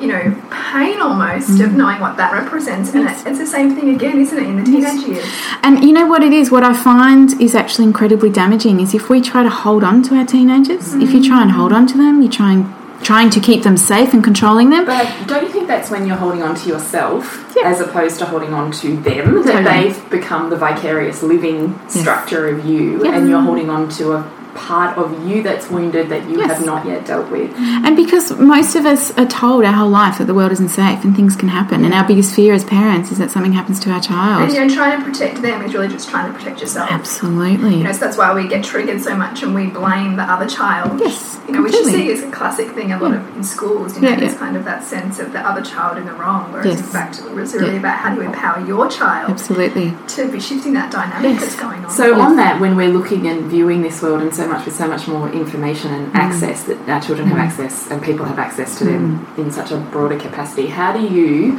you 0.00 0.06
know, 0.08 0.34
pain 0.50 1.00
almost 1.00 1.50
Mm. 1.50 1.64
of 1.64 1.72
knowing 1.74 2.00
what 2.00 2.16
that 2.16 2.32
represents. 2.32 2.94
And 2.94 3.08
it, 3.08 3.16
it's 3.26 3.38
the 3.38 3.46
same 3.46 3.74
thing 3.76 3.90
again, 3.94 4.18
isn't 4.20 4.38
it, 4.38 4.44
in 4.46 4.56
the 4.56 4.64
teenage 4.64 5.06
years? 5.06 5.24
And 5.62 5.84
you 5.84 5.92
know 5.92 6.06
what 6.06 6.22
it 6.22 6.32
is? 6.32 6.50
What 6.50 6.64
I 6.64 6.72
find 6.72 7.40
is 7.40 7.54
actually 7.54 7.84
incredibly 7.84 8.30
damaging 8.30 8.80
is 8.80 8.94
if 8.94 9.10
we 9.10 9.20
try 9.20 9.42
to 9.42 9.50
hold 9.50 9.84
on 9.84 10.02
to 10.04 10.14
our 10.16 10.24
teenagers, 10.26 10.94
if 10.94 11.12
you 11.12 11.22
try 11.22 11.42
and 11.42 11.50
hold 11.52 11.72
on 11.72 11.86
to 11.88 11.96
them, 11.98 12.22
you're 12.22 12.32
trying 12.32 12.74
trying 13.02 13.30
to 13.30 13.40
keep 13.40 13.62
them 13.62 13.78
safe 13.78 14.12
and 14.12 14.22
controlling 14.22 14.68
them. 14.68 14.84
But 14.84 15.10
don't 15.26 15.42
you 15.42 15.48
think 15.48 15.66
that's 15.68 15.90
when 15.90 16.06
you're 16.06 16.18
holding 16.18 16.42
on 16.42 16.54
to 16.54 16.68
yourself 16.68 17.50
Yeah. 17.56 17.62
as 17.70 17.80
opposed 17.80 18.18
to 18.18 18.26
holding 18.26 18.52
on 18.52 18.70
to 18.72 18.88
them? 18.96 19.42
That 19.42 19.64
Totally. 19.64 19.84
they've 19.88 20.10
become 20.10 20.50
the 20.50 20.56
vicarious 20.56 21.22
living 21.22 21.78
structure 21.88 22.46
of 22.48 22.66
you 22.66 23.00
Yes. 23.02 23.14
and 23.16 23.26
you're 23.30 23.40
holding 23.40 23.70
on 23.70 23.88
to 23.90 24.12
a 24.12 24.24
part 24.68 24.96
of 24.98 25.08
you 25.26 25.42
that's 25.42 25.70
wounded 25.70 26.08
that 26.10 26.28
you 26.28 26.38
Yes. 26.38 26.50
have 26.58 26.66
not 26.66 26.86
yet 26.86 27.06
dealt 27.06 27.28
with. 27.30 27.50
And 27.86 27.96
because 27.96 28.26
most 28.38 28.74
of 28.76 28.84
us 28.86 29.10
are 29.18 29.26
told 29.26 29.64
our 29.64 29.72
whole 29.72 29.88
life 29.88 30.18
that 30.18 30.26
the 30.26 30.34
world 30.34 30.52
isn't 30.52 30.68
safe 30.70 31.02
and 31.04 31.14
things 31.16 31.34
can 31.36 31.48
happen, 31.48 31.84
and 31.84 31.92
our 31.94 32.06
biggest 32.06 32.34
fear 32.34 32.52
as 32.54 32.64
parents 32.64 33.10
is 33.12 33.18
that 33.18 33.30
something 33.30 33.52
happens 33.52 33.80
to 33.80 33.90
our 33.90 34.00
child. 34.00 34.42
And 34.44 34.52
you 34.52 34.60
know, 34.66 34.74
trying 34.74 34.98
to 34.98 35.04
protect 35.04 35.40
them 35.42 35.62
is 35.62 35.72
really 35.74 35.88
just 35.88 36.08
trying 36.08 36.30
to 36.30 36.38
protect 36.38 36.60
yourself. 36.60 36.90
Absolutely. 36.90 37.76
You 37.76 37.84
know, 37.84 37.92
so 37.92 37.98
that's 38.00 38.16
why 38.16 38.34
we 38.34 38.46
get 38.48 38.62
triggered 38.64 39.00
so 39.00 39.14
much 39.16 39.42
and 39.42 39.54
we 39.54 39.66
blame 39.66 40.16
the 40.16 40.22
other 40.24 40.46
child. 40.46 41.00
Yes, 41.00 41.38
You 41.46 41.54
know, 41.54 41.62
which 41.62 41.72
you 41.72 41.78
completely. 41.82 42.06
see 42.06 42.12
is 42.12 42.22
a 42.22 42.30
classic 42.30 42.68
thing 42.72 42.92
a 42.92 42.98
lot 43.00 43.14
of 43.14 43.36
in 43.36 43.42
schools. 43.42 43.96
You 43.96 44.02
know, 44.02 44.08
Yeah, 44.10 44.16
there's 44.20 44.32
yeah. 44.32 44.38
kind 44.38 44.56
of 44.56 44.64
that 44.64 44.84
sense 44.84 45.18
of 45.18 45.32
the 45.32 45.40
other 45.40 45.62
child 45.62 45.98
in 45.98 46.04
the 46.06 46.12
wrong, 46.12 46.52
whereas 46.52 46.66
Yes. 46.66 46.78
in 46.80 46.84
fact 46.86 47.18
it 47.26 47.34
was 47.34 47.54
really 47.54 47.72
Yeah. 47.72 47.78
about 47.84 47.96
how 48.02 48.10
do 48.10 48.16
you 48.16 48.26
empower 48.26 48.64
your 48.66 48.88
child 48.88 49.30
Absolutely. 49.30 49.94
to 50.08 50.28
be 50.28 50.38
shifting 50.40 50.72
that 50.74 50.90
dynamic 50.90 51.32
Yes. 51.32 51.40
that's 51.42 51.56
going 51.56 51.84
on. 51.84 51.90
So 51.90 52.20
on 52.20 52.36
that, 52.36 52.60
when 52.60 52.76
we're 52.76 52.88
looking 52.98 53.26
and 53.26 53.44
viewing 53.50 53.82
this 53.82 54.00
world 54.02 54.22
and 54.22 54.34
so 54.34 54.46
much 54.50 54.66
with 54.66 54.76
so 54.76 54.86
much 54.86 55.08
more 55.08 55.32
information 55.32 55.92
and 55.92 56.12
mm. 56.12 56.16
access 56.16 56.64
that 56.64 56.88
our 56.88 57.00
children 57.00 57.28
have 57.28 57.38
mm. 57.38 57.42
access 57.42 57.90
and 57.90 58.02
people 58.02 58.26
have 58.26 58.38
access 58.38 58.76
to 58.78 58.84
them 58.84 59.26
mm. 59.26 59.38
in 59.38 59.50
such 59.50 59.70
a 59.70 59.78
broader 59.78 60.18
capacity, 60.18 60.66
how 60.66 60.92
do 60.92 61.02
you 61.02 61.58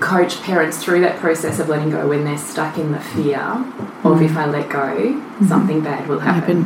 coach 0.00 0.40
parents 0.42 0.82
through 0.82 1.00
that 1.00 1.18
process 1.18 1.58
of 1.58 1.68
letting 1.68 1.90
go 1.90 2.08
when 2.08 2.24
they're 2.24 2.38
stuck 2.38 2.78
in 2.78 2.92
the 2.92 3.00
fear 3.00 3.40
of 4.04 4.22
if 4.22 4.36
I 4.36 4.46
let 4.46 4.68
go, 4.68 4.78
mm-hmm. 4.78 5.46
something 5.46 5.80
bad 5.80 6.08
will 6.08 6.20
happen? 6.20 6.64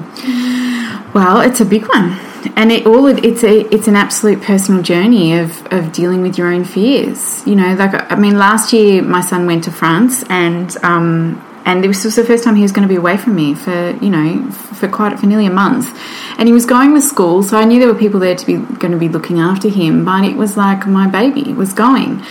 Well, 1.13 1.41
it's 1.43 1.61
a 1.61 1.67
big 1.67 1.87
one, 1.89 2.19
and 2.57 2.73
it 2.73 2.87
all 2.87 3.07
it's 3.07 3.45
a 3.45 3.61
it's 3.75 3.87
an 3.87 3.97
absolute 3.97 4.41
personal 4.41 4.83
journey 4.83 5.39
of 5.39 5.67
of 5.71 5.93
dealing 5.93 6.23
with 6.23 6.39
your 6.39 6.49
own 6.49 6.65
fears. 6.65 7.47
You 7.47 7.55
know, 7.55 7.75
like 7.75 8.11
I 8.11 8.15
mean, 8.15 8.39
last 8.39 8.73
year 8.73 9.03
my 9.03 9.21
son 9.21 9.45
went 9.45 9.65
to 9.65 9.71
France, 9.71 10.25
and 10.31 10.75
um, 10.83 11.45
and 11.65 11.83
this 11.83 12.05
was 12.05 12.17
the 12.17 12.25
first 12.25 12.45
time 12.45 12.57
he 12.57 12.63
was 12.63 12.73
going 12.73 12.87
to 12.87 12.93
be 12.93 12.97
away 12.97 13.17
from 13.17 13.35
me 13.35 13.55
for 13.55 13.91
you 14.03 14.11
know 14.11 14.51
for 14.51 14.89
quite 14.89 15.19
for 15.19 15.27
nearly 15.27 15.47
a 15.47 15.51
month, 15.51 15.97
and 16.39 16.49
he 16.49 16.53
was 16.53 16.67
going 16.67 16.95
to 16.95 17.01
school, 17.01 17.43
so 17.43 17.57
I 17.57 17.65
knew 17.65 17.79
there 17.79 17.93
were 17.93 17.99
people 17.99 18.21
there 18.21 18.35
to 18.35 18.47
be 18.47 18.55
going 18.55 18.93
to 18.93 18.99
be 18.99 19.09
looking 19.09 19.39
after 19.39 19.69
him, 19.69 20.05
but 20.05 20.25
it 20.25 20.37
was 20.37 20.57
like 20.57 20.87
my 20.87 21.07
baby 21.07 21.53
was 21.53 21.73
going. 21.73 22.23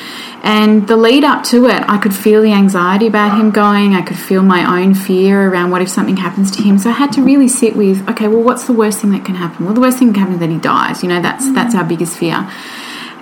And 0.44 0.88
the 0.88 0.98
lead 0.98 1.24
up 1.24 1.44
to 1.46 1.68
it, 1.68 1.84
I 1.88 2.00
could 2.00 2.16
feel 2.16 2.42
the 2.42 2.52
anxiety 2.52 3.06
about 3.06 3.40
him 3.40 3.52
going. 3.52 3.94
I 3.94 4.02
could 4.02 4.18
feel 4.18 4.42
my 4.42 4.82
own 4.82 4.96
fear 4.96 5.48
around 5.48 5.70
what 5.70 5.84
if 5.84 5.90
something 5.90 6.18
happens 6.18 6.50
to 6.52 6.64
him. 6.64 6.80
So 6.80 6.90
I 6.90 6.94
had 6.94 7.12
to 7.14 7.22
really 7.22 7.48
sit 7.48 7.76
with, 7.76 8.10
okay, 8.10 8.28
well, 8.28 8.42
what's 8.42 8.66
the 8.66 8.74
worst 8.74 9.02
thing 9.02 9.12
that 9.12 9.24
can 9.24 9.36
happen? 9.36 9.66
Well, 9.66 9.76
the 9.76 9.82
worst 9.82 10.00
thing 10.00 10.08
that 10.08 10.14
can 10.14 10.22
happen 10.22 10.36
is 10.36 10.40
that 10.40 10.50
he 10.50 10.58
dies. 10.58 11.04
You 11.04 11.10
know, 11.10 11.22
that's 11.22 11.52
that's 11.54 11.76
our 11.76 11.84
biggest 11.84 12.18
fear. 12.18 12.50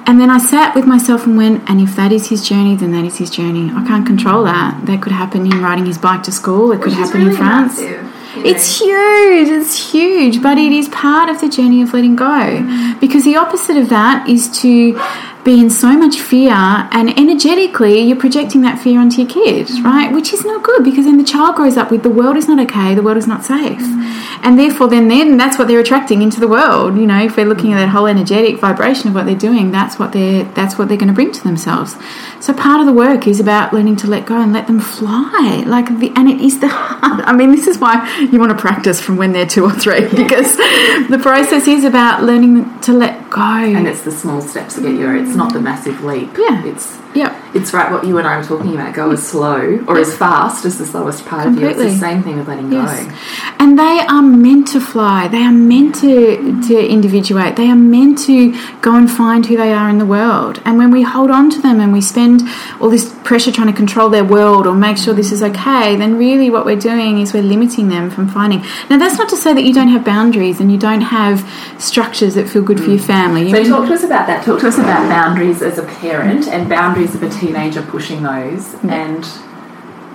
And 0.10 0.20
then 0.20 0.32
I 0.32 0.40
sat 0.40 0.74
with 0.74 0.88
myself 0.88 1.28
and 1.28 1.38
went, 1.38 1.70
and 1.70 1.80
if 1.80 1.96
that 1.96 2.12
is 2.12 2.28
his 2.30 2.42
journey, 2.50 2.76
then 2.76 2.92
that 2.94 3.06
is 3.06 3.18
his 3.18 3.30
journey. 3.30 3.70
I 3.72 3.86
can't 3.86 4.08
control 4.08 4.44
that. 4.46 4.88
That 4.88 5.04
could 5.04 5.12
happen 5.12 5.46
in 5.46 5.62
riding 5.62 5.86
his 5.86 6.00
bike 6.00 6.24
to 6.24 6.32
school. 6.32 6.72
It 6.72 6.78
could 6.78 6.86
Which 6.86 6.94
is 6.94 7.12
happen 7.12 7.20
really 7.20 7.30
in 7.30 7.38
France. 7.38 7.80
massive, 7.80 7.92
you 8.36 8.44
know. 8.44 8.50
It's 8.50 8.80
huge, 8.80 9.50
it's 9.50 9.92
huge, 9.92 10.42
but 10.42 10.58
it 10.58 10.72
is 10.72 10.90
part 10.90 11.30
of 11.30 11.40
the 11.42 11.48
journey 11.48 11.84
of 11.84 11.94
letting 11.94 12.16
go. 12.16 12.26
Mm. 12.26 13.00
Because 13.00 13.24
the 13.24 13.36
opposite 13.36 13.78
of 13.78 13.90
that 13.90 14.28
is 14.28 14.50
to 14.62 15.00
be 15.44 15.60
in 15.60 15.70
so 15.70 15.98
much 15.98 16.20
fear, 16.20 16.52
and 16.52 17.18
energetically, 17.18 18.02
you're 18.02 18.18
projecting 18.18 18.62
that 18.62 18.80
fear 18.80 19.00
onto 19.00 19.22
your 19.22 19.30
kid, 19.30 19.68
mm. 19.68 19.84
right? 19.84 20.12
Which 20.12 20.34
is 20.34 20.44
not 20.44 20.64
good 20.64 20.84
because 20.84 21.06
then 21.06 21.18
the 21.18 21.24
child 21.24 21.56
grows 21.56 21.78
up 21.78 21.92
with 21.92 22.04
the 22.04 22.10
world 22.10 22.38
is 22.38 22.48
not 22.48 22.60
okay, 22.60 22.94
the 22.94 23.02
world 23.02 23.18
is 23.18 23.28
not 23.28 23.44
safe. 23.44 23.80
Mm. 23.80 24.10
And 24.42 24.58
therefore, 24.58 24.88
then, 24.88 25.08
then 25.08 25.38
that's 25.38 25.58
what 25.58 25.68
they're 25.68 25.80
attracting 25.80 26.22
into 26.22 26.40
the 26.40 26.48
world. 26.48 26.98
You 26.98 27.06
know, 27.06 27.24
if 27.24 27.36
we're 27.36 27.46
looking 27.46 27.74
at 27.74 27.78
that 27.78 27.90
whole 27.90 28.08
energetic 28.08 28.60
vibration 28.60 29.10
of 29.10 29.16
what 29.16 29.26
they're 29.26 29.36
doing, 29.36 29.72
that's 29.72 30.00
what 30.00 30.14
they're 30.14 30.46
that's 30.54 30.78
what 30.78 30.88
they're 30.88 30.98
going 30.98 31.10
to 31.10 31.14
bring 31.14 31.32
to 31.32 31.44
themselves. 31.44 31.98
So 32.40 32.54
part 32.54 32.80
of 32.80 32.86
the 32.86 32.94
work 32.94 33.28
is 33.28 33.40
about 33.40 33.74
learning 33.74 33.98
to 33.98 34.08
let 34.08 34.26
go 34.26 34.42
and 34.42 34.54
let 34.54 34.68
them 34.68 34.80
fly. 34.80 35.64
Like, 35.66 36.00
the, 36.00 36.12
and 36.16 36.30
it 36.30 36.40
is 36.40 36.60
the 36.60 36.70
hard. 36.70 37.22
I 37.22 37.34
mean, 37.34 37.52
this 37.52 37.68
is 37.68 37.78
why 37.80 38.10
you 38.32 38.40
want 38.40 38.52
to 38.52 38.58
practice 38.58 39.02
from 39.02 39.18
when 39.18 39.34
they're 39.34 39.46
two 39.46 39.66
or 39.66 39.72
three 39.72 40.02
because 40.02 40.56
the 41.10 41.20
process 41.22 41.68
is 41.68 41.84
about 41.84 42.24
learning 42.24 42.80
to 42.82 42.94
let 42.94 43.30
go. 43.30 43.42
And 43.42 43.88
it's 43.88 44.02
the 44.04 44.12
small 44.12 44.42
steps 44.42 44.76
to 44.76 44.82
get 44.82 44.94
you. 44.94 45.29
It's 45.30 45.38
not 45.38 45.54
the 45.54 45.62
massive 45.62 46.04
leap. 46.04 46.36
Yeah. 46.38 46.66
It's 46.66 46.98
yeah. 47.14 47.52
it's 47.54 47.74
right 47.74 47.92
what 47.92 48.06
you 48.06 48.18
and 48.18 48.28
I 48.28 48.38
were 48.38 48.44
talking 48.44 48.74
about. 48.74 48.94
Go 48.94 49.12
as 49.12 49.28
slow 49.28 49.84
or 49.88 49.98
as 49.98 50.16
fast 50.18 50.66
as 50.66 50.78
the 50.78 50.86
slowest 50.86 51.26
part 51.26 51.48
of 51.48 51.56
you. 51.56 51.68
It's 51.68 51.78
the 51.78 51.92
same 51.92 52.24
thing 52.24 52.38
with 52.38 52.48
letting 52.48 52.72
Yes. 52.72 53.06
go. 53.06 53.14
And 53.60 53.78
they 53.78 54.00
are 54.08 54.22
meant 54.22 54.68
to 54.70 54.80
fly. 54.80 55.28
They 55.28 55.44
are 55.44 55.52
meant 55.52 55.96
to, 55.96 56.62
to 56.68 56.90
individuate. 56.90 57.56
They 57.56 57.70
are 57.70 57.76
meant 57.76 58.20
to 58.26 58.54
go 58.82 58.96
and 58.96 59.10
find 59.10 59.46
who 59.46 59.58
they 59.58 59.74
are 59.74 59.90
in 59.90 59.98
the 59.98 60.06
world. 60.06 60.62
And 60.66 60.78
when 60.78 60.92
we 60.92 61.02
hold 61.04 61.32
on 61.32 61.50
to 61.52 61.62
them 61.62 61.80
and 61.80 61.92
we 61.94 62.02
spend 62.02 62.44
all 62.80 62.90
this 62.90 63.14
pressure 63.24 63.52
trying 63.52 63.68
to 63.68 63.74
control 63.74 64.10
their 64.10 64.24
world 64.26 64.66
or 64.66 64.74
make 64.76 64.98
sure 64.98 65.14
this 65.14 65.32
is 65.32 65.44
okay, 65.44 65.96
then 65.96 66.18
really 66.18 66.50
what 66.50 66.66
we're 66.66 66.80
doing 66.80 67.20
is 67.20 67.34
we're 67.34 67.44
limiting 67.44 67.90
them 67.90 68.10
from 68.10 68.28
finding. 68.28 68.62
Now, 68.90 68.98
that's 68.98 69.18
not 69.18 69.30
to 69.30 69.38
say 69.38 69.54
that 69.54 69.64
you 69.64 69.74
don't 69.74 69.90
have 69.90 70.04
boundaries 70.06 70.60
and 70.60 70.72
you 70.72 70.78
don't 70.78 71.02
have 71.02 71.48
structures 71.80 72.36
that 72.36 72.50
feel 72.50 72.62
good 72.64 72.80
for 72.80 72.90
your 72.90 73.00
mm. 73.00 73.06
family. 73.06 73.50
You 73.50 73.56
So 73.56 73.62
can- 73.62 73.72
talk 73.72 73.88
to 73.88 73.94
us 73.94 74.04
about 74.04 74.28
that. 74.28 74.44
Talk 74.46 74.60
to 74.62 74.68
us 74.68 74.78
about 74.78 75.08
boundaries 75.20 75.62
as 75.62 75.78
a 75.78 75.84
parent 75.84 76.48
and 76.48 76.70
boundaries 76.70 77.14
of 77.14 77.22
a 77.24 77.30
teenager 77.30 77.82
pushing 77.82 78.24
those 78.24 78.74
and 78.86 79.26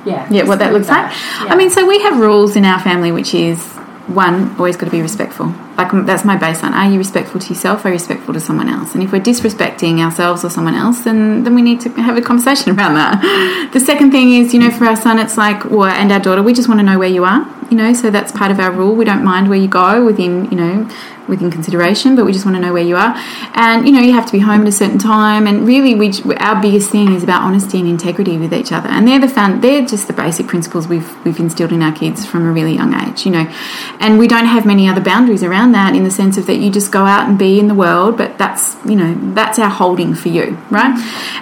yeah. 0.07 0.27
Yeah, 0.31 0.45
what 0.45 0.59
that 0.59 0.73
looks 0.73 0.89
like. 0.89 1.11
Yeah. 1.11 1.53
I 1.53 1.57
mean, 1.57 1.71
so 1.71 1.87
we 1.87 2.01
have 2.03 2.19
rules 2.19 2.57
in 2.57 2.65
our 2.65 2.79
family, 2.79 3.11
which 3.11 3.35
is 3.35 3.59
one, 4.07 4.55
always 4.57 4.77
got 4.77 4.87
to 4.87 4.91
be 4.91 5.03
respectful. 5.03 5.55
Like 5.77 5.91
that's 6.07 6.25
my 6.25 6.37
baseline. 6.37 6.73
Are 6.73 6.89
you 6.91 6.99
respectful 6.99 7.41
to 7.41 7.49
yourself? 7.49 7.85
Are 7.85 7.89
you 7.89 7.95
respectful 7.95 8.35
to 8.35 8.41
someone 8.41 8.69
else? 8.69 8.95
And 8.95 9.03
if 9.03 9.13
we're 9.13 9.21
disrespecting 9.21 9.99
ourselves 9.99 10.45
or 10.45 10.51
someone 10.51 10.75
else, 10.75 11.01
then 11.03 11.45
then 11.45 11.55
we 11.55 11.63
need 11.63 11.81
to 11.81 11.89
have 11.91 12.17
a 12.17 12.23
conversation 12.23 12.73
around 12.79 12.95
that. 12.95 13.71
The 13.73 13.81
second 13.81 14.11
thing 14.13 14.33
is, 14.33 14.55
you 14.55 14.61
know, 14.61 14.71
for 14.71 14.85
our 14.85 14.97
son, 14.97 15.19
it's 15.19 15.37
like, 15.37 15.65
well, 15.65 15.91
and 15.91 16.13
our 16.13 16.21
daughter, 16.21 16.43
we 16.43 16.53
just 16.53 16.69
want 16.69 16.81
to 16.81 16.85
know 16.85 16.99
where 16.99 17.09
you 17.09 17.25
are. 17.25 17.47
You 17.71 17.79
know, 17.79 17.93
so 17.95 18.11
that's 18.11 18.31
part 18.31 18.51
of 18.51 18.61
our 18.61 18.71
rule. 18.71 18.95
We 18.95 19.05
don't 19.05 19.25
mind 19.25 19.49
where 19.49 19.59
you 19.59 19.69
go 19.69 20.05
within, 20.05 20.51
you 20.51 20.57
know, 20.57 20.89
within 21.29 21.51
consideration, 21.51 22.17
but 22.17 22.25
we 22.25 22.33
just 22.33 22.45
want 22.45 22.57
to 22.57 22.61
know 22.61 22.73
where 22.73 22.83
you 22.83 22.97
are. 22.97 23.15
And 23.55 23.87
you 23.87 23.93
know, 23.93 24.01
you 24.01 24.13
have 24.13 24.27
to 24.27 24.33
be 24.33 24.39
home 24.39 24.63
at 24.63 24.69
a 24.69 24.73
certain 24.73 24.99
time. 24.99 25.47
And 25.47 25.67
really, 25.67 25.95
we 25.95 26.13
our 26.39 26.61
biggest 26.61 26.91
thing 26.91 27.13
is 27.13 27.23
about 27.23 27.43
honesty 27.43 27.79
and 27.79 27.89
integrity 27.89 28.39
with 28.39 28.53
each 28.53 28.73
other. 28.73 28.89
And 28.89 29.07
they're 29.07 29.21
the 29.21 29.29
found, 29.29 29.63
they're 29.63 29.85
just 29.85 30.07
the 30.07 30.13
basic 30.13 30.47
principles 30.47 30.89
we've 30.89 31.25
we've 31.25 31.39
instilled 31.39 31.73
in 31.73 31.83
our 31.83 31.95
kids 31.95 32.27
from 32.27 32.47
a 32.47 32.53
really 32.53 32.75
young 32.75 32.95
age. 32.95 33.25
You 33.25 33.33
know, 33.33 33.53
and 34.01 34.19
we 34.19 34.29
don't 34.29 34.47
have 34.47 34.67
many 34.67 34.89
other 34.89 35.01
boundaries 35.01 35.43
around 35.43 35.64
that 35.73 35.95
in 35.95 36.05
the 36.05 36.11
sense 36.11 36.37
of 36.37 36.47
that 36.47 36.57
you 36.57 36.71
just 36.71 36.91
go 36.93 37.05
out 37.05 37.29
and 37.29 37.39
be 37.39 37.59
in 37.59 37.69
the 37.69 37.75
world. 37.75 38.17
But 38.17 38.39
that's 38.39 38.77
you 38.85 38.97
know 38.97 39.15
that's 39.35 39.59
our 39.59 39.71
holding 39.71 40.15
for 40.15 40.29
you, 40.29 40.59
right? 40.71 40.95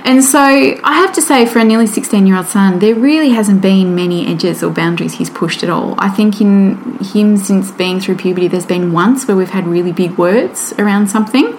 And 0.05 0.23
so 0.23 0.39
I 0.39 0.95
have 0.95 1.13
to 1.15 1.23
say, 1.23 1.47
for 1.47 1.59
a 1.59 1.65
nearly 1.65 1.87
sixteen 1.87 2.27
year 2.27 2.37
old 2.37 2.47
son, 2.47 2.79
there 2.79 2.95
really 2.95 3.31
hasn't 3.31 3.61
been 3.61 3.95
many 3.95 4.27
edges 4.27 4.63
or 4.63 4.71
boundaries 4.71 5.15
he's 5.15 5.31
pushed 5.31 5.63
at 5.63 5.71
all. 5.71 5.95
I 5.99 6.09
think 6.09 6.41
in 6.41 6.99
him 7.01 7.37
since 7.37 7.71
being 7.71 8.01
through 8.01 8.17
puberty, 8.17 8.49
there's 8.49 8.67
been 8.67 8.93
once 8.93 9.27
where 9.27 9.37
we've 9.37 9.51
had 9.51 9.67
really 9.67 9.93
big 9.93 10.19
words 10.19 10.73
around 10.79 11.09
something. 11.09 11.57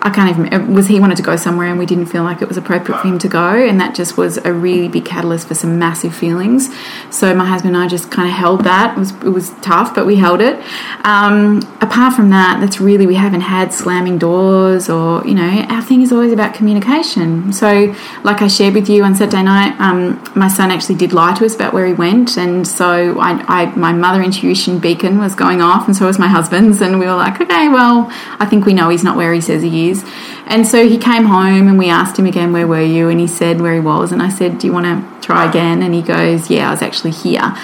I 0.00 0.10
can't 0.10 0.30
even. 0.30 0.74
Was 0.74 0.86
he 0.86 1.00
wanted 1.00 1.16
to 1.16 1.22
go 1.22 1.36
somewhere 1.36 1.68
and 1.68 1.78
we 1.78 1.86
didn't 1.86 2.06
feel 2.06 2.22
like 2.22 2.40
it 2.40 2.48
was 2.48 2.56
appropriate 2.56 3.00
for 3.00 3.08
him 3.08 3.18
to 3.18 3.28
go, 3.28 3.54
and 3.54 3.80
that 3.80 3.94
just 3.94 4.16
was 4.16 4.36
a 4.38 4.52
really 4.52 4.88
big 4.88 5.04
catalyst 5.04 5.48
for 5.48 5.54
some 5.54 5.78
massive 5.78 6.14
feelings. 6.14 6.74
So 7.10 7.34
my 7.34 7.46
husband 7.46 7.74
and 7.74 7.84
I 7.84 7.88
just 7.88 8.10
kind 8.10 8.28
of 8.28 8.34
held 8.34 8.64
that. 8.64 8.96
It 8.96 9.00
was 9.00 9.10
it 9.24 9.30
was 9.30 9.50
tough, 9.60 9.94
but 9.94 10.06
we 10.06 10.16
held 10.16 10.40
it. 10.40 10.62
Um, 11.04 11.58
apart 11.80 11.97
from 12.14 12.30
that, 12.30 12.60
that's 12.60 12.80
really 12.80 13.06
we 13.06 13.16
haven't 13.16 13.40
had 13.40 13.72
slamming 13.72 14.18
doors 14.18 14.88
or 14.88 15.26
you 15.26 15.34
know 15.34 15.48
our 15.68 15.82
thing 15.82 16.02
is 16.02 16.12
always 16.12 16.32
about 16.32 16.54
communication. 16.54 17.52
So 17.52 17.94
like 18.22 18.40
I 18.42 18.48
shared 18.48 18.74
with 18.74 18.88
you 18.88 19.02
on 19.04 19.14
Saturday 19.14 19.42
night, 19.42 19.78
um, 19.80 20.22
my 20.34 20.48
son 20.48 20.70
actually 20.70 20.94
did 20.94 21.12
lie 21.12 21.34
to 21.34 21.44
us 21.44 21.54
about 21.54 21.72
where 21.72 21.86
he 21.86 21.92
went, 21.92 22.36
and 22.36 22.66
so 22.66 23.18
I, 23.18 23.30
I 23.48 23.66
my 23.74 23.92
mother 23.92 24.22
intuition 24.22 24.78
beacon 24.78 25.18
was 25.18 25.34
going 25.34 25.60
off, 25.60 25.86
and 25.88 25.96
so 25.96 26.06
was 26.06 26.18
my 26.18 26.28
husband's, 26.28 26.80
and 26.80 26.98
we 26.98 27.06
were 27.06 27.14
like, 27.14 27.40
okay, 27.40 27.68
well, 27.68 28.06
I 28.38 28.46
think 28.46 28.64
we 28.64 28.72
know 28.72 28.88
he's 28.88 29.04
not 29.04 29.16
where 29.16 29.32
he 29.34 29.40
says 29.40 29.62
he 29.62 29.90
is. 29.90 30.04
And 30.48 30.66
so 30.66 30.88
he 30.88 30.96
came 30.96 31.26
home 31.26 31.68
and 31.68 31.78
we 31.78 31.90
asked 31.90 32.18
him 32.18 32.24
again, 32.24 32.52
Where 32.52 32.66
were 32.66 32.82
you? 32.82 33.10
And 33.10 33.20
he 33.20 33.26
said 33.26 33.60
where 33.60 33.74
he 33.74 33.80
was. 33.80 34.12
And 34.12 34.22
I 34.22 34.30
said, 34.30 34.58
Do 34.58 34.66
you 34.66 34.72
want 34.72 34.86
to 34.86 35.20
try 35.20 35.48
again? 35.48 35.82
And 35.82 35.94
he 35.94 36.00
goes, 36.00 36.50
Yeah, 36.50 36.68
I 36.68 36.70
was 36.70 36.80
actually 36.80 37.10
here. 37.10 37.54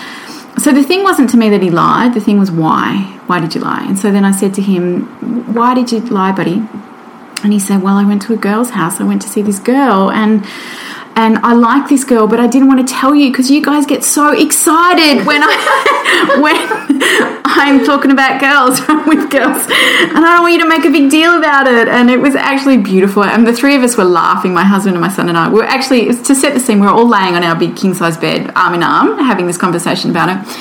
So 0.58 0.72
the 0.72 0.84
thing 0.84 1.02
wasn't 1.02 1.30
to 1.30 1.36
me 1.36 1.50
that 1.50 1.62
he 1.62 1.70
lied, 1.70 2.14
the 2.14 2.20
thing 2.20 2.38
was 2.38 2.50
why. 2.50 3.18
Why 3.26 3.40
did 3.40 3.54
you 3.54 3.60
lie? 3.60 3.84
And 3.84 3.98
so 3.98 4.12
then 4.12 4.24
I 4.24 4.30
said 4.30 4.54
to 4.54 4.62
him, 4.62 5.06
Why 5.52 5.74
did 5.74 5.90
you 5.90 6.00
lie, 6.00 6.32
buddy? 6.32 6.62
And 7.42 7.52
he 7.52 7.58
said, 7.58 7.82
Well, 7.82 7.96
I 7.96 8.04
went 8.04 8.22
to 8.22 8.32
a 8.32 8.36
girl's 8.36 8.70
house. 8.70 9.00
I 9.00 9.04
went 9.04 9.22
to 9.22 9.28
see 9.28 9.42
this 9.42 9.58
girl 9.58 10.10
and 10.10 10.44
and 11.16 11.38
I 11.38 11.54
like 11.54 11.88
this 11.88 12.04
girl, 12.04 12.26
but 12.26 12.40
I 12.40 12.46
didn't 12.46 12.68
want 12.68 12.86
to 12.86 12.92
tell 12.92 13.14
you 13.14 13.30
because 13.30 13.50
you 13.50 13.62
guys 13.62 13.86
get 13.86 14.04
so 14.04 14.32
excited 14.32 15.24
when 15.26 15.42
I 15.42 16.36
when 16.40 16.56
I'm 17.44 17.84
talking 17.84 18.10
about 18.10 18.40
girls 18.40 18.80
with 19.06 19.30
girls, 19.30 19.62
and 19.66 20.18
I 20.18 20.34
don't 20.34 20.42
want 20.42 20.54
you 20.54 20.62
to 20.62 20.68
make 20.68 20.84
a 20.84 20.90
big 20.90 21.10
deal 21.10 21.38
about 21.38 21.66
it. 21.66 21.88
And 21.88 22.10
it 22.10 22.18
was 22.18 22.34
actually 22.34 22.78
beautiful, 22.78 23.24
and 23.24 23.46
the 23.46 23.52
three 23.52 23.76
of 23.76 23.82
us 23.82 23.96
were 23.96 24.04
laughing. 24.04 24.52
My 24.54 24.64
husband 24.64 24.96
and 24.96 25.02
my 25.02 25.10
son 25.10 25.28
and 25.28 25.38
I 25.38 25.48
we 25.48 25.60
were 25.60 25.64
actually 25.64 26.06
to 26.06 26.34
set 26.34 26.54
the 26.54 26.60
scene. 26.60 26.80
We 26.80 26.86
were 26.86 26.92
all 26.92 27.08
laying 27.08 27.34
on 27.34 27.44
our 27.44 27.56
big 27.56 27.76
king 27.76 27.94
size 27.94 28.16
bed, 28.16 28.50
arm 28.56 28.74
in 28.74 28.82
arm, 28.82 29.18
having 29.18 29.46
this 29.46 29.58
conversation 29.58 30.10
about 30.10 30.30
it. 30.30 30.58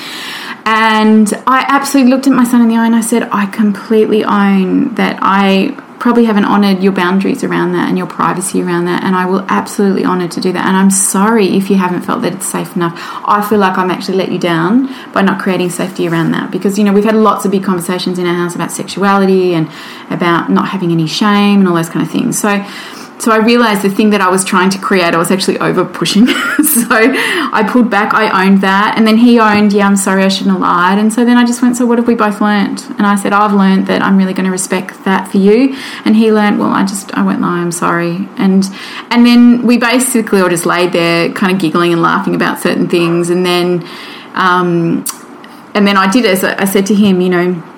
And 0.66 1.30
I 1.46 1.66
absolutely 1.68 2.10
looked 2.10 2.26
at 2.26 2.32
my 2.32 2.44
son 2.44 2.62
in 2.62 2.68
the 2.68 2.76
eye 2.76 2.86
and 2.86 2.94
I 2.94 3.02
said, 3.02 3.28
I 3.30 3.46
completely 3.46 4.24
own 4.24 4.94
that 4.94 5.18
I 5.20 5.78
probably 6.04 6.26
haven't 6.26 6.44
honoured 6.44 6.82
your 6.82 6.92
boundaries 6.92 7.42
around 7.42 7.72
that 7.72 7.88
and 7.88 7.96
your 7.96 8.06
privacy 8.06 8.60
around 8.60 8.84
that, 8.84 9.02
and 9.04 9.16
I 9.16 9.24
will 9.24 9.40
absolutely 9.48 10.04
honour 10.04 10.28
to 10.28 10.38
do 10.38 10.52
that. 10.52 10.66
And 10.66 10.76
I'm 10.76 10.90
sorry 10.90 11.56
if 11.56 11.70
you 11.70 11.76
haven't 11.76 12.02
felt 12.02 12.20
that 12.20 12.34
it's 12.34 12.44
safe 12.44 12.76
enough. 12.76 12.92
I 13.24 13.40
feel 13.48 13.58
like 13.58 13.78
I'm 13.78 13.90
actually 13.90 14.18
let 14.18 14.30
you 14.30 14.38
down 14.38 14.88
by 15.14 15.22
not 15.22 15.40
creating 15.40 15.70
safety 15.70 16.06
around 16.06 16.32
that 16.32 16.50
because 16.50 16.76
you 16.76 16.84
know 16.84 16.92
we've 16.92 17.06
had 17.06 17.14
lots 17.14 17.46
of 17.46 17.52
big 17.52 17.64
conversations 17.64 18.18
in 18.18 18.26
our 18.26 18.34
house 18.34 18.54
about 18.54 18.70
sexuality 18.70 19.54
and 19.54 19.66
about 20.10 20.50
not 20.50 20.68
having 20.68 20.92
any 20.92 21.06
shame 21.06 21.60
and 21.60 21.68
all 21.68 21.74
those 21.74 21.88
kind 21.88 22.04
of 22.04 22.12
things. 22.12 22.38
So 22.38 22.50
so 23.18 23.32
I 23.32 23.38
realized 23.38 23.82
the 23.82 23.90
thing 23.90 24.10
that 24.10 24.20
I 24.20 24.28
was 24.28 24.44
trying 24.44 24.70
to 24.70 24.78
create, 24.78 25.14
I 25.14 25.16
was 25.16 25.30
actually 25.30 25.58
over 25.58 25.84
pushing. 25.84 26.26
so 26.26 26.88
I 26.90 27.66
pulled 27.70 27.90
back, 27.90 28.12
I 28.12 28.46
owned 28.46 28.60
that. 28.60 28.94
And 28.96 29.06
then 29.06 29.16
he 29.16 29.38
owned, 29.38 29.72
yeah, 29.72 29.86
I'm 29.86 29.96
sorry, 29.96 30.24
I 30.24 30.28
shouldn't 30.28 30.52
have 30.52 30.60
lied. 30.60 30.98
And 30.98 31.12
so 31.12 31.24
then 31.24 31.36
I 31.36 31.46
just 31.46 31.62
went, 31.62 31.76
so 31.76 31.86
what 31.86 31.98
have 31.98 32.06
we 32.06 32.14
both 32.14 32.40
learned? 32.40 32.84
And 32.98 33.06
I 33.06 33.16
said, 33.16 33.32
I've 33.32 33.54
learned 33.54 33.86
that 33.86 34.02
I'm 34.02 34.16
really 34.16 34.34
going 34.34 34.44
to 34.44 34.50
respect 34.50 35.04
that 35.04 35.28
for 35.30 35.38
you. 35.38 35.76
And 36.04 36.16
he 36.16 36.32
learned, 36.32 36.58
well, 36.58 36.70
I 36.70 36.84
just, 36.84 37.14
I 37.14 37.22
won't 37.24 37.40
lie, 37.40 37.60
I'm 37.60 37.72
sorry. 37.72 38.28
And, 38.36 38.64
and 39.10 39.24
then 39.24 39.66
we 39.66 39.78
basically 39.78 40.40
all 40.40 40.48
just 40.50 40.66
laid 40.66 40.92
there 40.92 41.32
kind 41.32 41.52
of 41.54 41.60
giggling 41.60 41.92
and 41.92 42.02
laughing 42.02 42.34
about 42.34 42.60
certain 42.60 42.88
things. 42.88 43.30
And 43.30 43.46
then, 43.46 43.86
um, 44.34 45.04
and 45.74 45.86
then 45.86 45.96
I 45.96 46.10
did 46.10 46.24
as 46.26 46.44
I 46.44 46.64
said 46.66 46.86
to 46.86 46.94
him, 46.94 47.20
you 47.20 47.30
know, 47.30 47.73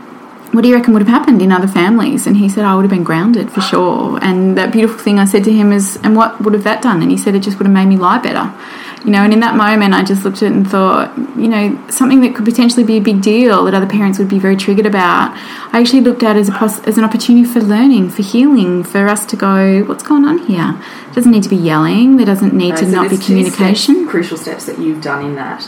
what 0.56 0.62
do 0.62 0.70
you 0.70 0.74
reckon 0.74 0.94
would 0.94 1.02
have 1.02 1.08
happened 1.08 1.42
in 1.42 1.52
other 1.52 1.68
families? 1.68 2.26
And 2.26 2.38
he 2.38 2.48
said, 2.48 2.64
I 2.64 2.74
would 2.74 2.80
have 2.80 2.90
been 2.90 3.04
grounded 3.04 3.52
for 3.52 3.60
sure. 3.60 4.18
And 4.22 4.56
that 4.56 4.72
beautiful 4.72 4.98
thing 4.98 5.18
I 5.18 5.26
said 5.26 5.44
to 5.44 5.52
him 5.52 5.70
is, 5.70 5.98
and 6.02 6.16
what 6.16 6.40
would 6.40 6.54
have 6.54 6.64
that 6.64 6.80
done? 6.80 7.02
And 7.02 7.10
he 7.10 7.18
said, 7.18 7.34
it 7.34 7.40
just 7.40 7.58
would 7.58 7.66
have 7.66 7.74
made 7.74 7.84
me 7.84 7.98
lie 7.98 8.18
better. 8.18 8.54
You 9.04 9.10
know, 9.10 9.18
and 9.18 9.34
in 9.34 9.40
that 9.40 9.54
moment, 9.54 9.92
I 9.92 10.02
just 10.02 10.24
looked 10.24 10.38
at 10.38 10.50
it 10.50 10.52
and 10.52 10.68
thought, 10.68 11.14
you 11.36 11.46
know, 11.46 11.78
something 11.90 12.22
that 12.22 12.34
could 12.34 12.46
potentially 12.46 12.84
be 12.84 12.96
a 12.96 13.02
big 13.02 13.20
deal 13.20 13.64
that 13.66 13.74
other 13.74 13.86
parents 13.86 14.18
would 14.18 14.30
be 14.30 14.38
very 14.38 14.56
triggered 14.56 14.86
about. 14.86 15.32
I 15.74 15.78
actually 15.78 16.00
looked 16.00 16.22
at 16.22 16.36
as 16.36 16.48
a 16.48 16.52
pos- 16.52 16.82
as 16.86 16.96
an 16.96 17.04
opportunity 17.04 17.44
for 17.44 17.60
learning, 17.60 18.08
for 18.08 18.22
healing, 18.22 18.82
for 18.82 19.06
us 19.08 19.26
to 19.26 19.36
go, 19.36 19.84
what's 19.84 20.02
going 20.02 20.24
on 20.24 20.38
here? 20.38 20.74
It 21.10 21.14
doesn't 21.14 21.30
need 21.30 21.42
to 21.42 21.50
be 21.50 21.56
yelling. 21.56 22.16
There 22.16 22.24
doesn't 22.24 22.54
need 22.54 22.70
No, 22.70 22.76
to 22.76 22.84
so 22.86 22.90
not 22.92 23.10
be 23.10 23.18
communication. 23.18 23.94
steps, 23.94 24.10
crucial 24.10 24.38
steps 24.38 24.64
that 24.64 24.78
you've 24.78 25.02
done 25.02 25.22
in 25.22 25.34
that. 25.34 25.62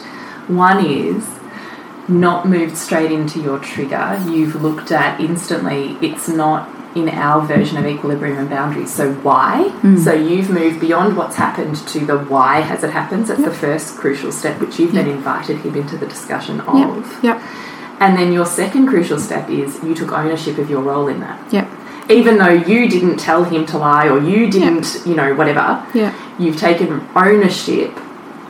One 0.49 0.85
is 0.85 1.38
not 2.09 2.49
moved 2.49 2.77
straight 2.77 3.13
into 3.13 3.41
your 3.41 3.59
trigger. 3.59 4.23
You've 4.29 4.61
looked 4.63 4.91
at 4.93 5.21
instantly. 5.21 5.97
It's 6.01 6.29
not 6.29 6.69
in 6.97 7.09
our 7.09 7.47
version 7.47 7.77
of 7.77 7.87
equilibrium 7.87 8.39
and 8.39 8.51
boundaries. 8.51 8.93
So 8.93 9.13
why? 9.15 9.69
Hmm. 9.69 9.99
So 9.99 10.13
you've 10.15 10.51
moved 10.51 10.81
beyond 10.81 11.17
what's 11.17 11.37
happened 11.37 11.77
to 11.89 12.01
the 12.01 12.19
why 12.19 12.61
has 12.61 12.83
it 12.83 12.91
happened. 12.91 13.27
That's 13.27 13.45
the 13.45 13.55
first 13.55 13.97
crucial 13.97 14.33
step, 14.33 14.61
which 14.61 14.79
you've 14.79 14.93
then 14.93 15.09
invited 15.09 15.59
him 15.59 15.77
into 15.77 15.97
the 15.97 16.07
discussion 16.07 16.61
of. 16.63 17.07
Yep, 17.23 17.23
yep, 17.23 17.43
And 18.01 18.17
then 18.17 18.33
your 18.33 18.47
second 18.47 18.89
crucial 18.89 19.19
step 19.19 19.49
is 19.51 19.83
you 19.83 19.95
took 19.95 20.13
ownership 20.13 20.59
of 20.59 20.71
your 20.71 20.81
role 20.83 21.09
in 21.09 21.21
that. 21.21 21.53
yep, 21.53 21.69
Even 22.11 22.39
though 22.39 22.49
you 22.53 22.89
didn't 22.89 23.19
tell 23.19 23.45
him 23.45 23.67
to 23.67 23.79
lie 23.79 24.09
or 24.09 24.19
you 24.19 24.51
didn't, 24.51 25.03
you 25.07 25.15
know, 25.15 25.35
whatever, 25.35 25.87
yep. 25.95 26.15
you've 26.39 26.57
taken 26.59 27.07
ownership 27.15 27.93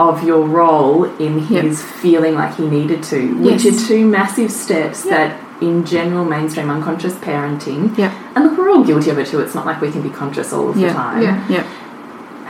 of 0.01 0.23
your 0.25 0.43
role 0.47 1.05
in 1.19 1.39
Yep. 1.49 1.65
his 1.65 1.83
feeling 1.83 2.35
like 2.35 2.55
he 2.57 2.67
needed 2.69 3.03
to, 3.05 3.35
which 3.39 3.65
Yes. 3.65 3.85
are 3.85 3.87
two 3.89 4.07
massive 4.07 4.51
steps 4.53 5.03
that 5.05 5.37
in 5.61 5.85
general 5.85 6.25
mainstream 6.25 6.71
unconscious 6.71 7.15
parenting 7.17 7.97
Yep. 7.99 8.13
and 8.37 8.45
look 8.45 8.57
we're 8.59 8.71
all 8.71 8.85
guilty 8.85 9.11
of 9.11 9.19
it 9.19 9.27
too 9.27 9.41
it's 9.41 9.57
not 9.57 9.67
like 9.67 9.81
we 9.81 9.91
can 9.91 10.03
be 10.03 10.09
conscious 10.09 10.53
all 10.53 10.69
of 10.69 10.77
Yeah. 10.77 10.89
the 10.89 10.95
time 10.95 11.23
Yeah. 11.23 11.41
Yep. 11.49 11.67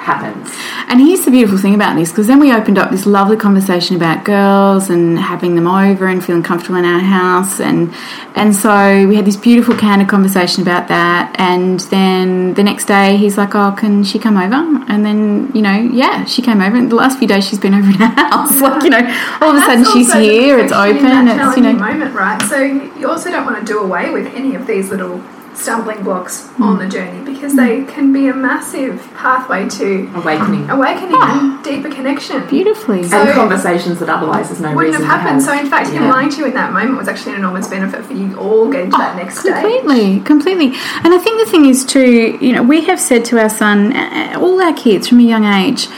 Happens 0.08 0.48
And 0.88 1.00
here's 1.00 1.24
the 1.26 1.30
beautiful 1.30 1.58
thing 1.58 1.74
about 1.74 1.96
this, 1.96 2.10
because 2.10 2.26
then 2.26 2.40
we 2.40 2.50
opened 2.50 2.78
up 2.78 2.90
this 2.90 3.04
lovely 3.04 3.36
conversation 3.36 3.94
about 3.94 4.24
girls 4.24 4.88
and 4.88 5.18
having 5.18 5.54
them 5.54 5.66
over 5.66 6.06
and 6.06 6.24
feeling 6.24 6.42
comfortable 6.42 6.78
in 6.78 6.86
our 6.86 7.04
house, 7.18 7.60
and 7.60 7.92
and 8.34 8.56
so 8.56 9.06
we 9.06 9.14
had 9.16 9.26
this 9.26 9.36
beautiful 9.36 9.74
candid 9.76 10.08
conversation 10.08 10.62
about 10.62 10.88
that. 10.88 11.34
And 11.38 11.80
then 11.94 12.54
the 12.54 12.62
next 12.62 12.86
day, 12.86 13.18
he's 13.18 13.36
like, 13.36 13.54
"Oh, 13.54 13.72
can 13.72 14.02
she 14.02 14.18
come 14.18 14.36
over?" 14.38 14.60
And 14.90 15.04
then 15.04 15.50
you 15.54 15.62
know, 15.66 15.78
yeah, 16.02 16.24
she 16.24 16.40
came 16.40 16.60
over. 16.62 16.76
And 16.76 16.90
the 16.90 17.00
last 17.04 17.18
few 17.18 17.28
days, 17.28 17.46
she's 17.46 17.58
been 17.58 17.74
over 17.80 17.90
in 17.90 18.00
our 18.00 18.14
house. 18.24 18.60
like 18.60 18.82
you 18.82 18.90
know, 18.90 19.04
all 19.42 19.50
of 19.50 19.56
a 19.56 19.60
sudden 19.60 19.84
she's 19.92 20.10
here. 20.12 20.58
It's 20.58 20.72
open. 20.72 21.28
It's 21.28 21.56
you 21.56 21.62
know, 21.62 21.74
moment, 21.74 22.14
right? 22.14 22.40
So 22.52 22.58
you 23.00 23.10
also 23.10 23.30
don't 23.30 23.44
want 23.44 23.58
to 23.58 23.64
do 23.64 23.80
away 23.80 24.10
with 24.10 24.26
any 24.34 24.54
of 24.54 24.66
these 24.66 24.88
little 24.90 25.22
stumbling 25.58 26.02
blocks 26.04 26.46
Hmm. 26.56 26.62
on 26.62 26.78
the 26.78 26.86
journey 26.86 27.20
because 27.24 27.54
they 27.54 27.82
can 27.84 28.12
be 28.12 28.28
a 28.28 28.34
massive 28.34 29.08
pathway 29.16 29.68
to 29.70 30.08
awakening 30.14 30.70
awakening 30.70 31.16
and 31.20 31.62
deeper 31.64 31.88
connection. 31.88 32.42
beautifully. 32.48 33.02
So- 33.02 33.18
and 33.18 33.30
conversations 33.34 33.98
that 33.98 34.08
otherwise 34.08 34.48
there's 34.48 34.60
no 34.60 34.72
Wouldn't 34.74 34.94
reason 34.94 35.06
have 35.06 35.20
happened. 35.20 35.42
So 35.42 35.52
in 35.52 35.66
fact, 35.66 35.88
him 35.88 36.04
Yeah. 36.04 36.10
lying 36.14 36.28
to 36.30 36.36
you 36.38 36.44
in 36.46 36.54
that 36.54 36.72
moment 36.72 36.96
was 36.96 37.08
actually 37.08 37.32
an 37.32 37.38
enormous 37.38 37.66
benefit 37.68 38.04
for 38.06 38.12
you 38.12 38.36
all 38.38 38.68
getting 38.70 38.90
to 38.92 38.96
that 38.98 39.16
next 39.16 39.40
stage. 39.40 39.52
Completely, 39.54 40.20
completely. 40.24 40.74
And 41.04 41.12
I 41.12 41.18
think 41.18 41.40
the 41.40 41.50
thing 41.50 41.64
is 41.66 41.84
too, 41.84 42.36
you 42.40 42.52
know, 42.52 42.62
we 42.62 42.82
have 42.82 43.00
said 43.00 43.24
to 43.26 43.40
our 43.42 43.48
son, 43.50 43.94
all 44.40 44.62
our 44.62 44.72
kids 44.72 45.08
from 45.08 45.18
a 45.18 45.22
young 45.22 45.44
age, 45.44 45.88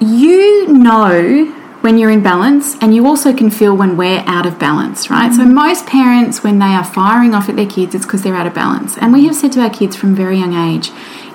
you 0.00 0.66
know 0.68 1.48
when 1.80 1.96
you're 1.96 2.10
in 2.10 2.22
balance 2.22 2.76
and 2.80 2.94
you 2.94 3.06
also 3.06 3.34
can 3.34 3.50
feel 3.50 3.76
when 3.76 3.96
we're 3.96 4.22
out 4.26 4.46
of 4.46 4.58
balance, 4.58 5.08
right? 5.10 5.32
So 5.32 5.42
mm-hmm. 5.42 5.54
most 5.54 5.86
parents 5.86 6.42
when 6.42 6.58
they 6.58 6.66
are 6.66 6.84
firing 6.84 7.34
off 7.34 7.48
at 7.48 7.56
their 7.56 7.66
kids 7.66 7.94
it's 7.94 8.04
because 8.04 8.22
they're 8.22 8.34
out 8.34 8.46
of 8.46 8.54
balance. 8.54 8.98
And 8.98 9.12
we 9.12 9.24
have 9.26 9.34
said 9.34 9.52
to 9.52 9.60
our 9.60 9.70
kids 9.70 9.96
from 9.96 10.14
very 10.14 10.38
young 10.38 10.54
age, 10.54 10.90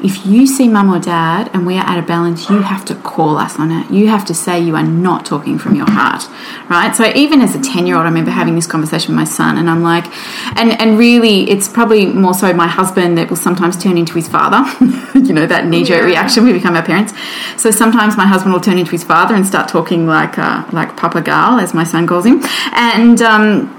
if 0.05 0.25
you 0.25 0.45
see 0.45 0.67
mum 0.67 0.93
or 0.93 0.99
dad 0.99 1.49
and 1.53 1.65
we 1.65 1.75
are 1.77 1.85
out 1.85 1.97
of 1.97 2.05
balance, 2.05 2.47
you 2.49 2.61
have 2.61 2.85
to 2.85 2.95
call 2.95 3.37
us 3.37 3.57
on 3.57 3.71
it. 3.71 3.89
You 3.89 4.07
have 4.07 4.23
to 4.25 4.35
say 4.35 4.59
you 4.59 4.75
are 4.75 4.83
not 5.07 5.25
talking 5.25 5.57
from 5.57 5.73
your 5.75 5.89
heart, 5.89 6.21
right? 6.69 6.95
So 6.95 7.03
even 7.23 7.41
as 7.41 7.55
a 7.55 7.61
10 7.61 7.87
year 7.87 7.95
old, 7.95 8.03
I 8.05 8.09
remember 8.09 8.29
having 8.31 8.53
this 8.55 8.67
conversation 8.67 9.09
with 9.13 9.17
my 9.17 9.23
son, 9.39 9.57
and 9.57 9.67
I'm 9.69 9.81
like, 9.81 10.05
and, 10.57 10.79
and 10.79 10.97
really, 10.99 11.49
it's 11.49 11.67
probably 11.67 12.05
more 12.05 12.35
so 12.35 12.53
my 12.53 12.67
husband 12.67 13.17
that 13.17 13.29
will 13.29 13.35
sometimes 13.47 13.81
turn 13.81 13.97
into 13.97 14.13
his 14.13 14.27
father, 14.27 14.61
you 15.27 15.33
know, 15.33 15.47
that 15.47 15.65
knee 15.65 15.83
jerk 15.83 16.01
Yeah. 16.01 16.05
reaction 16.05 16.43
we 16.45 16.53
become 16.53 16.75
our 16.75 16.83
parents. 16.85 17.13
So 17.57 17.71
sometimes 17.71 18.15
my 18.15 18.27
husband 18.27 18.53
will 18.53 18.61
turn 18.61 18.77
into 18.77 18.91
his 18.91 19.03
father 19.03 19.33
and 19.33 19.45
start 19.45 19.67
talking 19.67 20.05
like, 20.05 20.37
uh, 20.37 20.65
like 20.71 20.95
Papa 20.95 21.21
Gal, 21.21 21.59
as 21.59 21.73
my 21.73 21.83
son 21.83 22.05
calls 22.05 22.25
him. 22.25 22.41
And, 22.73 23.21
um, 23.23 23.71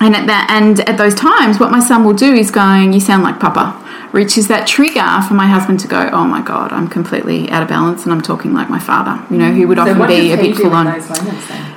and 0.00 0.14
at 0.14 0.26
that, 0.26 0.46
and 0.50 0.80
at 0.88 0.96
those 0.96 1.14
times, 1.14 1.58
what 1.58 1.70
my 1.70 1.80
son 1.80 2.04
will 2.04 2.14
do 2.14 2.32
is 2.32 2.52
going, 2.52 2.92
"You 2.92 3.00
sound 3.00 3.24
like 3.24 3.40
Papa," 3.40 3.74
which 4.10 4.38
is 4.38 4.48
that 4.48 4.66
trigger 4.66 5.22
for 5.26 5.34
my 5.34 5.46
husband 5.46 5.80
to 5.80 5.88
go, 5.88 6.08
"Oh 6.12 6.24
my 6.24 6.42
God, 6.42 6.72
I'm 6.72 6.88
completely 6.88 7.50
out 7.50 7.62
of 7.62 7.68
balance, 7.68 8.04
and 8.04 8.12
I'm 8.12 8.20
talking 8.20 8.54
like 8.54 8.70
my 8.70 8.78
father." 8.78 9.20
You 9.30 9.38
know, 9.38 9.52
who 9.52 9.68
would 9.68 9.78
so 9.78 9.82
often 9.82 10.06
be 10.06 10.32
a 10.32 10.36
bit 10.36 10.56
full 10.56 10.72
on. 10.72 10.86
moments 10.86 11.08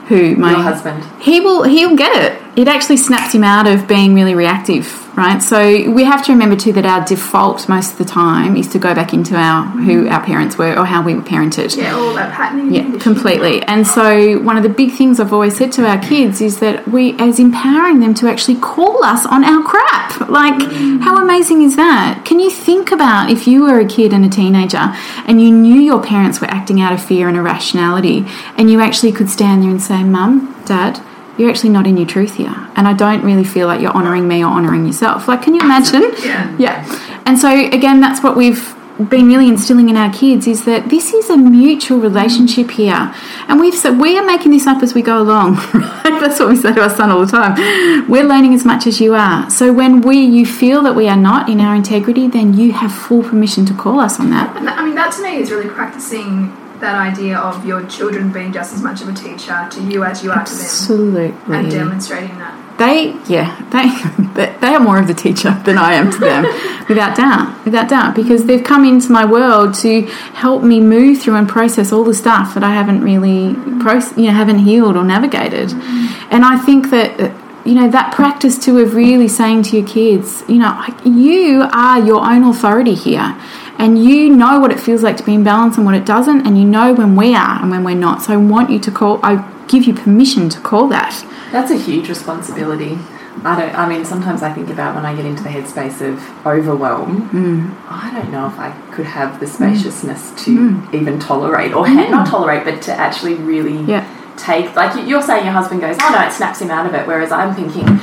Who 0.07 0.35
my 0.35 0.51
your 0.51 0.61
husband 0.61 1.03
He 1.19 1.39
will. 1.39 1.63
He'll 1.63 1.95
get 1.95 2.15
it. 2.15 2.41
It 2.55 2.67
actually 2.67 2.97
snaps 2.97 3.33
him 3.33 3.43
out 3.43 3.67
of 3.67 3.87
being 3.87 4.13
really 4.13 4.35
reactive 4.35 5.00
right? 5.15 5.41
So 5.41 5.91
we 5.91 6.03
have 6.03 6.23
to 6.25 6.31
remember 6.31 6.55
too 6.55 6.73
that 6.73 6.85
our 6.85 7.05
default 7.05 7.67
most 7.67 7.93
of 7.93 7.97
the 7.97 8.05
time 8.05 8.55
is 8.55 8.67
to 8.69 8.79
go 8.79 8.93
back 8.95 9.13
into 9.13 9.35
our 9.35 9.63
who 9.65 10.07
our 10.07 10.23
parents 10.23 10.57
were 10.57 10.77
or 10.77 10.85
how 10.85 11.03
we 11.03 11.15
were 11.15 11.21
parented. 11.21 11.75
Yeah, 11.75 11.93
all 11.93 12.13
that 12.13 12.33
patterning. 12.33 12.73
Yeah, 12.73 12.97
completely. 12.99 13.61
And 13.63 13.85
so, 13.85 14.39
one 14.39 14.57
of 14.57 14.63
the 14.63 14.69
big 14.69 14.91
things 14.91 15.19
I've 15.19 15.33
always 15.33 15.57
said 15.57 15.71
to 15.73 15.85
our 15.85 16.01
kids 16.01 16.41
is 16.41 16.59
that 16.59 16.87
we, 16.87 17.17
as 17.19 17.39
empowering 17.39 17.99
them 17.99 18.13
to 18.15 18.29
actually 18.29 18.59
call 18.59 19.03
us 19.03 19.25
on 19.25 19.43
our 19.43 19.63
crap. 19.63 20.29
Like, 20.29 20.55
mm. 20.55 21.01
how 21.01 21.21
amazing 21.21 21.63
is 21.63 21.75
that? 21.75 22.23
Can 22.25 22.39
you 22.39 22.49
think 22.49 22.91
about 22.91 23.29
if 23.29 23.47
you 23.47 23.63
were 23.63 23.79
a 23.79 23.87
kid 23.87 24.13
and 24.13 24.25
a 24.25 24.29
teenager 24.29 24.93
and 25.27 25.41
you 25.41 25.51
knew 25.51 25.79
your 25.79 26.01
parents 26.01 26.39
were 26.39 26.47
acting 26.47 26.81
out 26.81 26.93
of 26.93 27.03
fear 27.03 27.27
and 27.27 27.37
irrationality, 27.37 28.25
and 28.57 28.69
you 28.69 28.79
actually 28.81 29.11
could 29.11 29.29
stand 29.29 29.63
there 29.63 29.69
and 29.71 29.81
say, 29.81 30.03
Mum, 30.03 30.55
Dad, 30.65 31.01
you're 31.37 31.49
actually 31.49 31.69
not 31.69 31.87
in 31.87 31.97
your 31.97 32.07
truth 32.07 32.35
here. 32.35 32.55
And 32.75 32.87
I 32.87 32.93
don't 32.93 33.23
really 33.23 33.43
feel 33.43 33.67
like 33.67 33.81
you're 33.81 33.91
honouring 33.91 34.27
me 34.27 34.43
or 34.43 34.47
honouring 34.47 34.85
yourself. 34.85 35.27
Like, 35.27 35.41
can 35.41 35.53
you 35.53 35.61
imagine? 35.61 36.11
Yeah. 36.23 36.55
Yeah. 36.59 37.21
And 37.25 37.39
so 37.39 37.49
again, 37.49 38.01
that's 38.01 38.21
what 38.23 38.35
we've 38.35 38.75
been 39.09 39.27
really 39.27 39.47
instilling 39.47 39.89
in 39.89 39.97
our 39.97 40.13
kids 40.13 40.47
is 40.47 40.65
that 40.65 40.89
this 40.89 41.13
is 41.13 41.29
a 41.29 41.37
mutual 41.37 41.99
relationship 41.99 42.71
here. 42.71 43.13
And 43.47 43.59
we've 43.59 43.73
said 43.73 43.99
we 43.99 44.17
are 44.17 44.25
making 44.25 44.51
this 44.51 44.67
up 44.67 44.83
as 44.83 44.93
we 44.93 45.01
go 45.01 45.21
along, 45.21 45.55
right? 45.73 46.19
That's 46.19 46.39
what 46.39 46.49
we 46.49 46.55
say 46.55 46.73
to 46.73 46.81
our 46.81 46.89
son 46.89 47.09
all 47.09 47.25
the 47.25 47.31
time. 47.31 48.09
We're 48.09 48.23
learning 48.23 48.53
as 48.53 48.65
much 48.65 48.85
as 48.85 49.01
you 49.01 49.15
are. 49.15 49.49
So 49.49 49.73
when 49.73 50.01
we 50.01 50.17
you 50.17 50.45
feel 50.45 50.81
that 50.83 50.95
we 50.95 51.07
are 51.07 51.17
not 51.17 51.49
in 51.49 51.59
our 51.59 51.75
integrity, 51.75 52.27
then 52.27 52.53
you 52.53 52.73
have 52.73 52.93
full 52.93 53.23
permission 53.23 53.65
to 53.67 53.73
call 53.73 53.99
us 53.99 54.19
on 54.19 54.29
that. 54.31 54.53
That, 54.53 54.77
I 54.77 54.85
mean, 54.85 54.95
that 54.95 55.13
to 55.13 55.23
me 55.23 55.37
is 55.37 55.51
really 55.51 55.69
practicing 55.69 56.55
that 56.81 56.95
idea 56.95 57.37
of 57.37 57.65
your 57.65 57.85
children 57.87 58.31
being 58.31 58.51
just 58.51 58.73
as 58.73 58.81
much 58.81 59.01
of 59.01 59.09
a 59.09 59.13
teacher 59.13 59.67
to 59.71 59.81
you 59.83 60.03
as 60.03 60.23
you 60.23 60.31
are 60.31 60.43
to 60.43 60.51
them, 60.53 60.61
Absolutely. 60.61 61.55
and 61.55 61.71
demonstrating 61.71 62.37
that. 62.39 62.77
They, 62.77 63.15
yeah, 63.27 63.55
they, 63.71 64.57
they 64.59 64.73
are 64.73 64.79
more 64.79 64.99
of 64.99 65.07
the 65.07 65.13
teacher 65.13 65.51
than 65.65 65.77
I 65.77 65.93
am 65.93 66.11
to 66.11 66.17
them, 66.17 66.43
without 66.89 67.15
doubt, 67.15 67.63
without 67.63 67.89
doubt, 67.89 68.15
because 68.15 68.45
they've 68.45 68.63
come 68.63 68.85
into 68.85 69.11
my 69.11 69.23
world 69.23 69.75
to 69.75 70.01
help 70.33 70.63
me 70.63 70.79
move 70.79 71.21
through 71.21 71.35
and 71.35 71.47
process 71.47 71.91
all 71.91 72.03
the 72.03 72.13
stuff 72.13 72.53
that 72.55 72.63
I 72.63 72.73
haven't 72.73 73.03
really, 73.03 73.53
proce- 73.83 74.17
you 74.17 74.25
know, 74.25 74.31
haven't 74.33 74.59
healed 74.59 74.97
or 74.97 75.03
navigated, 75.03 75.69
mm. 75.69 76.27
and 76.31 76.43
I 76.43 76.57
think 76.57 76.89
that. 76.89 77.40
You 77.65 77.75
know 77.75 77.89
that 77.89 78.13
practice 78.13 78.57
too 78.57 78.79
of 78.79 78.95
really 78.95 79.27
saying 79.27 79.63
to 79.63 79.79
your 79.79 79.87
kids, 79.87 80.43
you 80.47 80.57
know, 80.57 80.83
you 81.05 81.67
are 81.71 81.99
your 81.99 82.21
own 82.25 82.43
authority 82.43 82.95
here, 82.95 83.37
and 83.77 84.03
you 84.03 84.29
know 84.35 84.59
what 84.59 84.71
it 84.71 84.79
feels 84.79 85.03
like 85.03 85.17
to 85.17 85.23
be 85.23 85.35
in 85.35 85.43
balance 85.43 85.77
and 85.77 85.85
what 85.85 85.95
it 85.95 86.05
doesn't, 86.05 86.47
and 86.47 86.57
you 86.57 86.65
know 86.65 86.93
when 86.93 87.15
we 87.15 87.35
are 87.35 87.61
and 87.61 87.69
when 87.69 87.83
we're 87.83 87.95
not. 87.95 88.23
So 88.23 88.33
I 88.33 88.37
want 88.37 88.69
you 88.71 88.79
to 88.79 88.91
call. 88.91 89.19
I 89.23 89.47
give 89.67 89.85
you 89.85 89.93
permission 89.93 90.49
to 90.49 90.59
call 90.59 90.87
that. 90.87 91.25
That's 91.51 91.71
a 91.71 91.77
huge 91.77 92.09
responsibility. 92.09 92.97
I 93.43 93.59
don't. 93.59 93.75
I 93.75 93.87
mean, 93.87 94.05
sometimes 94.05 94.43
I 94.43 94.53
think 94.53 94.69
about 94.69 94.95
when 94.95 95.05
I 95.05 95.15
get 95.15 95.25
into 95.25 95.41
the 95.41 95.49
headspace 95.49 96.01
of 96.01 96.45
overwhelm. 96.45 97.29
Mm. 97.29 97.75
I 97.89 98.11
don't 98.11 98.31
know 98.31 98.47
if 98.47 98.59
I 98.59 98.71
could 98.91 99.05
have 99.05 99.39
the 99.39 99.45
mm. 99.45 99.49
spaciousness 99.49 100.31
to 100.45 100.71
mm. 100.71 100.93
even 100.93 101.19
tolerate, 101.19 101.73
or 101.73 101.87
ha- 101.87 102.09
not 102.09 102.27
tolerate, 102.27 102.65
but 102.65 102.81
to 102.83 102.93
actually 102.93 103.35
really 103.35 103.79
Yeah. 103.83 104.05
Take. 104.37 104.75
Like 104.75 104.95
you- 104.95 105.03
you're 105.03 105.21
saying, 105.21 105.45
your 105.45 105.53
husband 105.53 105.81
goes, 105.81 105.97
"Oh 106.01 106.09
no," 106.13 106.21
it 106.25 106.31
snaps 106.31 106.59
him 106.61 106.71
out 106.71 106.85
of 106.85 106.93
it. 106.93 107.07
Whereas 107.07 107.31
I'm 107.31 107.53
thinking, 107.53 107.99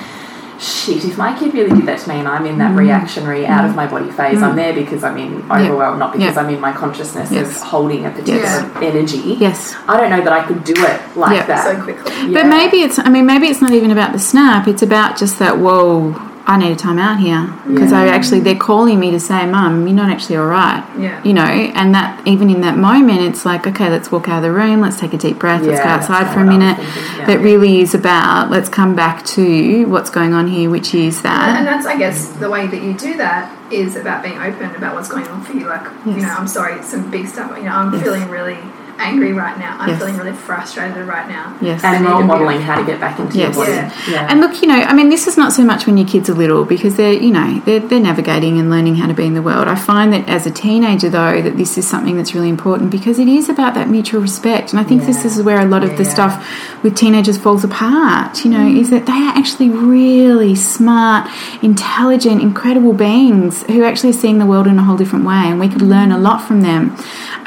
shit, 0.59 1.05
if 1.05 1.17
my 1.17 1.39
kid 1.39 1.55
really 1.55 1.71
did 1.71 1.87
that 1.87 1.99
to 2.01 2.09
me, 2.09 2.17
and 2.17 2.29
I'm 2.29 2.45
in 2.45 2.59
that 2.59 2.73
mm. 2.73 2.79
reactionary, 2.79 3.47
out 3.47 3.65
of 3.65 3.73
mm. 3.73 3.77
my 3.77 3.87
body 3.87 4.11
phase, 4.11 4.43
I'm 4.43 4.53
mm. 4.53 4.57
there 4.57 4.73
because 4.75 5.05
I'm 5.05 5.17
in 5.17 5.51
overwhelm, 5.51 5.99
not 5.99 6.13
because 6.13 6.35
Yeah. 6.35 6.43
I'm 6.43 6.51
in 6.51 6.61
my 6.61 6.73
consciousness 6.73 7.31
Yes. 7.31 7.47
of 7.57 7.63
holding 7.63 8.07
a 8.07 8.11
particular 8.11 8.71
energy. 8.83 9.37
Yes. 9.39 9.77
I 9.87 9.97
don't 9.97 10.11
know 10.11 10.23
that 10.23 10.33
I 10.33 10.43
could 10.45 10.65
do 10.65 10.75
it 10.77 11.01
like 11.17 11.37
Yeah. 11.37 11.47
that 11.47 11.65
So 11.65 11.83
quickly. 11.83 12.13
Yeah. 12.27 12.43
But 12.43 12.47
maybe 12.49 12.83
it's, 12.83 12.99
I 12.99 13.09
mean, 13.09 13.27
maybe 13.27 13.47
it's 13.47 13.61
not 13.61 13.71
even 13.73 13.91
about 13.91 14.13
the 14.13 14.19
snap. 14.19 14.67
It's 14.67 14.83
about 14.83 15.17
just 15.17 15.39
that, 15.39 15.59
whoa, 15.59 16.15
I 16.49 16.57
need 16.57 16.73
a 16.73 16.77
time 16.77 16.99
out 16.99 17.21
here. 17.21 17.47
Because 17.69 17.93
I 17.93 18.09
actually, 18.09 18.41
they're 18.41 18.57
calling 18.57 18.99
me 18.99 19.11
to 19.11 19.21
say, 19.21 19.45
Mum, 19.45 19.87
you're 19.87 19.95
not 19.95 20.09
actually 20.11 20.37
all 20.37 20.47
right. 20.47 20.83
Yeah. 20.99 21.23
You 21.23 21.35
know, 21.35 21.43
and 21.43 21.95
that, 21.95 22.27
even 22.27 22.49
in 22.49 22.63
that 22.63 22.79
moment, 22.79 23.21
it's 23.21 23.45
like, 23.45 23.67
okay, 23.67 23.91
let's 23.91 24.11
walk 24.11 24.31
out 24.31 24.39
of 24.39 24.45
the 24.45 24.51
room, 24.51 24.81
let's 24.81 24.99
take 24.99 25.13
a 25.13 25.19
deep 25.19 25.39
breath, 25.39 25.63
let's 25.63 25.81
go 25.81 25.87
outside 25.87 26.33
for 26.33 26.41
a 26.41 26.47
what 26.47 26.55
I 26.55 26.57
was 26.57 26.59
minute. 26.59 26.77
thinking, 26.77 27.19
yeah. 27.19 27.27
That 27.27 27.41
really 27.41 27.81
is 27.81 27.95
about, 27.95 28.51
let's 28.51 28.71
come 28.71 28.97
back 28.97 29.27
to 29.27 29.85
what's 29.89 30.09
going 30.09 30.33
on 30.33 30.49
here, 30.49 30.71
which 30.71 30.95
is 30.95 31.21
that. 31.21 31.59
And 31.59 31.67
that's, 31.67 31.85
I 31.87 31.99
guess, 31.99 32.29
the 32.29 32.49
way 32.49 32.67
that 32.67 32.83
you 32.83 32.95
do 32.95 33.19
that 33.19 33.55
is 33.71 33.97
about 33.97 34.23
being 34.23 34.39
open 34.39 34.75
about 34.75 34.95
what's 34.95 35.11
going 35.11 35.29
on 35.29 35.45
for 35.45 35.53
you. 35.53 35.67
Like, 35.67 35.85
you 36.07 36.17
know, 36.17 36.29
I'm 36.29 36.49
sorry, 36.49 36.83
some 36.83 37.11
big 37.11 37.29
stuff. 37.29 37.55
You 37.59 37.65
know, 37.65 37.73
I'm 37.73 38.01
feeling 38.01 38.27
really 38.31 38.57
angry 38.99 39.33
right 39.33 39.59
now. 39.59 39.77
I'm 39.79 39.89
Yes. 39.91 39.99
feeling 39.99 40.17
really 40.17 40.33
frustrated 40.33 41.07
right 41.07 41.29
now. 41.29 41.55
Yes. 41.61 41.83
and 41.85 42.05
role 42.05 42.23
modeling 42.23 42.61
how 42.63 42.77
to 42.77 42.85
get 42.85 43.01
back 43.01 43.19
into 43.19 43.37
Yes. 43.39 43.55
your 43.57 43.65
body. 43.65 43.77
Yeah. 43.77 43.91
Yeah. 44.11 44.27
And 44.31 44.41
look, 44.41 44.61
you 44.63 44.69
know, 44.69 44.75
I 44.81 44.93
mean, 44.93 45.09
this 45.11 45.27
is 45.27 45.37
not 45.37 45.53
so 45.53 45.65
much 45.65 45.87
when 45.87 45.97
your 45.97 46.07
kids 46.07 46.29
are 46.29 46.35
little 46.35 46.65
because 46.65 46.97
they're, 46.97 47.13
you 47.13 47.31
know, 47.31 47.61
they're, 47.65 47.81
they're 47.81 48.01
navigating 48.01 48.59
and 48.59 48.71
learning 48.71 48.97
how 48.97 49.07
to 49.07 49.15
be 49.15 49.25
in 49.25 49.35
the 49.35 49.43
world. 49.43 49.69
I 49.69 49.75
find 49.75 50.13
that 50.13 50.29
as 50.29 50.47
a 50.47 50.51
teenager, 50.51 51.09
though, 51.09 51.41
that 51.43 51.57
this 51.57 51.79
is 51.79 51.87
something 51.87 52.17
that's 52.17 52.35
really 52.35 52.49
important 52.49 52.91
because 52.91 53.19
it 53.19 53.29
is 53.29 53.49
about 53.49 53.75
that 53.75 53.89
mutual 53.89 54.21
respect. 54.21 54.73
And 54.73 54.81
I 54.81 54.85
think 54.85 55.05
this 55.07 55.25
is 55.25 55.43
where 55.43 55.61
a 55.61 55.65
lot 55.65 55.85
of 55.85 55.97
the 55.97 56.05
stuff 56.05 56.35
with 56.83 56.95
teenagers 56.97 57.39
falls 57.39 57.65
apart, 57.65 58.45
you 58.45 58.51
know, 58.51 58.67
is 58.67 58.91
that 58.91 59.07
they 59.07 59.13
are 59.13 59.35
actually 59.37 59.71
really 59.71 60.55
smart, 60.55 61.29
intelligent, 61.63 62.43
incredible 62.43 62.93
beings 62.93 63.63
who 63.65 63.85
actually 63.85 64.11
are 64.11 64.21
seeing 64.25 64.39
the 64.39 64.47
world 64.47 64.67
in 64.67 64.79
a 64.79 64.83
whole 64.83 64.97
different 64.97 65.25
way. 65.25 65.35
And 65.47 65.61
we 65.61 65.69
could 65.69 65.83
learn 65.83 66.11
a 66.13 66.19
lot 66.19 66.43
from 66.43 66.63
them. 66.63 66.97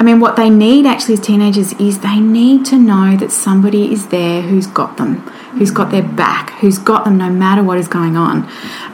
I 0.02 0.04
mean, 0.04 0.18
what 0.18 0.34
they 0.34 0.50
need 0.50 0.84
actually 0.84 1.14
as 1.14 1.20
teenagers 1.20 1.74
is 1.74 2.00
they 2.00 2.18
need 2.18 2.66
to 2.66 2.76
know 2.76 3.16
that 3.18 3.30
somebody 3.30 3.92
is 3.92 4.08
there 4.08 4.42
who's 4.42 4.66
got 4.66 4.96
them, 4.96 5.18
who's 5.58 5.70
got 5.70 5.92
their 5.92 6.02
back, 6.02 6.50
who's 6.54 6.76
got 6.76 7.04
them 7.04 7.18
no 7.18 7.30
matter 7.30 7.62
what 7.62 7.78
is 7.78 7.86
going 7.86 8.16
on. 8.16 8.48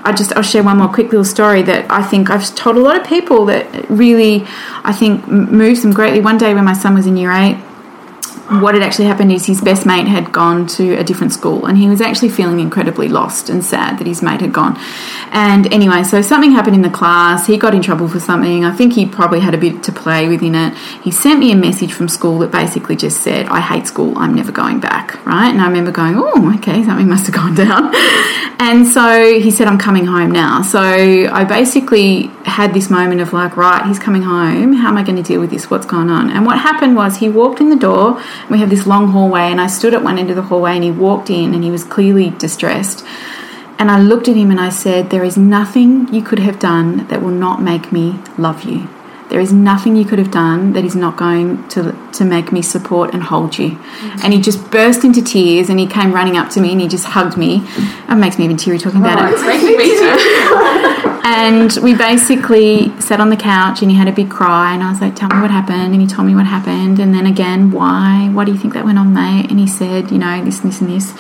I 0.05 0.13
just 0.13 0.37
I'll 0.37 0.43
share 0.43 0.63
one 0.63 0.77
more 0.77 0.93
quick 0.93 1.07
little 1.07 1.25
story 1.25 1.63
that 1.63 1.91
I 1.91 2.03
think 2.03 2.29
I've 2.29 2.55
told 2.55 2.77
a 2.77 2.81
lot 2.81 3.01
of 3.01 3.07
people 3.07 3.47
that 3.47 3.89
really 3.89 4.45
I 4.85 4.93
think 4.93 5.27
moves 5.27 5.81
them 5.81 5.95
greatly. 5.95 6.21
One 6.21 6.37
day 6.37 6.53
when 6.53 6.67
my 6.67 6.75
son 6.75 6.93
was 6.93 7.07
in 7.07 7.17
year 7.17 7.33
eight, 7.33 7.57
what 8.61 8.75
had 8.75 8.83
actually 8.83 9.07
happened 9.07 9.33
is 9.33 9.47
his 9.47 9.61
best 9.61 9.85
mate 9.87 10.07
had 10.07 10.33
gone 10.33 10.67
to 10.67 10.95
a 10.95 11.05
different 11.05 11.33
school 11.33 11.67
and 11.67 11.77
he 11.77 11.89
was 11.89 12.01
actually 12.01 12.31
feeling 12.31 12.61
incredibly 12.61 13.09
lost 13.09 13.49
and 13.49 13.65
sad 13.65 13.99
that 13.99 14.07
his 14.07 14.23
mate 14.23 14.41
had 14.41 14.53
gone. 14.53 14.77
And 15.31 15.73
anyway, 15.73 16.03
so 16.05 16.23
something 16.23 16.53
happened 16.53 16.77
in 16.77 16.83
the 16.83 16.91
class. 16.91 17.47
He 17.47 17.59
got 17.59 17.75
in 17.75 17.83
trouble 17.83 18.09
for 18.09 18.21
something. 18.21 18.65
I 18.65 18.73
think 18.73 18.95
he 18.95 19.07
probably 19.07 19.41
had 19.41 19.55
a 19.55 19.59
bit 19.59 19.83
to 19.85 19.93
play 19.93 20.29
within 20.29 20.55
it. 20.55 20.75
He 21.03 21.11
sent 21.11 21.41
me 21.41 21.53
a 21.53 21.57
message 21.57 21.93
from 21.93 22.09
school 22.09 22.39
that 22.39 22.51
basically 22.51 22.97
just 22.97 23.23
said, 23.23 23.47
I 23.47 23.61
hate 23.61 23.87
school. 23.87 24.17
I'm 24.19 24.35
never 24.35 24.53
going 24.53 24.81
back. 24.81 25.25
Right. 25.27 25.51
And 25.51 25.61
I 25.61 25.67
remember 25.67 25.91
going, 25.91 26.15
oh, 26.17 26.55
okay, 26.57 26.83
something 26.85 27.09
must 27.09 27.27
have 27.27 27.35
gone 27.35 27.55
down. 27.55 27.95
And 28.61 28.89
so 28.89 29.39
he 29.39 29.53
said, 29.53 29.69
I'm 29.69 29.79
coming 29.79 30.05
home 30.05 30.33
now. 30.33 30.63
So 30.63 30.81
I 30.81 31.45
basically 31.45 32.27
had 32.45 32.75
this 32.75 32.91
moment 32.91 33.21
of 33.21 33.33
like, 33.33 33.57
right, 33.57 33.87
he's 33.87 34.01
coming 34.01 34.23
home. 34.23 34.73
How 34.73 34.89
am 34.89 34.97
I 34.97 35.05
going 35.05 35.17
to 35.17 35.23
deal 35.23 35.41
with 35.41 35.51
this? 35.51 35.71
What's 35.71 35.87
going 35.87 36.11
on? 36.11 36.31
And 36.31 36.45
what 36.45 36.59
happened 36.59 36.97
was 36.97 37.19
he 37.19 37.29
walked 37.29 37.61
in 37.61 37.71
the 37.71 37.77
door. 37.77 38.21
And 38.43 38.51
we 38.51 38.59
have 38.59 38.71
this 38.71 38.87
long 38.87 39.09
hallway, 39.09 39.51
and 39.51 39.61
I 39.61 39.67
stood 39.67 39.95
at 39.95 40.03
one 40.03 40.19
end 40.19 40.31
of 40.31 40.37
the 40.37 40.43
hallway, 40.43 40.75
and 40.75 40.85
he 40.85 40.91
walked 40.91 41.31
in, 41.31 41.55
and 41.55 41.63
he 41.63 41.71
was 41.71 41.85
clearly 41.85 42.31
distressed. 42.31 43.05
And 43.79 43.91
I 43.91 44.01
looked 44.01 44.27
at 44.27 44.35
him 44.35 44.51
and 44.51 44.61
I 44.61 44.71
said, 44.71 45.11
There 45.11 45.25
is 45.25 45.37
nothing 45.37 46.13
you 46.13 46.21
could 46.21 46.41
have 46.41 46.59
done 46.59 47.07
that 47.09 47.23
will 47.23 47.31
not 47.31 47.63
make 47.63 47.93
me 47.93 48.19
love 48.37 48.65
you. 48.65 48.89
There 49.29 49.41
is 49.41 49.53
nothing 49.53 49.95
you 49.95 50.05
could 50.05 50.19
have 50.19 50.31
done 50.31 50.73
that 50.73 50.85
is 50.85 50.97
not 50.97 51.17
going 51.17 51.69
to 51.69 51.93
to 52.13 52.25
make 52.25 52.51
me 52.51 52.63
support 52.63 53.13
and 53.13 53.23
hold 53.23 53.59
you. 53.59 53.71
Mm-hmm. 53.71 54.19
And 54.25 54.33
he 54.33 54.41
just 54.41 54.71
burst 54.71 55.05
into 55.05 55.23
tears 55.23 55.69
and 55.69 55.79
he 55.79 55.87
came 55.87 56.13
running 56.13 56.37
up 56.37 56.51
to 56.51 56.61
me 56.61 56.73
and 56.73 56.81
he 56.81 56.89
just 56.89 57.05
hugged 57.05 57.37
me. 57.37 57.63
It 58.09 58.15
makes 58.17 58.39
me 58.39 58.45
even 58.45 58.57
teary 58.57 58.79
talking 58.79 59.03
oh, 59.03 59.05
about 59.05 59.19
Oh, 59.23 59.27
it. 59.29 59.33
it's 59.35 59.43
making 59.43 59.77
me 59.77 59.89
too. 59.99 61.21
And 61.25 61.79
we 61.85 61.95
basically 61.95 62.99
sat 63.01 63.21
on 63.21 63.29
the 63.29 63.37
couch 63.37 63.83
and 63.83 63.91
he 63.91 63.97
had 63.97 64.09
a 64.09 64.13
big 64.13 64.31
cry 64.31 64.73
and 64.73 64.83
I 64.83 64.91
was 64.91 65.01
like, 65.01 65.15
Tell 65.15 65.29
me 65.29 65.41
what 65.41 65.51
happened 65.51 65.93
and 65.93 66.01
he 66.01 66.07
told 66.07 66.27
me 66.27 66.35
what 66.35 66.47
happened 66.47 66.99
and 66.99 67.15
then 67.15 67.27
again, 67.27 67.71
why? 67.71 68.31
Why 68.33 68.45
do 68.45 68.53
you 68.53 68.59
think 68.59 68.75
that 68.75 68.85
went 68.85 68.99
on, 68.99 69.13
mate? 69.13 69.51
And 69.51 69.59
he 69.59 69.67
said, 69.67 70.11
you 70.11 70.19
know, 70.19 70.43
this, 70.45 70.61
and 70.63 70.73
this 70.73 70.81
and 70.81 70.91
this. 70.91 71.13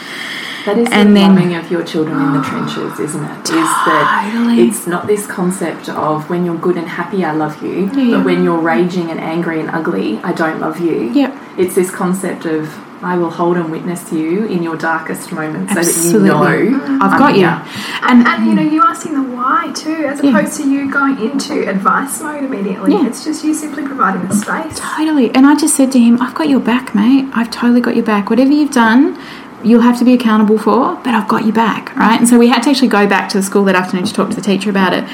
That 0.66 0.78
is 0.78 0.88
And 0.90 1.10
the 1.10 1.20
then- 1.20 1.54
of 1.54 1.70
your 1.70 1.82
children 1.82 2.20
in 2.20 2.32
the 2.34 2.42
trenches, 2.42 2.98
isn't 3.00 3.24
it? 3.24 3.40
Is 3.50 3.50
that 3.50 4.54
it's 4.58 4.86
not 4.86 5.06
this 5.06 5.26
concept 5.26 5.88
of 5.88 6.28
when 6.28 6.44
you're 6.44 6.56
good 6.56 6.76
and 6.76 6.88
happy, 6.88 7.24
I 7.24 7.32
love 7.32 7.62
you, 7.62 7.90
Yeah. 7.94 8.16
but 8.18 8.24
when 8.26 8.44
you're 8.44 8.58
raging 8.60 9.10
and 9.10 9.20
angry 9.20 9.60
and 9.60 9.70
ugly, 9.70 10.20
I 10.24 10.32
don't 10.32 10.60
love 10.60 10.78
you. 10.80 11.10
Yep. 11.14 11.36
It's 11.56 11.74
this 11.74 11.90
concept 11.90 12.44
of 12.46 12.68
I 13.00 13.16
will 13.16 13.30
hold 13.30 13.56
and 13.56 13.70
witness 13.70 14.10
you 14.12 14.44
in 14.46 14.60
your 14.64 14.74
darkest 14.74 15.30
moments 15.30 15.70
Absolutely. 15.76 16.10
so 16.10 16.18
that 16.18 16.58
you 16.64 16.70
know 16.72 16.98
I've 17.00 17.12
I'm 17.12 17.18
got 17.20 17.34
you. 17.36 17.42
here. 17.46 17.62
And, 18.02 18.26
And 18.26 18.44
you 18.46 18.54
know, 18.54 18.62
you 18.62 18.82
asking 18.82 19.14
the 19.14 19.22
why 19.22 19.70
too, 19.72 20.04
as 20.08 20.20
Yeah. 20.20 20.30
opposed 20.36 20.56
to 20.60 20.68
you 20.68 20.90
going 20.90 21.16
into 21.20 21.68
advice 21.70 22.20
mode 22.20 22.42
immediately. 22.42 22.94
Yeah. 22.94 23.06
It's 23.06 23.22
just 23.24 23.44
you 23.44 23.54
simply 23.54 23.84
providing 23.86 24.26
the 24.26 24.34
space. 24.34 24.80
Totally. 24.96 25.32
And 25.32 25.46
I 25.46 25.54
just 25.54 25.76
said 25.76 25.92
to 25.92 25.98
him, 26.00 26.20
I've 26.20 26.34
got 26.34 26.48
your 26.48 26.58
back, 26.58 26.92
mate. 26.92 27.26
I've 27.34 27.52
totally 27.52 27.80
got 27.80 27.94
your 27.94 28.04
back. 28.04 28.30
Whatever 28.30 28.50
you've 28.50 28.72
done, 28.72 29.16
you'll 29.64 29.80
have 29.80 29.98
to 29.98 30.04
be 30.04 30.14
accountable 30.14 30.58
for, 30.58 30.94
but 30.96 31.08
I've 31.08 31.28
got 31.28 31.44
you 31.44 31.52
back, 31.52 31.94
right? 31.96 32.18
And 32.18 32.28
so 32.28 32.38
we 32.38 32.48
had 32.48 32.62
to 32.62 32.70
actually 32.70 32.88
go 32.88 33.06
back 33.06 33.28
to 33.30 33.38
the 33.38 33.42
school 33.42 33.64
that 33.64 33.74
afternoon 33.74 34.06
to 34.06 34.12
talk 34.12 34.30
to 34.30 34.36
the 34.36 34.42
teacher 34.42 34.70
about 34.70 34.92
it. 34.92 35.04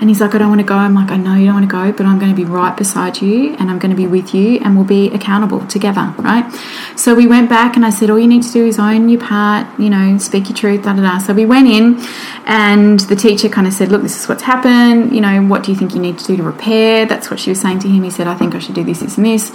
And 0.00 0.08
he's 0.08 0.20
like, 0.20 0.34
I 0.34 0.38
don't 0.38 0.48
want 0.48 0.60
to 0.60 0.66
go. 0.66 0.76
I'm 0.76 0.94
like, 0.94 1.10
I 1.10 1.16
know 1.16 1.34
you 1.34 1.46
don't 1.46 1.54
want 1.54 1.68
to 1.68 1.72
go, 1.72 1.90
but 1.90 2.06
I'm 2.06 2.18
going 2.18 2.30
to 2.30 2.36
be 2.36 2.44
right 2.44 2.76
beside 2.76 3.20
you 3.20 3.56
and 3.56 3.70
I'm 3.70 3.78
going 3.80 3.90
to 3.90 3.96
be 3.96 4.06
with 4.06 4.32
you 4.34 4.60
and 4.62 4.76
we'll 4.76 4.86
be 4.86 5.10
accountable 5.12 5.66
together, 5.66 6.14
right? 6.18 6.50
So 6.94 7.14
we 7.14 7.26
went 7.26 7.48
back 7.48 7.74
and 7.74 7.84
I 7.84 7.90
said, 7.90 8.08
all 8.08 8.18
you 8.18 8.28
need 8.28 8.44
to 8.44 8.52
do 8.52 8.66
is 8.66 8.78
own 8.78 9.08
your 9.08 9.20
part, 9.20 9.66
you 9.78 9.90
know, 9.90 10.16
speak 10.18 10.48
your 10.48 10.56
truth, 10.56 10.84
da 10.84 10.92
da 10.92 11.02
da. 11.02 11.18
So 11.18 11.34
we 11.34 11.46
went 11.46 11.66
in 11.66 12.00
and 12.46 13.00
the 13.00 13.16
teacher 13.16 13.48
kind 13.48 13.66
of 13.66 13.72
said, 13.72 13.90
look, 13.90 14.02
this 14.02 14.20
is 14.20 14.28
what's 14.28 14.42
happened. 14.42 15.12
You 15.12 15.20
know, 15.20 15.42
what 15.42 15.64
do 15.64 15.72
you 15.72 15.76
think 15.76 15.94
you 15.94 16.00
need 16.00 16.18
to 16.20 16.24
do 16.24 16.36
to 16.36 16.42
repair? 16.44 17.04
That's 17.06 17.30
what 17.30 17.40
she 17.40 17.50
was 17.50 17.60
saying 17.60 17.80
to 17.80 17.88
him. 17.88 18.04
He 18.04 18.10
said, 18.10 18.28
I 18.28 18.36
think 18.36 18.54
I 18.54 18.60
should 18.60 18.76
do 18.76 18.84
this, 18.84 19.00
this, 19.00 19.16
and 19.16 19.26
this. 19.26 19.52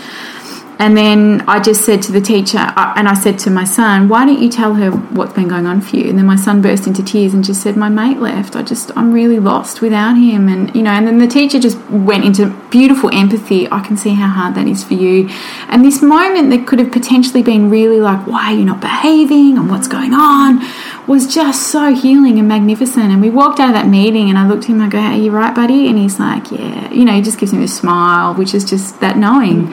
And 0.79 0.97
then 0.97 1.43
I 1.47 1.59
just 1.59 1.85
said 1.85 2.01
to 2.03 2.11
the 2.11 2.19
teacher, 2.19 2.57
uh, 2.57 2.93
and 2.95 3.07
I 3.07 3.13
said 3.13 3.37
to 3.39 3.49
my 3.49 3.63
son, 3.63 4.09
"Why 4.09 4.25
don't 4.25 4.41
you 4.41 4.49
tell 4.49 4.73
her 4.73 4.91
what's 4.91 5.33
been 5.33 5.47
going 5.47 5.65
on 5.65 5.81
for 5.81 5.95
you?" 5.95 6.09
And 6.09 6.17
then 6.17 6.25
my 6.25 6.35
son 6.35 6.61
burst 6.61 6.87
into 6.87 7.03
tears 7.03 7.33
and 7.33 7.43
just 7.43 7.61
said, 7.61 7.77
"My 7.77 7.89
mate 7.89 8.19
left. 8.19 8.55
I 8.55 8.63
just, 8.63 8.91
I'm 8.97 9.13
really 9.13 9.39
lost 9.39 9.81
without 9.81 10.15
him." 10.15 10.49
And 10.49 10.75
you 10.75 10.81
know, 10.81 10.91
and 10.91 11.07
then 11.07 11.19
the 11.19 11.27
teacher 11.27 11.59
just 11.59 11.79
went 11.89 12.25
into 12.25 12.49
beautiful 12.69 13.09
empathy. 13.13 13.71
I 13.71 13.81
can 13.81 13.97
see 13.97 14.15
how 14.15 14.27
hard 14.27 14.55
that 14.55 14.67
is 14.67 14.83
for 14.83 14.95
you. 14.95 15.29
And 15.69 15.85
this 15.85 16.01
moment 16.01 16.49
that 16.49 16.65
could 16.67 16.79
have 16.79 16.91
potentially 16.91 17.43
been 17.43 17.69
really 17.69 17.99
like, 17.99 18.25
"Why 18.27 18.51
are 18.51 18.55
you 18.55 18.65
not 18.65 18.81
behaving?" 18.81 19.57
and 19.57 19.69
"What's 19.69 19.87
going 19.87 20.13
on?" 20.13 20.61
was 21.05 21.33
just 21.33 21.67
so 21.67 21.93
healing 21.93 22.39
and 22.39 22.47
magnificent. 22.47 23.11
And 23.11 23.21
we 23.21 23.29
walked 23.29 23.59
out 23.59 23.69
of 23.69 23.75
that 23.75 23.87
meeting, 23.87 24.29
and 24.29 24.37
I 24.37 24.47
looked 24.47 24.63
at 24.63 24.69
him. 24.71 24.81
I 24.81 24.89
go, 24.89 24.99
"Are 24.99 25.15
you 25.15 25.31
right, 25.31 25.53
buddy?" 25.53 25.87
And 25.87 25.97
he's 25.97 26.19
like, 26.19 26.51
"Yeah." 26.51 26.91
You 26.91 27.05
know, 27.05 27.13
he 27.13 27.21
just 27.21 27.37
gives 27.37 27.53
me 27.53 27.63
a 27.63 27.67
smile, 27.67 28.33
which 28.33 28.53
is 28.53 28.63
just 28.63 28.99
that 29.01 29.17
knowing, 29.17 29.71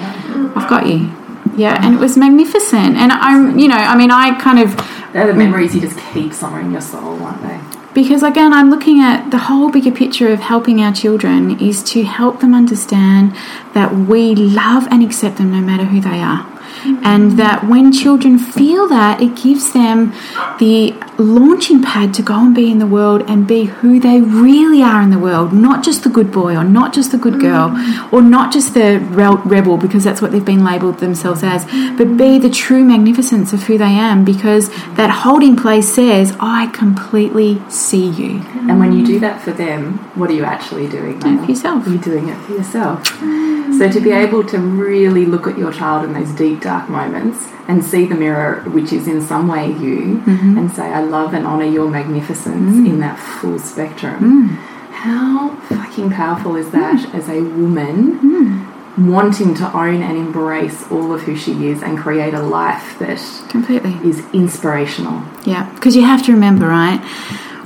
"I've 0.56 0.68
got 0.68 0.86
you." 0.86 1.10
Yeah, 1.56 1.78
and 1.84 1.94
it 1.94 2.00
was 2.00 2.16
magnificent. 2.16 2.96
And 2.96 3.12
I'm, 3.12 3.58
you 3.58 3.68
know, 3.68 3.76
I 3.76 3.96
mean, 3.96 4.10
I 4.10 4.38
kind 4.40 4.58
of 4.58 4.76
They're 5.12 5.26
the 5.26 5.34
memories 5.34 5.74
you 5.74 5.80
just 5.80 5.98
keep 6.12 6.32
somewhere 6.32 6.60
in 6.60 6.70
your 6.70 6.80
soul, 6.80 7.20
aren't 7.22 7.42
they? 7.42 7.60
because 7.94 8.22
again 8.22 8.52
i'm 8.52 8.70
looking 8.70 9.00
at 9.00 9.30
the 9.30 9.38
whole 9.38 9.70
bigger 9.70 9.90
picture 9.90 10.28
of 10.28 10.40
helping 10.40 10.80
our 10.80 10.92
children 10.92 11.58
is 11.60 11.82
to 11.82 12.02
help 12.02 12.40
them 12.40 12.54
understand 12.54 13.34
that 13.74 13.92
we 13.92 14.34
love 14.34 14.86
and 14.90 15.02
accept 15.02 15.38
them 15.38 15.50
no 15.50 15.60
matter 15.60 15.84
who 15.84 16.00
they 16.00 16.20
are 16.20 16.44
mm-hmm. 16.44 17.00
and 17.04 17.32
that 17.32 17.64
when 17.66 17.92
children 17.92 18.38
feel 18.38 18.88
that 18.88 19.20
it 19.20 19.34
gives 19.36 19.72
them 19.72 20.12
the 20.58 20.94
launching 21.20 21.82
pad 21.82 22.12
to 22.14 22.22
go 22.22 22.34
and 22.40 22.54
be 22.54 22.70
in 22.70 22.78
the 22.78 22.86
world 22.86 23.22
and 23.28 23.46
be 23.46 23.64
who 23.64 24.00
they 24.00 24.20
really 24.20 24.82
are 24.82 25.02
in 25.02 25.10
the 25.10 25.18
world 25.18 25.52
not 25.52 25.84
just 25.84 26.02
the 26.02 26.08
good 26.08 26.32
boy 26.32 26.56
or 26.56 26.64
not 26.64 26.92
just 26.92 27.12
the 27.12 27.18
good 27.18 27.34
mm. 27.34 27.40
girl 27.40 27.68
or 28.12 28.22
not 28.22 28.52
just 28.52 28.74
the 28.74 28.98
rebel 29.44 29.76
because 29.76 30.04
that's 30.04 30.22
what 30.22 30.32
they've 30.32 30.44
been 30.44 30.64
labeled 30.64 30.98
themselves 30.98 31.42
as 31.42 31.64
but 31.96 32.16
be 32.16 32.38
the 32.38 32.50
true 32.50 32.84
magnificence 32.84 33.52
of 33.52 33.62
who 33.64 33.76
they 33.78 33.84
am 33.84 34.24
because 34.24 34.68
that 34.94 35.10
holding 35.10 35.56
place 35.56 35.92
says 35.92 36.36
i 36.40 36.66
completely 36.68 37.60
see 37.68 38.08
you 38.08 38.40
And 38.68 38.78
when 38.78 38.92
you 38.92 39.04
do 39.04 39.18
that 39.20 39.40
for 39.40 39.52
them, 39.52 39.98
what 40.18 40.30
are 40.30 40.34
you 40.34 40.44
actually 40.44 40.88
doing? 40.88 41.20
For 41.20 41.28
yourself. 41.28 41.86
You're 41.88 41.98
doing 41.98 42.28
it 42.28 42.36
for 42.42 42.52
yourself. 42.52 43.04
Mm. 43.20 43.78
So 43.78 43.90
to 43.90 44.00
be 44.00 44.10
able 44.10 44.44
to 44.48 44.58
really 44.58 45.24
look 45.24 45.46
at 45.46 45.58
your 45.58 45.72
child 45.72 46.04
in 46.04 46.12
those 46.12 46.30
deep, 46.32 46.60
dark 46.60 46.88
moments 46.88 47.48
and 47.68 47.84
see 47.84 48.06
the 48.06 48.14
mirror, 48.14 48.62
which 48.70 48.92
is 48.92 49.08
in 49.08 49.22
some 49.22 49.48
way 49.48 49.68
you, 49.68 50.18
mm-hmm. 50.18 50.58
and 50.58 50.70
say, 50.70 50.92
I 50.92 51.02
love 51.10 51.34
and 51.34 51.46
honour 51.46 51.64
your 51.64 51.90
magnificence 51.90 52.76
in 52.76 52.96
mm. 52.96 53.00
that 53.00 53.18
full 53.18 53.58
spectrum. 53.58 54.48
Mm. 54.48 54.56
How 54.92 55.56
fucking 55.68 56.10
powerful 56.10 56.56
is 56.56 56.70
that 56.70 57.00
mm. 57.00 57.14
as 57.14 57.28
a 57.28 57.40
woman 57.42 58.66
wanting 58.98 59.54
to 59.54 59.72
own 59.76 60.02
and 60.02 60.16
embrace 60.16 60.90
all 60.90 61.12
of 61.14 61.22
who 61.22 61.36
she 61.36 61.68
is 61.68 61.82
and 61.82 61.98
create 61.98 62.34
a 62.34 62.42
life 62.42 62.98
that 62.98 63.18
completely 63.48 63.94
is 64.08 64.18
inspirational? 64.32 65.22
Yeah, 65.44 65.72
because 65.74 65.96
you 65.96 66.02
have 66.02 66.24
to 66.26 66.32
remember, 66.32 66.66
right? 66.66 67.00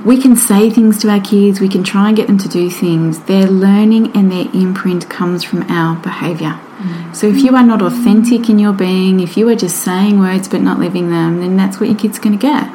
We 0.05 0.21
can 0.21 0.35
say 0.35 0.69
things 0.69 0.99
to 0.99 1.09
our 1.09 1.19
kids, 1.19 1.59
we 1.59 1.67
can 1.67 1.83
try 1.83 2.09
and 2.09 2.17
get 2.17 2.27
them 2.27 2.37
to 2.37 2.47
do 2.47 2.69
things. 2.69 3.21
Their 3.21 3.47
learning 3.47 4.15
and 4.15 4.31
their 4.31 4.47
imprint 4.53 5.09
comes 5.09 5.43
from 5.43 5.63
our 5.63 5.95
behaviour. 5.95 6.59
So 7.13 7.27
if 7.27 7.37
you 7.37 7.55
are 7.55 7.65
not 7.65 7.81
authentic 7.81 8.49
in 8.49 8.59
your 8.59 8.73
being, 8.73 9.19
if 9.19 9.37
you 9.37 9.47
are 9.49 9.55
just 9.55 9.77
saying 9.77 10.19
words 10.19 10.47
but 10.47 10.61
not 10.61 10.77
living 10.77 11.09
them, 11.09 11.39
then 11.39 11.55
that's 11.55 11.79
what 11.79 11.89
your 11.89 11.97
kid's 11.97 12.19
going 12.19 12.37
to 12.37 12.41
get. 12.41 12.69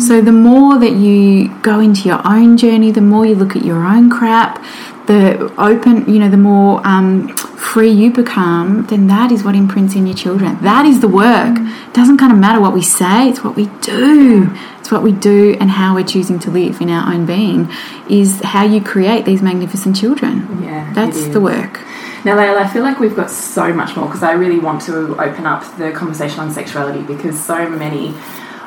So 0.00 0.20
the 0.20 0.32
more 0.32 0.78
that 0.78 0.92
you 0.92 1.48
go 1.62 1.80
into 1.80 2.08
your 2.08 2.20
own 2.26 2.56
journey, 2.56 2.90
the 2.90 3.00
more 3.00 3.26
you 3.26 3.34
look 3.34 3.56
at 3.56 3.64
your 3.64 3.84
own 3.86 4.10
crap, 4.10 4.62
the 5.06 5.52
open, 5.58 6.12
you 6.12 6.18
know, 6.18 6.28
the 6.28 6.36
more 6.36 6.86
um, 6.86 7.28
free 7.36 7.90
you 7.90 8.10
become, 8.10 8.86
then 8.86 9.06
that 9.06 9.30
is 9.30 9.44
what 9.44 9.54
imprints 9.54 9.94
in 9.94 10.06
your 10.06 10.16
children. 10.16 10.58
That 10.62 10.84
is 10.86 11.00
the 11.00 11.08
work. 11.08 11.56
It 11.58 11.94
doesn't 11.94 12.18
kind 12.18 12.32
of 12.32 12.38
matter 12.38 12.60
what 12.60 12.72
we 12.72 12.82
say, 12.82 13.28
it's 13.28 13.42
what 13.42 13.56
we 13.56 13.66
do. 13.80 14.50
It's 14.80 14.90
what 14.92 15.02
we 15.02 15.12
do 15.12 15.56
and 15.60 15.70
how 15.70 15.94
we're 15.94 16.04
choosing 16.04 16.38
to 16.40 16.50
live 16.50 16.80
in 16.80 16.90
our 16.90 17.12
own 17.12 17.26
being 17.26 17.68
is 18.08 18.40
how 18.42 18.64
you 18.64 18.80
create 18.80 19.24
these 19.24 19.42
magnificent 19.42 19.96
children. 19.96 20.62
Yeah, 20.62 20.92
That's 20.92 21.26
the 21.28 21.40
work. 21.40 21.80
Now, 22.24 22.36
Lael, 22.36 22.56
I 22.56 22.68
feel 22.68 22.82
like 22.82 22.98
we've 22.98 23.14
got 23.14 23.30
so 23.30 23.72
much 23.72 23.96
more 23.96 24.06
because 24.06 24.22
I 24.22 24.32
really 24.32 24.58
want 24.58 24.82
to 24.82 25.16
open 25.20 25.46
up 25.46 25.62
the 25.76 25.92
conversation 25.92 26.40
on 26.40 26.50
sexuality 26.50 27.02
because 27.02 27.38
so 27.38 27.68
many 27.68 28.14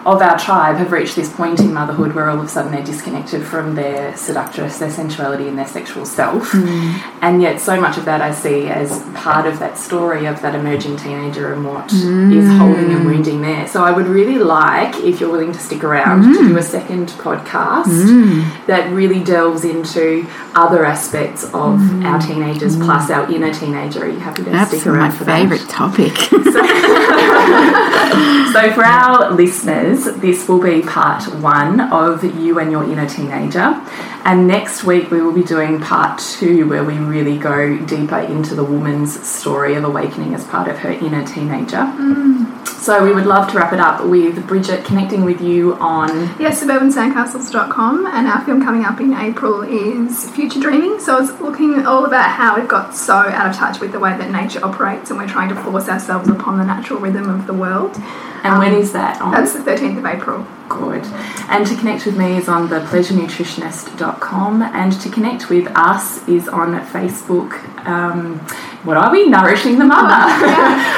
of 0.06 0.22
our 0.22 0.38
tribe 0.38 0.78
have 0.78 0.92
reached 0.92 1.16
this 1.16 1.32
point 1.32 1.60
in 1.60 1.74
motherhood 1.74 2.14
where 2.16 2.30
all 2.30 2.40
of 2.40 2.46
a 2.46 2.48
sudden 2.48 2.72
they're 2.72 2.84
disconnected 2.84 3.44
from 3.44 3.76
their 3.76 4.16
seductress, 4.16 4.78
their 4.78 4.90
sensuality, 4.90 5.48
and 5.48 5.58
their 5.58 5.68
sexual 5.68 6.06
self. 6.06 6.52
Hmm. 6.52 6.96
And 7.22 7.42
yet, 7.42 7.60
so 7.60 7.80
much 7.80 7.98
of 7.98 8.06
that 8.06 8.22
I 8.22 8.32
see 8.32 8.68
as 8.68 9.02
part 9.14 9.46
of 9.46 9.60
that 9.60 9.78
story 9.78 10.26
of 10.26 10.42
that 10.42 10.56
emerging 10.56 10.98
teenager 10.98 11.54
and 11.54 11.66
what 11.66 11.92
is 11.92 12.04
hmm. 12.04 12.58
holding 12.58 12.92
and 12.92 13.06
wounding 13.06 13.42
there. 13.42 13.68
So, 13.68 13.84
I 13.84 13.92
would 13.92 14.08
really 14.08 14.38
like, 14.40 14.96
if 14.96 15.20
you're 15.20 15.32
willing 15.32 15.52
to 15.52 15.60
stick 15.60 15.84
around, 15.84 16.22
to 16.34 16.40
do 16.40 16.58
a 16.58 16.62
hmm. 16.62 16.68
second 16.68 17.10
podcast 17.10 18.68
that 18.68 18.92
really 18.92 19.24
delves 19.24 19.66
into 19.66 20.26
other 20.56 20.86
aspects 20.86 21.44
of 21.46 21.80
our 22.06 22.20
teenagers 22.22 22.76
plus 22.78 23.10
our 23.10 23.30
inner 23.32 23.54
teenager. 23.54 24.04
Are 24.04 24.10
you 24.10 24.20
happy 24.20 24.44
to 24.44 24.50
That's 24.50 24.72
stick 24.72 24.86
my 24.86 24.92
around 24.94 25.12
for 25.12 25.26
that? 25.26 25.42
favourite 25.42 25.70
topic. 25.70 26.14
So, 28.52 28.74
for 28.74 28.84
our 28.84 29.32
listeners, 29.32 29.89
this 29.96 30.48
will 30.48 30.62
be 30.62 30.82
part 30.82 31.24
one 31.36 31.80
of 31.80 32.24
You 32.24 32.60
and 32.60 32.72
Your 32.72 32.84
Inner 32.84 33.08
Teenager. 33.08 33.82
And 34.26 34.48
next 34.48 34.84
week, 34.84 35.10
we 35.10 35.22
will 35.22 35.32
be 35.32 35.44
doing 35.44 35.80
part 35.80 36.20
two, 36.20 36.68
where 36.68 36.84
we 36.84 36.98
really 36.98 37.38
go 37.38 37.78
deeper 37.86 38.20
into 38.20 38.54
the 38.54 38.64
woman's 38.64 39.26
story 39.28 39.76
of 39.76 39.84
awakening 39.84 40.36
as 40.36 40.46
part 40.46 40.68
of 40.68 40.78
her 40.80 40.92
inner 40.92 41.26
teenager. 41.26 41.78
Mm. 41.78 42.68
So, 42.68 43.04
we 43.04 43.14
would 43.14 43.26
love 43.26 43.50
to 43.52 43.58
wrap 43.58 43.74
it 43.74 43.80
up 43.80 44.06
with 44.06 44.46
Bridget 44.48 44.86
connecting 44.86 45.26
with 45.26 45.42
you 45.42 45.76
on. 45.76 46.10
Yes, 46.40 46.64
suburbansandcastles.com, 46.64 48.06
and 48.08 48.28
our 48.28 48.44
film 48.46 48.64
coming 48.64 48.86
up 48.86 49.00
in 49.00 49.14
April 49.14 49.62
is 49.62 50.30
Future 50.32 50.60
Dreaming. 50.60 51.00
So 51.00 51.22
it's 51.22 51.40
looking 51.42 51.86
all 51.86 52.06
about 52.06 52.30
how 52.30 52.58
we've 52.58 52.68
got 52.68 52.96
so 52.96 53.14
out 53.14 53.50
of 53.50 53.56
touch 53.56 53.80
with 53.80 53.92
the 53.92 54.00
way 54.00 54.18
that 54.18 54.32
nature 54.32 54.64
operates, 54.64 55.10
and 55.10 55.20
we're 55.20 55.28
trying 55.28 55.50
to 55.50 55.56
force 55.56 55.90
ourselves 55.90 56.30
upon 56.30 56.58
the 56.58 56.66
natural 56.66 57.00
rhythm 57.00 57.30
of 57.30 57.48
the 57.48 57.54
world. 57.54 57.98
And 58.44 58.58
when 58.60 58.74
is 58.74 58.92
that 58.94 59.22
on? 59.22 59.32
That's 59.32 59.54
the 59.54 59.60
13th 59.60 59.98
of 60.00 60.06
April. 60.06 60.46
Good. 60.70 61.04
And 61.50 61.66
to 61.68 61.76
connect 61.76 62.06
with 62.06 62.18
me 62.18 62.38
is 62.38 62.48
on 62.48 62.70
thepleasurenutritionist.com 62.70 64.62
and 64.62 64.92
to 65.02 65.10
connect 65.10 65.50
with 65.50 65.68
us 65.76 66.28
is 66.28 66.48
on 66.48 66.74
Facebook. 66.88 67.54
Um, 67.86 68.40
what 68.86 68.98
are 68.98 69.12
we? 69.12 69.28
Nourishing 69.28 69.78
the 69.80 69.86
Mother. 69.86 70.26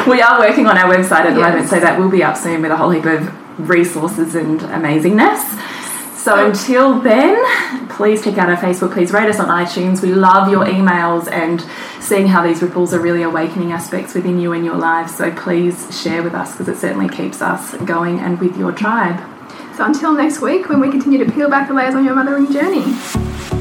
we 0.09 0.21
are 0.21 0.39
working 0.39 0.67
on 0.67 0.77
our 0.77 0.93
website 0.93 1.25
at 1.25 1.33
the 1.33 1.39
Yes. 1.39 1.49
moment, 1.51 1.69
so 1.69 1.79
that 1.79 1.99
will 1.99 2.09
be 2.09 2.23
up 2.23 2.37
soon 2.37 2.61
with 2.61 2.71
a 2.71 2.77
whole 2.77 2.89
heap 2.91 3.05
of 3.05 3.31
resources 3.69 4.35
and 4.35 4.59
amazingness. 4.61 5.57
So 6.21 6.45
until 6.45 6.99
then, 7.01 7.89
please 7.89 8.23
check 8.23 8.37
out 8.37 8.47
our 8.47 8.55
Facebook. 8.55 8.93
Please 8.93 9.11
rate 9.11 9.27
us 9.27 9.39
on 9.39 9.47
iTunes. 9.47 10.03
We 10.03 10.13
love 10.13 10.51
your 10.51 10.65
emails 10.65 11.27
and 11.31 11.65
seeing 11.99 12.27
how 12.27 12.43
these 12.43 12.61
ripples 12.61 12.93
are 12.93 12.99
really 12.99 13.23
awakening 13.23 13.71
aspects 13.71 14.13
within 14.13 14.39
you 14.39 14.53
and 14.53 14.63
your 14.63 14.75
lives. 14.75 15.15
So 15.15 15.31
please 15.31 15.99
share 15.99 16.21
with 16.21 16.35
us 16.35 16.51
because 16.51 16.67
it 16.67 16.77
certainly 16.77 17.09
keeps 17.09 17.41
us 17.41 17.73
going 17.85 18.19
and 18.19 18.39
with 18.39 18.55
your 18.55 18.71
tribe. 18.71 19.19
So 19.75 19.83
until 19.83 20.13
next 20.13 20.41
week, 20.41 20.69
when 20.69 20.79
we 20.79 20.91
continue 20.91 21.25
to 21.25 21.31
peel 21.31 21.49
back 21.49 21.67
the 21.67 21.73
layers 21.73 21.95
on 21.95 22.05
your 22.05 22.13
mothering 22.13 22.51
journey. 22.53 23.60